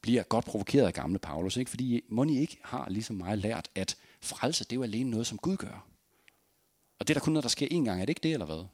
bliver 0.00 0.22
godt 0.22 0.44
provokeret 0.44 0.86
af 0.86 0.94
gamle 0.94 1.18
Paulus. 1.18 1.56
Ikke? 1.56 1.70
Fordi 1.70 2.04
må 2.08 2.24
I 2.24 2.38
ikke 2.38 2.58
har 2.62 2.88
ligesom 2.88 3.16
mig 3.16 3.38
lært, 3.38 3.68
at 3.74 3.96
frelse, 4.20 4.64
det 4.64 4.72
er 4.72 4.76
jo 4.76 4.82
alene 4.82 5.10
noget, 5.10 5.26
som 5.26 5.38
Gud 5.38 5.56
gør. 5.56 5.86
Og 6.98 7.08
det 7.08 7.10
er 7.10 7.18
der 7.18 7.24
kun 7.24 7.32
noget, 7.32 7.42
der 7.42 7.48
sker 7.48 7.66
én 7.66 7.84
gang. 7.84 8.00
Er 8.00 8.04
det 8.04 8.08
ikke 8.08 8.22
det, 8.22 8.32
eller 8.32 8.46
hvad? 8.46 8.64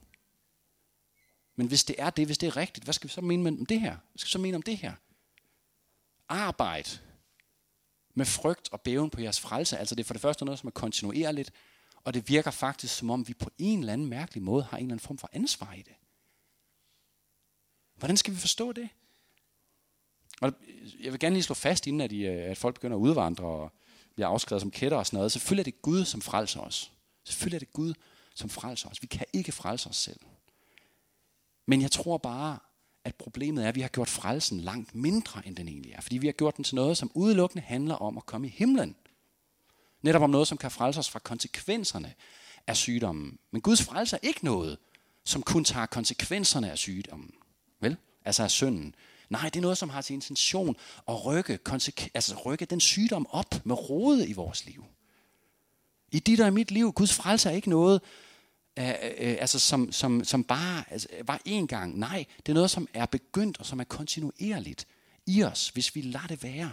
Men 1.57 1.67
hvis 1.67 1.85
det 1.85 1.97
er 1.99 2.11
det, 2.11 2.27
hvis 2.27 2.39
det 2.39 2.47
er 2.47 2.57
rigtigt, 2.57 2.85
hvad 2.85 2.95
skal 2.95 3.09
vi 3.09 3.13
så 3.13 3.21
mene 3.21 3.49
om 3.49 3.67
det 3.67 3.81
her? 3.81 3.91
Hvad 3.91 4.19
skal 4.19 4.27
vi 4.27 4.31
så 4.31 4.39
mene 4.39 4.57
om 4.57 4.63
det 4.63 4.77
her? 4.77 4.93
Arbejd 6.29 6.99
med 8.15 8.27
frygt 8.27 8.69
og 8.73 8.81
bæven 8.81 9.11
på 9.11 9.21
jeres 9.21 9.41
frelse. 9.41 9.79
Altså 9.79 9.95
det 9.95 10.03
er 10.03 10.07
for 10.07 10.15
det 10.15 10.23
første 10.23 10.45
noget, 10.45 10.59
som 10.59 10.67
er 10.67 10.71
kontinuerligt, 10.71 11.53
og 12.05 12.15
det 12.15 12.29
virker 12.29 12.51
faktisk, 12.51 12.97
som 12.97 13.11
om 13.11 13.29
vi 13.29 13.35
på 13.35 13.51
en 13.59 13.79
eller 13.79 13.93
anden 13.93 14.07
mærkelig 14.07 14.43
måde 14.43 14.65
har 14.65 14.77
en 14.77 14.85
eller 14.85 14.95
anden 14.95 15.07
form 15.07 15.19
for 15.19 15.31
ansvar 15.33 15.73
i 15.73 15.83
det. 15.83 15.95
Hvordan 17.95 18.17
skal 18.17 18.35
vi 18.35 18.39
forstå 18.39 18.73
det? 18.73 18.89
Og 20.41 20.53
jeg 21.01 21.13
vil 21.13 21.21
gerne 21.21 21.35
lige 21.35 21.43
slå 21.43 21.55
fast, 21.55 21.87
inden 21.87 22.01
at, 22.01 22.13
I, 22.13 22.27
øh, 22.27 22.51
at 22.51 22.59
folk 22.59 22.75
begynder 22.75 22.97
at 22.97 23.01
udvandre 23.01 23.45
og 23.45 23.73
bliver 24.15 24.29
afskrevet 24.29 24.61
som 24.61 24.71
kætter 24.71 24.99
og 24.99 25.07
sådan 25.07 25.17
noget. 25.17 25.33
Selvfølgelig 25.33 25.61
er 25.61 25.65
det 25.73 25.83
Gud, 25.83 26.05
som 26.05 26.21
frelser 26.21 26.61
os. 26.61 26.93
Selvfølgelig 27.25 27.57
er 27.57 27.59
det 27.59 27.73
Gud, 27.73 27.95
som 28.35 28.51
frelser 28.51 28.89
os. 28.89 29.03
Vi 29.03 29.07
kan 29.07 29.27
ikke 29.33 29.53
frelse 29.53 29.89
os 29.89 29.97
selv. 29.97 30.21
Men 31.67 31.83
jeg 31.83 31.91
tror 31.91 32.19
bare, 32.19 32.59
at 33.05 33.15
problemet 33.15 33.65
er, 33.65 33.69
at 33.69 33.75
vi 33.75 33.81
har 33.81 33.89
gjort 33.89 34.09
frelsen 34.09 34.61
langt 34.61 34.95
mindre, 34.95 35.47
end 35.47 35.57
den 35.57 35.69
egentlig 35.69 35.93
er. 35.93 36.01
Fordi 36.01 36.19
vi 36.19 36.27
har 36.27 36.33
gjort 36.33 36.57
den 36.57 36.65
til 36.65 36.75
noget, 36.75 36.97
som 36.97 37.11
udelukkende 37.15 37.65
handler 37.65 37.95
om 37.95 38.17
at 38.17 38.27
komme 38.27 38.47
i 38.47 38.51
himlen. 38.51 38.97
Netop 40.03 40.23
om 40.23 40.31
noget, 40.31 40.49
som 40.49 40.59
kan 40.59 40.71
frelse 40.71 41.01
os 41.01 41.11
fra 41.11 41.19
konsekvenserne 41.19 42.15
af 42.67 42.77
sygdommen. 42.77 43.39
Men 43.51 43.61
Guds 43.61 43.83
frelse 43.83 44.17
er 44.17 44.21
ikke 44.23 44.45
noget, 44.45 44.79
som 45.25 45.43
kun 45.43 45.65
tager 45.65 45.87
konsekvenserne 45.87 46.71
af 46.71 46.79
sygdommen. 46.79 47.31
Vel? 47.81 47.97
Altså 48.25 48.43
af 48.43 48.51
synden. 48.51 48.95
Nej, 49.29 49.45
det 49.45 49.57
er 49.57 49.63
noget, 49.63 49.79
som 49.79 49.89
har 49.89 50.03
til 50.03 50.15
intention 50.15 50.77
at 51.09 51.25
rykke, 51.25 51.59
altså 52.15 52.43
rykke 52.47 52.65
den 52.65 52.81
sygdom 52.81 53.27
op 53.31 53.67
med 53.67 53.91
rode 53.91 54.29
i 54.29 54.33
vores 54.33 54.67
liv. 54.67 54.85
I 56.13 56.19
dit 56.19 56.41
og 56.41 56.49
i 56.49 56.51
mit 56.51 56.71
liv, 56.71 56.93
Guds 56.93 57.15
frelse 57.15 57.51
er 57.51 57.55
ikke 57.55 57.71
noget, 57.71 58.03
Øh, 58.77 58.89
øh, 58.89 58.95
øh, 59.19 59.37
altså 59.41 59.59
som, 59.59 59.93
som, 59.93 60.25
som 60.25 60.45
bare 60.45 60.85
altså, 60.91 61.09
var 61.25 61.41
én 61.49 61.67
gang. 61.67 61.99
Nej, 61.99 62.25
det 62.37 62.49
er 62.49 62.55
noget, 62.55 62.71
som 62.71 62.89
er 62.95 63.07
begyndt 63.07 63.59
og 63.59 63.67
som 63.67 63.81
er 63.81 63.85
kontinuerligt 63.85 64.87
i 65.27 65.43
os, 65.43 65.69
hvis 65.69 65.95
vi 65.95 66.01
lader 66.01 66.27
det 66.27 66.43
være. 66.43 66.73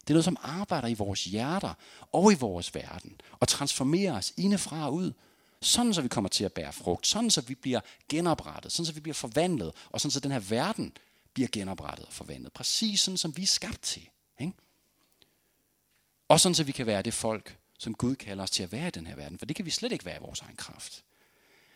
Det 0.00 0.10
er 0.10 0.14
noget, 0.14 0.24
som 0.24 0.36
arbejder 0.42 0.88
i 0.88 0.94
vores 0.94 1.24
hjerter 1.24 1.74
og 2.12 2.32
i 2.32 2.34
vores 2.34 2.74
verden 2.74 3.20
og 3.40 3.48
transformerer 3.48 4.16
os 4.16 4.32
indefra 4.36 4.86
og 4.86 4.94
ud. 4.94 5.12
Sådan 5.60 5.94
så 5.94 6.02
vi 6.02 6.08
kommer 6.08 6.28
til 6.28 6.44
at 6.44 6.52
bære 6.52 6.72
frugt. 6.72 7.06
Sådan 7.06 7.30
så 7.30 7.40
vi 7.40 7.54
bliver 7.54 7.80
genoprettet. 8.08 8.72
Sådan 8.72 8.86
så 8.86 8.92
vi 8.92 9.00
bliver 9.00 9.14
forvandlet. 9.14 9.72
Og 9.90 10.00
sådan 10.00 10.10
så 10.10 10.20
den 10.20 10.30
her 10.30 10.38
verden 10.38 10.92
bliver 11.34 11.48
genoprettet 11.52 12.06
og 12.06 12.12
forvandlet. 12.12 12.52
Præcis 12.52 13.00
sådan 13.00 13.18
som 13.18 13.36
vi 13.36 13.42
er 13.42 13.46
skabt 13.46 13.82
til. 13.82 14.08
Ikke? 14.40 14.52
Og 16.28 16.40
sådan 16.40 16.54
så 16.54 16.64
vi 16.64 16.72
kan 16.72 16.86
være 16.86 17.02
det 17.02 17.14
folk, 17.14 17.58
som 17.78 17.94
Gud 17.94 18.16
kalder 18.16 18.42
os 18.42 18.50
til 18.50 18.62
at 18.62 18.72
være 18.72 18.88
i 18.88 18.90
den 18.90 19.06
her 19.06 19.16
verden. 19.16 19.38
For 19.38 19.46
det 19.46 19.56
kan 19.56 19.64
vi 19.64 19.70
slet 19.70 19.92
ikke 19.92 20.04
være 20.04 20.16
i 20.16 20.22
vores 20.22 20.40
egen 20.40 20.56
kraft. 20.56 21.04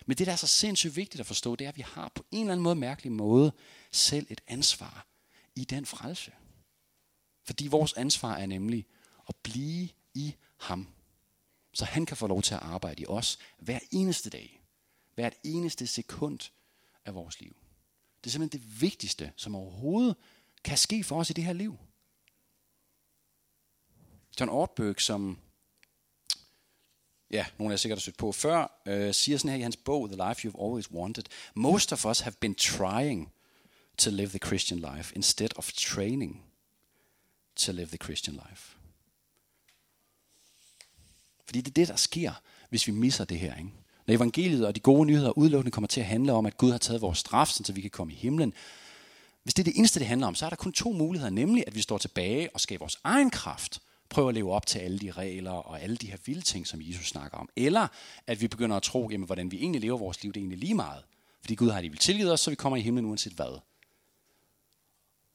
Men 0.06 0.16
det, 0.16 0.26
der 0.26 0.32
er 0.32 0.36
så 0.36 0.46
sindssygt 0.46 0.96
vigtigt 0.96 1.20
at 1.20 1.26
forstå, 1.26 1.56
det 1.56 1.64
er, 1.64 1.68
at 1.68 1.76
vi 1.76 1.82
har 1.82 2.12
på 2.14 2.24
en 2.30 2.40
eller 2.40 2.52
anden 2.52 2.64
måde, 2.64 2.74
mærkelig 2.74 3.12
måde, 3.12 3.52
selv 3.92 4.26
et 4.30 4.40
ansvar 4.46 5.06
i 5.54 5.64
den 5.64 5.86
frelse. 5.86 6.32
Fordi 7.44 7.66
vores 7.66 7.92
ansvar 7.92 8.36
er 8.36 8.46
nemlig 8.46 8.86
at 9.28 9.36
blive 9.36 9.88
i 10.14 10.34
ham. 10.56 10.88
Så 11.74 11.84
han 11.84 12.06
kan 12.06 12.16
få 12.16 12.26
lov 12.26 12.42
til 12.42 12.54
at 12.54 12.62
arbejde 12.62 13.02
i 13.02 13.06
os 13.06 13.38
hver 13.58 13.78
eneste 13.90 14.30
dag. 14.30 14.62
Hvert 15.14 15.34
eneste 15.44 15.86
sekund 15.86 16.38
af 17.04 17.14
vores 17.14 17.40
liv. 17.40 17.56
Det 18.24 18.30
er 18.30 18.32
simpelthen 18.32 18.62
det 18.62 18.80
vigtigste, 18.80 19.32
som 19.36 19.54
overhovedet 19.54 20.16
kan 20.64 20.78
ske 20.78 21.04
for 21.04 21.20
os 21.20 21.30
i 21.30 21.32
det 21.32 21.44
her 21.44 21.52
liv. 21.52 21.78
John 24.40 24.50
Ortberg, 24.50 25.00
som 25.00 25.38
ja, 27.32 27.46
nogle 27.58 27.72
af 27.72 27.72
jer 27.72 27.78
sikkert 27.78 27.98
har 27.98 28.02
søgt 28.02 28.16
på 28.16 28.32
før, 28.32 28.82
øh, 28.86 29.14
siger 29.14 29.38
sådan 29.38 29.50
her 29.50 29.58
i 29.58 29.62
hans 29.62 29.76
bog, 29.76 30.08
The 30.08 30.28
Life 30.28 30.48
You've 30.48 30.64
Always 30.64 30.90
Wanted. 30.90 31.24
Most 31.54 31.92
of 31.92 32.06
us 32.06 32.20
have 32.20 32.34
been 32.40 32.54
trying 32.54 33.32
to 33.98 34.10
live 34.10 34.28
the 34.28 34.38
Christian 34.38 34.80
life 34.80 35.12
instead 35.16 35.48
of 35.56 35.72
training 35.72 36.42
to 37.56 37.72
live 37.72 37.86
the 37.86 37.96
Christian 37.96 38.34
life. 38.34 38.76
Fordi 41.44 41.60
det 41.60 41.70
er 41.70 41.74
det, 41.74 41.88
der 41.88 41.96
sker, 41.96 42.32
hvis 42.70 42.86
vi 42.86 42.92
misser 42.92 43.24
det 43.24 43.38
her. 43.38 43.56
Ikke? 43.56 43.70
Når 44.06 44.14
evangeliet 44.14 44.66
og 44.66 44.74
de 44.74 44.80
gode 44.80 45.06
nyheder 45.06 45.38
udelukkende 45.38 45.70
kommer 45.70 45.88
til 45.88 46.00
at 46.00 46.06
handle 46.06 46.32
om, 46.32 46.46
at 46.46 46.56
Gud 46.56 46.70
har 46.70 46.78
taget 46.78 47.00
vores 47.00 47.18
straf, 47.18 47.48
så 47.48 47.72
vi 47.72 47.80
kan 47.80 47.90
komme 47.90 48.12
i 48.12 48.16
himlen. 48.16 48.52
Hvis 49.42 49.54
det 49.54 49.62
er 49.62 49.70
det 49.70 49.78
eneste, 49.78 49.98
det 49.98 50.06
handler 50.08 50.26
om, 50.26 50.34
så 50.34 50.44
er 50.44 50.48
der 50.48 50.56
kun 50.56 50.72
to 50.72 50.92
muligheder, 50.92 51.30
nemlig 51.30 51.64
at 51.66 51.74
vi 51.74 51.82
står 51.82 51.98
tilbage 51.98 52.50
og 52.54 52.60
skaber 52.60 52.84
vores 52.84 52.98
egen 53.04 53.30
kraft 53.30 53.80
prøve 54.12 54.28
at 54.28 54.34
leve 54.34 54.52
op 54.52 54.66
til 54.66 54.78
alle 54.78 54.98
de 54.98 55.10
regler 55.10 55.50
og 55.50 55.82
alle 55.82 55.96
de 55.96 56.06
her 56.06 56.16
vilde 56.26 56.40
ting, 56.42 56.66
som 56.66 56.80
Jesus 56.82 57.08
snakker 57.08 57.38
om. 57.38 57.48
Eller 57.56 57.88
at 58.26 58.40
vi 58.40 58.48
begynder 58.48 58.76
at 58.76 58.82
tro, 58.82 59.08
jamen, 59.10 59.26
hvordan 59.26 59.50
vi 59.50 59.56
egentlig 59.56 59.80
lever 59.80 59.98
vores 59.98 60.22
liv, 60.22 60.32
det 60.32 60.40
er 60.40 60.42
egentlig 60.42 60.58
lige 60.58 60.74
meget. 60.74 61.04
Fordi 61.40 61.54
Gud 61.54 61.70
har 61.70 61.80
det 61.80 61.90
vil 61.90 61.98
tilgivet 61.98 62.32
os, 62.32 62.40
så 62.40 62.50
vi 62.50 62.56
kommer 62.56 62.76
i 62.76 62.80
himlen 62.80 63.06
uanset 63.06 63.32
hvad. 63.32 63.60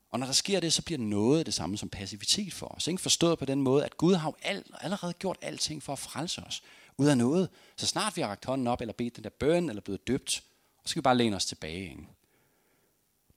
Og 0.09 0.19
når 0.19 0.25
der 0.25 0.33
sker 0.33 0.59
det, 0.59 0.73
så 0.73 0.81
bliver 0.81 0.99
noget 0.99 1.45
det 1.45 1.53
samme 1.53 1.77
som 1.77 1.89
passivitet 1.89 2.53
for 2.53 2.65
os. 2.65 2.87
Ikke? 2.87 3.01
Forstået 3.01 3.39
på 3.39 3.45
den 3.45 3.61
måde, 3.61 3.85
at 3.85 3.97
Gud 3.97 4.13
har 4.13 4.29
jo 4.29 4.35
allerede 4.81 5.13
gjort 5.13 5.37
alting 5.41 5.83
for 5.83 5.93
at 5.93 5.99
frelse 5.99 6.43
os. 6.43 6.63
Ud 6.97 7.07
af 7.07 7.17
noget. 7.17 7.49
Så 7.75 7.87
snart 7.87 8.15
vi 8.15 8.21
har 8.21 8.29
rakt 8.29 8.45
hånden 8.45 8.67
op, 8.67 8.81
eller 8.81 8.93
bedt 8.93 9.15
den 9.15 9.23
der 9.23 9.29
bøn, 9.29 9.69
eller 9.69 9.81
blevet 9.81 10.07
døbt, 10.07 10.31
så 10.31 10.41
skal 10.85 10.99
vi 10.99 11.03
bare 11.03 11.17
læne 11.17 11.35
os 11.35 11.45
tilbage. 11.45 11.89
Ikke? 11.89 12.07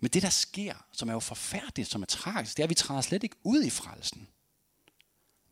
Men 0.00 0.10
det, 0.10 0.22
der 0.22 0.30
sker, 0.30 0.74
som 0.92 1.08
er 1.08 1.12
jo 1.12 1.20
forfærdeligt, 1.20 1.90
som 1.90 2.02
er 2.02 2.06
tragisk, 2.06 2.56
det 2.56 2.62
er, 2.62 2.64
at 2.66 2.70
vi 2.70 2.74
træder 2.74 3.00
slet 3.00 3.22
ikke 3.22 3.36
ud 3.44 3.62
i 3.62 3.70
frelsen. 3.70 4.28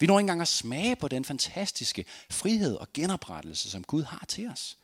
Vi 0.01 0.07
når 0.07 0.19
ikke 0.19 0.23
engang 0.23 0.41
at 0.41 0.49
smage 0.49 0.97
på 0.97 1.09
den 1.09 1.25
fantastiske 1.25 2.05
frihed 2.31 2.77
og 2.77 2.89
genoprettelse, 2.95 3.71
som 3.71 3.85
Gud 3.85 4.03
har 4.03 4.25
til 4.29 4.49
os. 4.49 4.79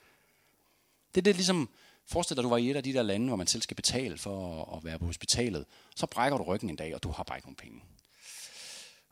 Det 1.15 1.21
er 1.21 1.23
det 1.23 1.37
ligesom, 1.37 1.69
forestil 2.07 2.37
dig, 2.37 2.43
at 2.43 2.45
du 2.45 2.49
var 2.49 2.57
i 2.57 2.71
et 2.71 2.77
af 2.77 2.83
de 2.83 2.93
der 2.93 3.03
lande, 3.03 3.27
hvor 3.27 3.37
man 3.37 3.47
selv 3.47 3.63
skal 3.63 3.75
betale 3.75 4.19
for 4.19 4.65
at 4.77 4.85
være 4.85 4.99
på 4.99 5.07
hospitalet. 5.07 5.65
Så 5.97 6.07
brækker 6.07 6.39
du 6.39 6.45
ryggen 6.45 6.71
en 6.71 6.77
dag, 6.77 6.95
og 6.95 7.03
du 7.03 7.11
har 7.11 7.23
bare 7.23 7.39
ikke 7.39 7.47
nogen 7.47 7.57
penge. 7.57 7.83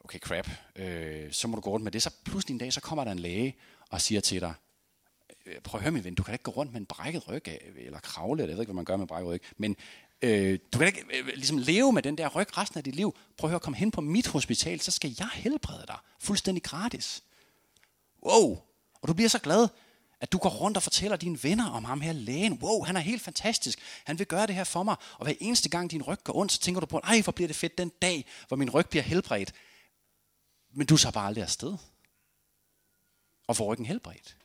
Okay, 0.05 0.19
crap. 0.19 0.49
Øh, 0.77 1.33
så 1.33 1.49
må 1.49 1.57
du 1.57 1.61
gå 1.61 1.71
rundt 1.71 1.85
med 1.85 1.93
det. 1.93 2.03
Så 2.03 2.11
pludselig 2.25 2.55
en 2.55 2.59
dag, 2.59 2.73
så 2.73 2.81
kommer 2.81 3.05
der 3.05 3.13
en 3.13 3.19
læge 3.19 3.57
og 3.91 4.01
siger 4.01 4.21
til 4.21 4.41
dig, 4.41 4.55
øh, 5.47 5.61
prøv 5.61 5.79
at 5.79 5.83
høre 5.83 5.93
min 5.93 6.05
ven, 6.05 6.15
du 6.15 6.23
kan 6.23 6.33
da 6.33 6.35
ikke 6.35 6.43
gå 6.43 6.51
rundt 6.51 6.73
med 6.73 6.81
en 6.81 6.87
brækket 6.87 7.29
ryg, 7.29 7.43
eller 7.77 8.01
kravle, 8.01 8.43
eller 8.43 8.53
jeg 8.53 8.57
ved 8.57 8.63
ikke, 8.63 8.73
hvad 8.73 8.75
man 8.75 8.85
gør 8.85 8.97
med 8.97 9.05
en 9.05 9.09
brækket 9.09 9.29
ryg, 9.29 9.43
men 9.57 9.77
Øh, 10.23 10.59
du 10.73 10.79
kan 10.79 10.87
ikke 10.87 11.05
øh, 11.15 11.27
ligesom 11.27 11.59
leve 11.59 11.93
med 11.93 12.03
den 12.03 12.19
der 12.19 12.29
ryg 12.29 12.59
resten 12.59 12.79
af 12.79 12.85
dit 12.85 12.95
liv. 12.95 13.17
Prøv 13.37 13.49
at 13.49 13.51
høre, 13.51 13.61
kom 13.61 13.75
hen 13.75 13.91
på 13.91 14.01
mit 14.01 14.27
hospital, 14.27 14.81
så 14.81 14.91
skal 14.91 15.15
jeg 15.19 15.29
helbrede 15.33 15.85
dig. 15.87 15.97
Fuldstændig 16.21 16.63
gratis. 16.63 17.23
Wow! 18.27 18.59
Og 19.03 19.09
du 19.09 19.13
bliver 19.13 19.29
så 19.29 19.39
glad, 19.39 19.69
at 20.21 20.33
du 20.33 20.39
går 20.39 20.49
rundt 20.49 20.77
og 20.77 20.83
fortæller 20.83 21.17
dine 21.17 21.43
venner 21.43 21.71
om 21.71 21.85
ham 21.85 22.01
her 22.01 22.13
lægen. 22.13 22.53
Wow, 22.53 22.83
han 22.83 22.97
er 22.97 23.01
helt 23.01 23.23
fantastisk. 23.23 23.79
Han 24.05 24.19
vil 24.19 24.27
gøre 24.27 24.47
det 24.47 24.55
her 24.55 24.65
for 24.65 24.83
mig. 24.83 24.97
Og 25.19 25.25
hver 25.25 25.35
eneste 25.41 25.69
gang 25.69 25.91
din 25.91 26.03
ryg 26.03 26.25
går 26.25 26.37
ondt, 26.37 26.53
så 26.53 26.59
tænker 26.59 26.81
du 26.81 26.87
på, 26.87 26.99
ej, 26.99 27.21
hvor 27.21 27.33
bliver 27.33 27.49
det 27.49 27.57
fedt 27.57 27.79
den 27.79 27.93
dag, 28.03 28.27
hvor 28.49 28.57
min 28.57 28.71
ryg 28.71 28.87
bliver 28.87 29.03
helbredt. 29.03 29.53
Men 30.75 30.87
du 30.87 30.97
tager 30.97 31.13
bare 31.13 31.27
aldrig 31.27 31.43
afsted. 31.43 31.77
Og 33.47 33.57
får 33.57 33.73
ryggen 33.73 33.87
helbredt. 33.87 34.37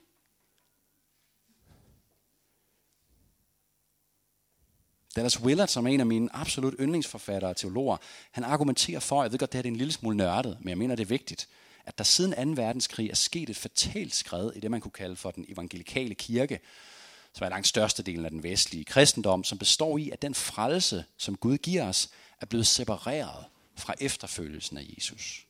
Dallas 5.17 5.41
Willard, 5.41 5.67
som 5.67 5.87
er 5.87 5.91
en 5.91 5.99
af 5.99 6.05
mine 6.05 6.29
absolut 6.33 6.73
yndlingsforfattere 6.79 7.49
og 7.49 7.57
teologer, 7.57 7.97
han 8.31 8.43
argumenterer 8.43 8.99
for, 8.99 9.23
jeg 9.23 9.31
ved 9.31 9.39
godt, 9.39 9.51
det 9.51 9.57
her 9.57 9.63
er 9.63 9.67
en 9.67 9.75
lille 9.75 9.93
smule 9.93 10.17
nørdet, 10.17 10.57
men 10.61 10.69
jeg 10.69 10.77
mener, 10.77 10.95
det 10.95 11.03
er 11.03 11.07
vigtigt, 11.07 11.47
at 11.85 11.97
der 11.97 12.03
siden 12.03 12.55
2. 12.55 12.61
verdenskrig 12.61 13.09
er 13.09 13.15
sket 13.15 13.49
et 13.49 13.57
fatalt 13.57 14.15
skred 14.15 14.51
i 14.55 14.59
det, 14.59 14.71
man 14.71 14.81
kunne 14.81 14.91
kalde 14.91 15.15
for 15.15 15.31
den 15.31 15.45
evangelikale 15.49 16.15
kirke, 16.15 16.59
som 17.33 17.45
er 17.45 17.49
langt 17.49 17.67
størstedelen 17.67 18.25
af 18.25 18.31
den 18.31 18.43
vestlige 18.43 18.85
kristendom, 18.85 19.43
som 19.43 19.57
består 19.57 19.97
i, 19.97 20.09
at 20.09 20.21
den 20.21 20.33
frelse, 20.33 21.05
som 21.17 21.35
Gud 21.35 21.57
giver 21.57 21.87
os, 21.87 22.09
er 22.41 22.45
blevet 22.45 22.67
separeret 22.67 23.45
fra 23.75 23.93
efterfølgelsen 24.01 24.77
af 24.77 24.93
Jesus. 24.97 25.45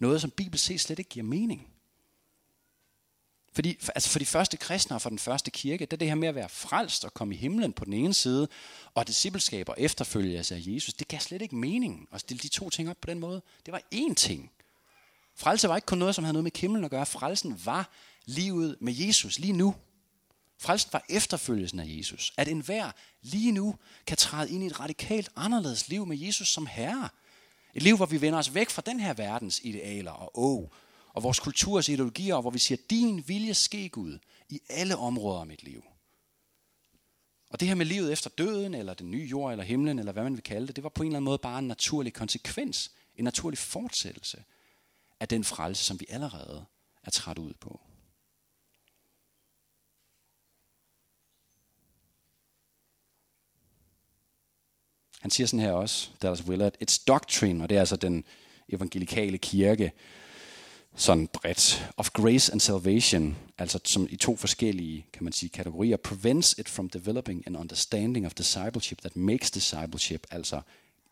Noget, 0.00 0.20
som 0.20 0.30
Bibelen 0.30 0.58
set 0.58 0.80
slet 0.80 0.98
ikke 0.98 1.10
giver 1.10 1.26
mening. 1.26 1.71
Fordi, 3.52 3.78
altså 3.94 4.10
for 4.10 4.18
de 4.18 4.26
første 4.26 4.56
kristne 4.56 4.96
og 4.96 5.02
for 5.02 5.08
den 5.08 5.18
første 5.18 5.50
kirke, 5.50 5.86
det 5.86 5.92
er 5.92 5.96
det 5.96 6.08
her 6.08 6.14
med 6.14 6.28
at 6.28 6.34
være 6.34 6.48
frelst 6.48 7.04
og 7.04 7.14
komme 7.14 7.34
i 7.34 7.36
himlen 7.36 7.72
på 7.72 7.84
den 7.84 7.92
ene 7.92 8.14
side, 8.14 8.48
og 8.94 9.08
discipleskab 9.08 9.68
og 9.68 9.74
efterfølgelse 9.78 10.54
af 10.54 10.62
Jesus, 10.66 10.94
det 10.94 11.08
gav 11.08 11.20
slet 11.20 11.42
ikke 11.42 11.56
mening 11.56 12.08
at 12.12 12.20
stille 12.20 12.40
de 12.40 12.48
to 12.48 12.70
ting 12.70 12.90
op 12.90 12.96
på 13.00 13.06
den 13.06 13.18
måde. 13.18 13.42
Det 13.66 13.72
var 13.72 13.82
én 13.94 14.14
ting. 14.14 14.50
Frelse 15.36 15.68
var 15.68 15.76
ikke 15.76 15.86
kun 15.86 15.98
noget, 15.98 16.14
som 16.14 16.24
havde 16.24 16.32
noget 16.32 16.44
med 16.44 16.60
himlen 16.60 16.84
at 16.84 16.90
gøre. 16.90 17.06
Frelsen 17.06 17.60
var 17.64 17.90
livet 18.24 18.76
med 18.80 18.94
Jesus 18.94 19.38
lige 19.38 19.52
nu. 19.52 19.74
Frelsen 20.58 20.90
var 20.92 21.04
efterfølgelsen 21.08 21.80
af 21.80 21.86
Jesus. 21.88 22.32
At 22.36 22.48
enhver 22.48 22.90
lige 23.22 23.52
nu 23.52 23.76
kan 24.06 24.16
træde 24.16 24.50
ind 24.50 24.62
i 24.62 24.66
et 24.66 24.80
radikalt 24.80 25.30
anderledes 25.36 25.88
liv 25.88 26.06
med 26.06 26.16
Jesus 26.18 26.48
som 26.48 26.66
herre. 26.66 27.08
Et 27.74 27.82
liv, 27.82 27.96
hvor 27.96 28.06
vi 28.06 28.20
vender 28.20 28.38
os 28.38 28.54
væk 28.54 28.70
fra 28.70 28.82
den 28.86 29.00
her 29.00 29.14
verdens 29.14 29.60
idealer 29.64 30.10
og 30.10 30.38
åh, 30.38 30.68
og 31.12 31.22
vores 31.22 31.40
kulturs 31.40 31.88
ideologier, 31.88 32.40
hvor 32.40 32.50
vi 32.50 32.58
siger, 32.58 32.78
din 32.90 33.28
vilje 33.28 33.54
ske 33.54 33.88
Gud 33.88 34.18
i 34.48 34.60
alle 34.68 34.96
områder 34.96 35.40
af 35.40 35.46
mit 35.46 35.62
liv. 35.62 35.84
Og 37.50 37.60
det 37.60 37.68
her 37.68 37.74
med 37.74 37.86
livet 37.86 38.12
efter 38.12 38.30
døden, 38.30 38.74
eller 38.74 38.94
den 38.94 39.10
nye 39.10 39.24
jord, 39.24 39.52
eller 39.52 39.64
himlen, 39.64 39.98
eller 39.98 40.12
hvad 40.12 40.22
man 40.22 40.34
vil 40.34 40.42
kalde 40.42 40.66
det, 40.66 40.76
det 40.76 40.84
var 40.84 40.90
på 40.90 41.02
en 41.02 41.06
eller 41.06 41.16
anden 41.16 41.24
måde 41.24 41.38
bare 41.38 41.58
en 41.58 41.68
naturlig 41.68 42.12
konsekvens, 42.12 42.90
en 43.16 43.24
naturlig 43.24 43.58
fortsættelse 43.58 44.44
af 45.20 45.28
den 45.28 45.44
frelse, 45.44 45.84
som 45.84 46.00
vi 46.00 46.06
allerede 46.08 46.64
er 47.04 47.10
træt 47.10 47.38
ud 47.38 47.54
på. 47.60 47.80
Han 55.20 55.30
siger 55.30 55.46
sådan 55.46 55.60
her 55.60 55.72
også, 55.72 56.10
Dallas 56.22 56.44
Willard, 56.44 56.76
it's 56.82 57.04
doctrine, 57.06 57.64
og 57.64 57.68
det 57.68 57.76
er 57.76 57.80
altså 57.80 57.96
den 57.96 58.24
evangelikale 58.68 59.38
kirke, 59.38 59.92
sådan 60.94 61.26
bredt, 61.26 61.92
of 61.96 62.10
grace 62.10 62.52
and 62.52 62.60
salvation, 62.60 63.36
altså 63.58 63.78
som 63.84 64.06
i 64.10 64.16
to 64.16 64.36
forskellige, 64.36 65.06
kan 65.12 65.24
man 65.24 65.32
sige, 65.32 65.50
kategorier, 65.50 65.96
prevents 65.96 66.54
it 66.58 66.68
from 66.68 66.88
developing 66.88 67.46
an 67.46 67.56
understanding 67.56 68.26
of 68.26 68.34
discipleship 68.34 69.00
that 69.00 69.16
makes 69.16 69.50
discipleship, 69.50 70.26
altså 70.30 70.60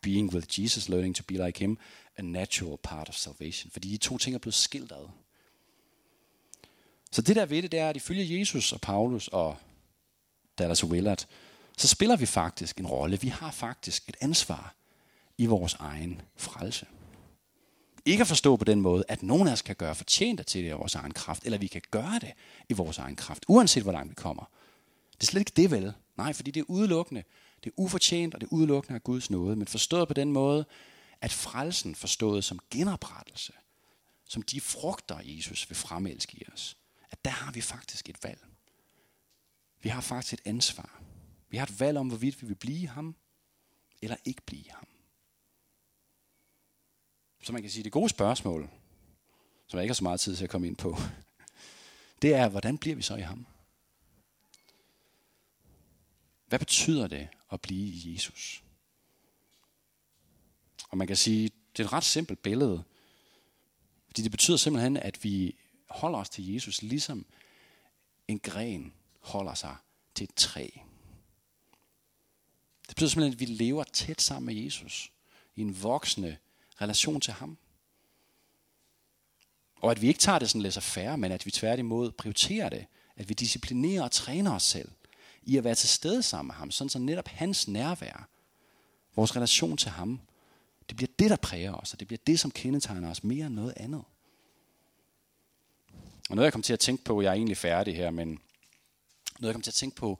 being 0.02 0.34
with 0.34 0.60
Jesus, 0.60 0.88
learning 0.88 1.16
to 1.16 1.22
be 1.28 1.46
like 1.46 1.58
him, 1.58 1.78
a 2.16 2.22
natural 2.22 2.76
part 2.82 3.08
of 3.08 3.14
salvation. 3.14 3.70
Fordi 3.70 3.88
de 3.88 3.96
to 3.96 4.18
ting 4.18 4.34
er 4.34 4.38
blevet 4.38 4.54
skilt 4.54 4.92
ad. 4.92 5.08
Så 7.12 7.22
det 7.22 7.36
der 7.36 7.46
ved 7.46 7.62
det, 7.62 7.72
det 7.72 7.80
er, 7.80 7.88
at 7.88 7.96
ifølge 7.96 8.38
Jesus 8.38 8.72
og 8.72 8.80
Paulus 8.80 9.28
og 9.28 9.56
Dallas 10.58 10.84
Willard, 10.84 11.26
så 11.76 11.88
spiller 11.88 12.16
vi 12.16 12.26
faktisk 12.26 12.78
en 12.78 12.86
rolle. 12.86 13.20
Vi 13.20 13.28
har 13.28 13.50
faktisk 13.50 14.08
et 14.08 14.16
ansvar 14.20 14.74
i 15.38 15.46
vores 15.46 15.74
egen 15.74 16.20
frelse. 16.36 16.86
Ikke 18.04 18.20
at 18.20 18.26
forstå 18.26 18.56
på 18.56 18.64
den 18.64 18.80
måde, 18.80 19.04
at 19.08 19.22
nogen 19.22 19.48
af 19.48 19.52
os 19.52 19.62
kan 19.62 19.76
gøre 19.76 19.94
fortjent 19.94 20.46
til 20.46 20.64
det 20.64 20.70
i 20.70 20.72
vores 20.72 20.94
egen 20.94 21.12
kraft, 21.12 21.44
eller 21.44 21.58
vi 21.58 21.66
kan 21.66 21.82
gøre 21.90 22.18
det 22.20 22.32
i 22.68 22.72
vores 22.72 22.98
egen 22.98 23.16
kraft, 23.16 23.44
uanset 23.48 23.82
hvor 23.82 23.92
langt 23.92 24.10
vi 24.10 24.14
kommer. 24.14 24.50
Det 25.12 25.22
er 25.22 25.26
slet 25.26 25.40
ikke 25.40 25.52
det 25.56 25.70
vel. 25.70 25.92
Nej, 26.16 26.32
fordi 26.32 26.50
det 26.50 26.60
er 26.60 26.64
udelukkende, 26.68 27.22
det 27.64 27.70
er 27.70 27.74
ufortjent, 27.76 28.34
og 28.34 28.40
det 28.40 28.46
er 28.46 28.52
udelukkende 28.52 28.94
af 28.94 29.04
Guds 29.04 29.30
nåde. 29.30 29.56
Men 29.56 29.66
forstået 29.66 30.08
på 30.08 30.14
den 30.14 30.32
måde, 30.32 30.64
at 31.20 31.32
frelsen 31.32 31.94
forstået 31.94 32.44
som 32.44 32.58
genoprettelse, 32.70 33.52
som 34.28 34.42
de 34.42 34.60
frugter, 34.60 35.20
Jesus 35.24 35.70
vil 35.70 35.76
fremelske 35.76 36.36
i 36.36 36.44
os, 36.52 36.76
at 37.10 37.24
der 37.24 37.30
har 37.30 37.52
vi 37.52 37.60
faktisk 37.60 38.08
et 38.08 38.24
valg. 38.24 38.40
Vi 39.82 39.88
har 39.88 40.00
faktisk 40.00 40.34
et 40.34 40.40
ansvar. 40.44 41.02
Vi 41.50 41.56
har 41.56 41.66
et 41.66 41.80
valg 41.80 41.98
om, 41.98 42.08
hvorvidt 42.08 42.42
vi 42.42 42.46
vil 42.46 42.54
blive 42.54 42.88
ham, 42.88 43.16
eller 44.02 44.16
ikke 44.24 44.42
blive 44.46 44.70
ham. 44.70 44.86
Så 47.42 47.52
man 47.52 47.62
kan 47.62 47.70
sige, 47.70 47.84
det 47.84 47.92
gode 47.92 48.08
spørgsmål, 48.08 48.70
som 49.66 49.76
jeg 49.76 49.84
ikke 49.84 49.90
har 49.90 49.94
så 49.94 50.04
meget 50.04 50.20
tid 50.20 50.36
til 50.36 50.44
at 50.44 50.50
komme 50.50 50.66
ind 50.66 50.76
på, 50.76 50.96
det 52.22 52.34
er, 52.34 52.48
hvordan 52.48 52.78
bliver 52.78 52.96
vi 52.96 53.02
så 53.02 53.16
i 53.16 53.20
ham? 53.20 53.46
Hvad 56.46 56.58
betyder 56.58 57.06
det 57.06 57.28
at 57.52 57.60
blive 57.60 57.86
i 57.86 58.12
Jesus? 58.12 58.62
Og 60.88 60.98
man 60.98 61.06
kan 61.06 61.16
sige, 61.16 61.50
det 61.76 61.82
er 61.82 61.86
et 61.86 61.92
ret 61.92 62.04
simpelt 62.04 62.42
billede. 62.42 62.82
Fordi 64.06 64.22
det 64.22 64.30
betyder 64.30 64.56
simpelthen, 64.56 64.96
at 64.96 65.24
vi 65.24 65.56
holder 65.90 66.18
os 66.18 66.28
til 66.28 66.52
Jesus, 66.52 66.82
ligesom 66.82 67.26
en 68.28 68.38
gren 68.38 68.92
holder 69.20 69.54
sig 69.54 69.76
til 70.14 70.24
et 70.24 70.34
træ. 70.34 70.68
Det 72.88 72.96
betyder 72.96 73.08
simpelthen, 73.08 73.32
at 73.32 73.40
vi 73.40 73.44
lever 73.44 73.84
tæt 73.84 74.20
sammen 74.20 74.54
med 74.54 74.62
Jesus 74.62 75.12
i 75.56 75.60
en 75.60 75.82
voksende 75.82 76.36
relation 76.80 77.20
til 77.20 77.32
ham. 77.32 77.58
Og 79.76 79.90
at 79.90 80.02
vi 80.02 80.08
ikke 80.08 80.20
tager 80.20 80.38
det 80.38 80.50
sådan 80.50 80.62
lidt 80.62 80.82
færre, 80.82 81.18
men 81.18 81.32
at 81.32 81.46
vi 81.46 81.50
tværtimod 81.50 82.10
prioriterer 82.10 82.68
det. 82.68 82.86
At 83.16 83.28
vi 83.28 83.34
disciplinerer 83.34 84.02
og 84.02 84.10
træner 84.10 84.54
os 84.54 84.62
selv 84.62 84.88
i 85.42 85.56
at 85.56 85.64
være 85.64 85.74
til 85.74 85.88
stede 85.88 86.22
sammen 86.22 86.46
med 86.46 86.54
ham, 86.54 86.70
sådan 86.70 86.88
så 86.88 86.98
netop 86.98 87.28
hans 87.28 87.68
nærvær, 87.68 88.28
vores 89.16 89.36
relation 89.36 89.76
til 89.76 89.90
ham, 89.90 90.20
det 90.88 90.96
bliver 90.96 91.10
det, 91.18 91.30
der 91.30 91.36
præger 91.36 91.72
os, 91.72 91.92
og 91.92 92.00
det 92.00 92.08
bliver 92.08 92.20
det, 92.26 92.40
som 92.40 92.50
kendetegner 92.50 93.10
os 93.10 93.24
mere 93.24 93.46
end 93.46 93.54
noget 93.54 93.74
andet. 93.76 94.04
Og 96.30 96.36
noget, 96.36 96.44
jeg 96.44 96.52
kom 96.52 96.62
til 96.62 96.72
at 96.72 96.80
tænke 96.80 97.04
på, 97.04 97.22
jeg 97.22 97.30
er 97.30 97.34
egentlig 97.34 97.56
færdig 97.56 97.96
her, 97.96 98.10
men 98.10 98.28
noget, 99.38 99.48
jeg 99.48 99.54
kom 99.54 99.62
til 99.62 99.70
at 99.70 99.74
tænke 99.74 99.96
på, 99.96 100.18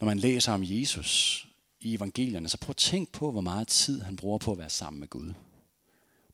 når 0.00 0.06
man 0.06 0.18
læser 0.18 0.52
om 0.52 0.62
Jesus 0.64 1.46
i 1.80 1.94
evangelierne, 1.94 2.48
så 2.48 2.58
prøv 2.58 2.70
at 2.70 2.76
tænke 2.76 3.12
på, 3.12 3.30
hvor 3.30 3.40
meget 3.40 3.68
tid 3.68 4.00
han 4.00 4.16
bruger 4.16 4.38
på 4.38 4.52
at 4.52 4.58
være 4.58 4.70
sammen 4.70 5.00
med 5.00 5.08
Gud. 5.08 5.32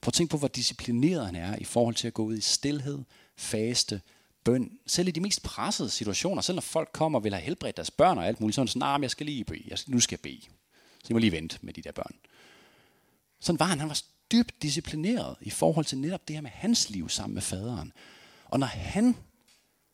Prøv 0.00 0.08
at 0.08 0.14
tænke 0.14 0.30
på, 0.30 0.38
hvor 0.38 0.48
disciplineret 0.48 1.26
han 1.26 1.36
er 1.36 1.56
i 1.56 1.64
forhold 1.64 1.94
til 1.94 2.06
at 2.06 2.14
gå 2.14 2.24
ud 2.24 2.36
i 2.36 2.40
stillhed, 2.40 2.98
faste, 3.36 4.00
bøn. 4.44 4.70
Selv 4.86 5.08
i 5.08 5.10
de 5.10 5.20
mest 5.20 5.42
pressede 5.42 5.90
situationer, 5.90 6.42
selv 6.42 6.54
når 6.56 6.60
folk 6.60 6.90
kommer 6.92 7.18
og 7.18 7.24
vil 7.24 7.34
have 7.34 7.42
helbredt 7.42 7.76
deres 7.76 7.90
børn 7.90 8.18
og 8.18 8.26
alt 8.26 8.40
muligt, 8.40 8.54
så 8.54 8.60
er 8.60 8.62
han 8.62 8.68
sådan, 8.68 8.80
nah, 8.80 9.02
jeg 9.02 9.10
skal 9.10 9.26
lige 9.26 9.44
bede, 9.44 9.62
jeg 9.66 9.78
skal, 9.78 9.92
nu 9.92 10.00
skal 10.00 10.16
jeg 10.16 10.20
bede. 10.20 10.42
Så 10.98 11.06
jeg 11.08 11.14
må 11.14 11.18
lige 11.18 11.32
vente 11.32 11.58
med 11.62 11.72
de 11.72 11.82
der 11.82 11.92
børn. 11.92 12.14
Sådan 13.40 13.58
var 13.58 13.66
han. 13.66 13.78
Han 13.80 13.88
var 13.88 14.02
dybt 14.32 14.62
disciplineret 14.62 15.36
i 15.40 15.50
forhold 15.50 15.84
til 15.84 15.98
netop 15.98 16.28
det 16.28 16.36
her 16.36 16.40
med 16.40 16.50
hans 16.50 16.90
liv 16.90 17.08
sammen 17.08 17.34
med 17.34 17.42
faderen. 17.42 17.92
Og 18.44 18.60
når 18.60 18.66
han 18.66 19.16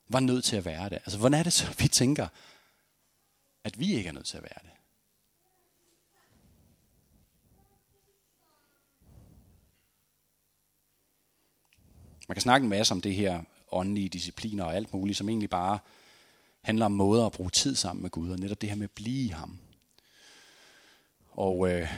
var 0.08 0.20
nødt 0.20 0.44
til 0.44 0.56
at 0.56 0.64
være 0.64 0.88
det, 0.88 0.94
altså 0.94 1.18
hvordan 1.18 1.38
er 1.38 1.42
det 1.42 1.52
så, 1.52 1.74
vi 1.78 1.88
tænker, 1.88 2.28
at 3.64 3.80
vi 3.80 3.94
ikke 3.94 4.08
er 4.08 4.12
nødt 4.12 4.26
til 4.26 4.36
at 4.36 4.42
være 4.42 4.58
det? 4.62 4.70
Man 12.32 12.34
kan 12.34 12.42
snakke 12.42 12.64
en 12.64 12.70
masse 12.70 12.92
om 12.94 13.00
det 13.00 13.14
her 13.14 13.42
åndelige 13.72 14.08
discipliner 14.08 14.64
og 14.64 14.76
alt 14.76 14.94
muligt, 14.94 15.18
som 15.18 15.28
egentlig 15.28 15.50
bare 15.50 15.78
handler 16.62 16.86
om 16.86 16.92
måder 16.92 17.26
at 17.26 17.32
bruge 17.32 17.50
tid 17.50 17.74
sammen 17.74 18.02
med 18.02 18.10
Gud, 18.10 18.30
og 18.30 18.38
netop 18.38 18.60
det 18.60 18.68
her 18.68 18.76
med 18.76 18.84
at 18.84 18.90
blive 18.90 19.24
i 19.24 19.28
ham. 19.28 19.58
Og 21.30 21.70
øh, 21.70 21.88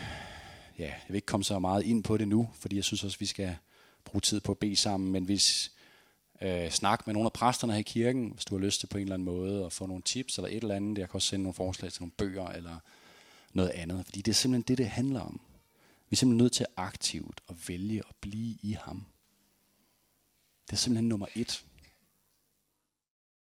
ja, 0.78 0.84
jeg 0.84 1.00
vil 1.08 1.14
ikke 1.14 1.26
komme 1.26 1.44
så 1.44 1.58
meget 1.58 1.82
ind 1.82 2.04
på 2.04 2.16
det 2.16 2.28
nu, 2.28 2.50
fordi 2.54 2.76
jeg 2.76 2.84
synes 2.84 3.04
også, 3.04 3.18
vi 3.18 3.26
skal 3.26 3.56
bruge 4.04 4.20
tid 4.20 4.40
på 4.40 4.52
at 4.52 4.58
bede 4.58 4.76
sammen, 4.76 5.12
men 5.12 5.24
hvis 5.24 5.72
øh, 6.42 6.70
snak 6.70 7.06
med 7.06 7.14
nogle 7.14 7.26
af 7.26 7.32
præsterne 7.32 7.72
her 7.72 7.80
i 7.80 7.82
kirken, 7.82 8.30
hvis 8.30 8.44
du 8.44 8.58
har 8.58 8.64
lyst 8.64 8.80
til 8.80 8.86
på 8.86 8.98
en 8.98 9.02
eller 9.02 9.14
anden 9.14 9.26
måde 9.26 9.64
at 9.64 9.72
få 9.72 9.86
nogle 9.86 10.02
tips 10.02 10.38
eller 10.38 10.48
et 10.48 10.56
eller 10.56 10.74
andet, 10.74 10.98
jeg 10.98 11.08
kan 11.08 11.14
også 11.14 11.28
sende 11.28 11.42
nogle 11.42 11.54
forslag 11.54 11.92
til 11.92 12.02
nogle 12.02 12.12
bøger 12.18 12.46
eller 12.46 12.76
noget 13.52 13.70
andet, 13.70 14.04
fordi 14.04 14.22
det 14.22 14.30
er 14.30 14.34
simpelthen 14.34 14.68
det, 14.68 14.78
det 14.78 14.88
handler 14.88 15.20
om. 15.20 15.40
Vi 16.10 16.14
er 16.14 16.16
simpelthen 16.16 16.44
nødt 16.44 16.52
til 16.52 16.66
aktivt 16.76 17.40
at 17.48 17.68
vælge 17.68 18.02
at 18.08 18.14
blive 18.20 18.56
i 18.62 18.76
ham. 18.80 19.06
Det 20.66 20.72
er 20.72 20.76
simpelthen 20.76 21.08
nummer 21.08 21.26
et. 21.34 21.64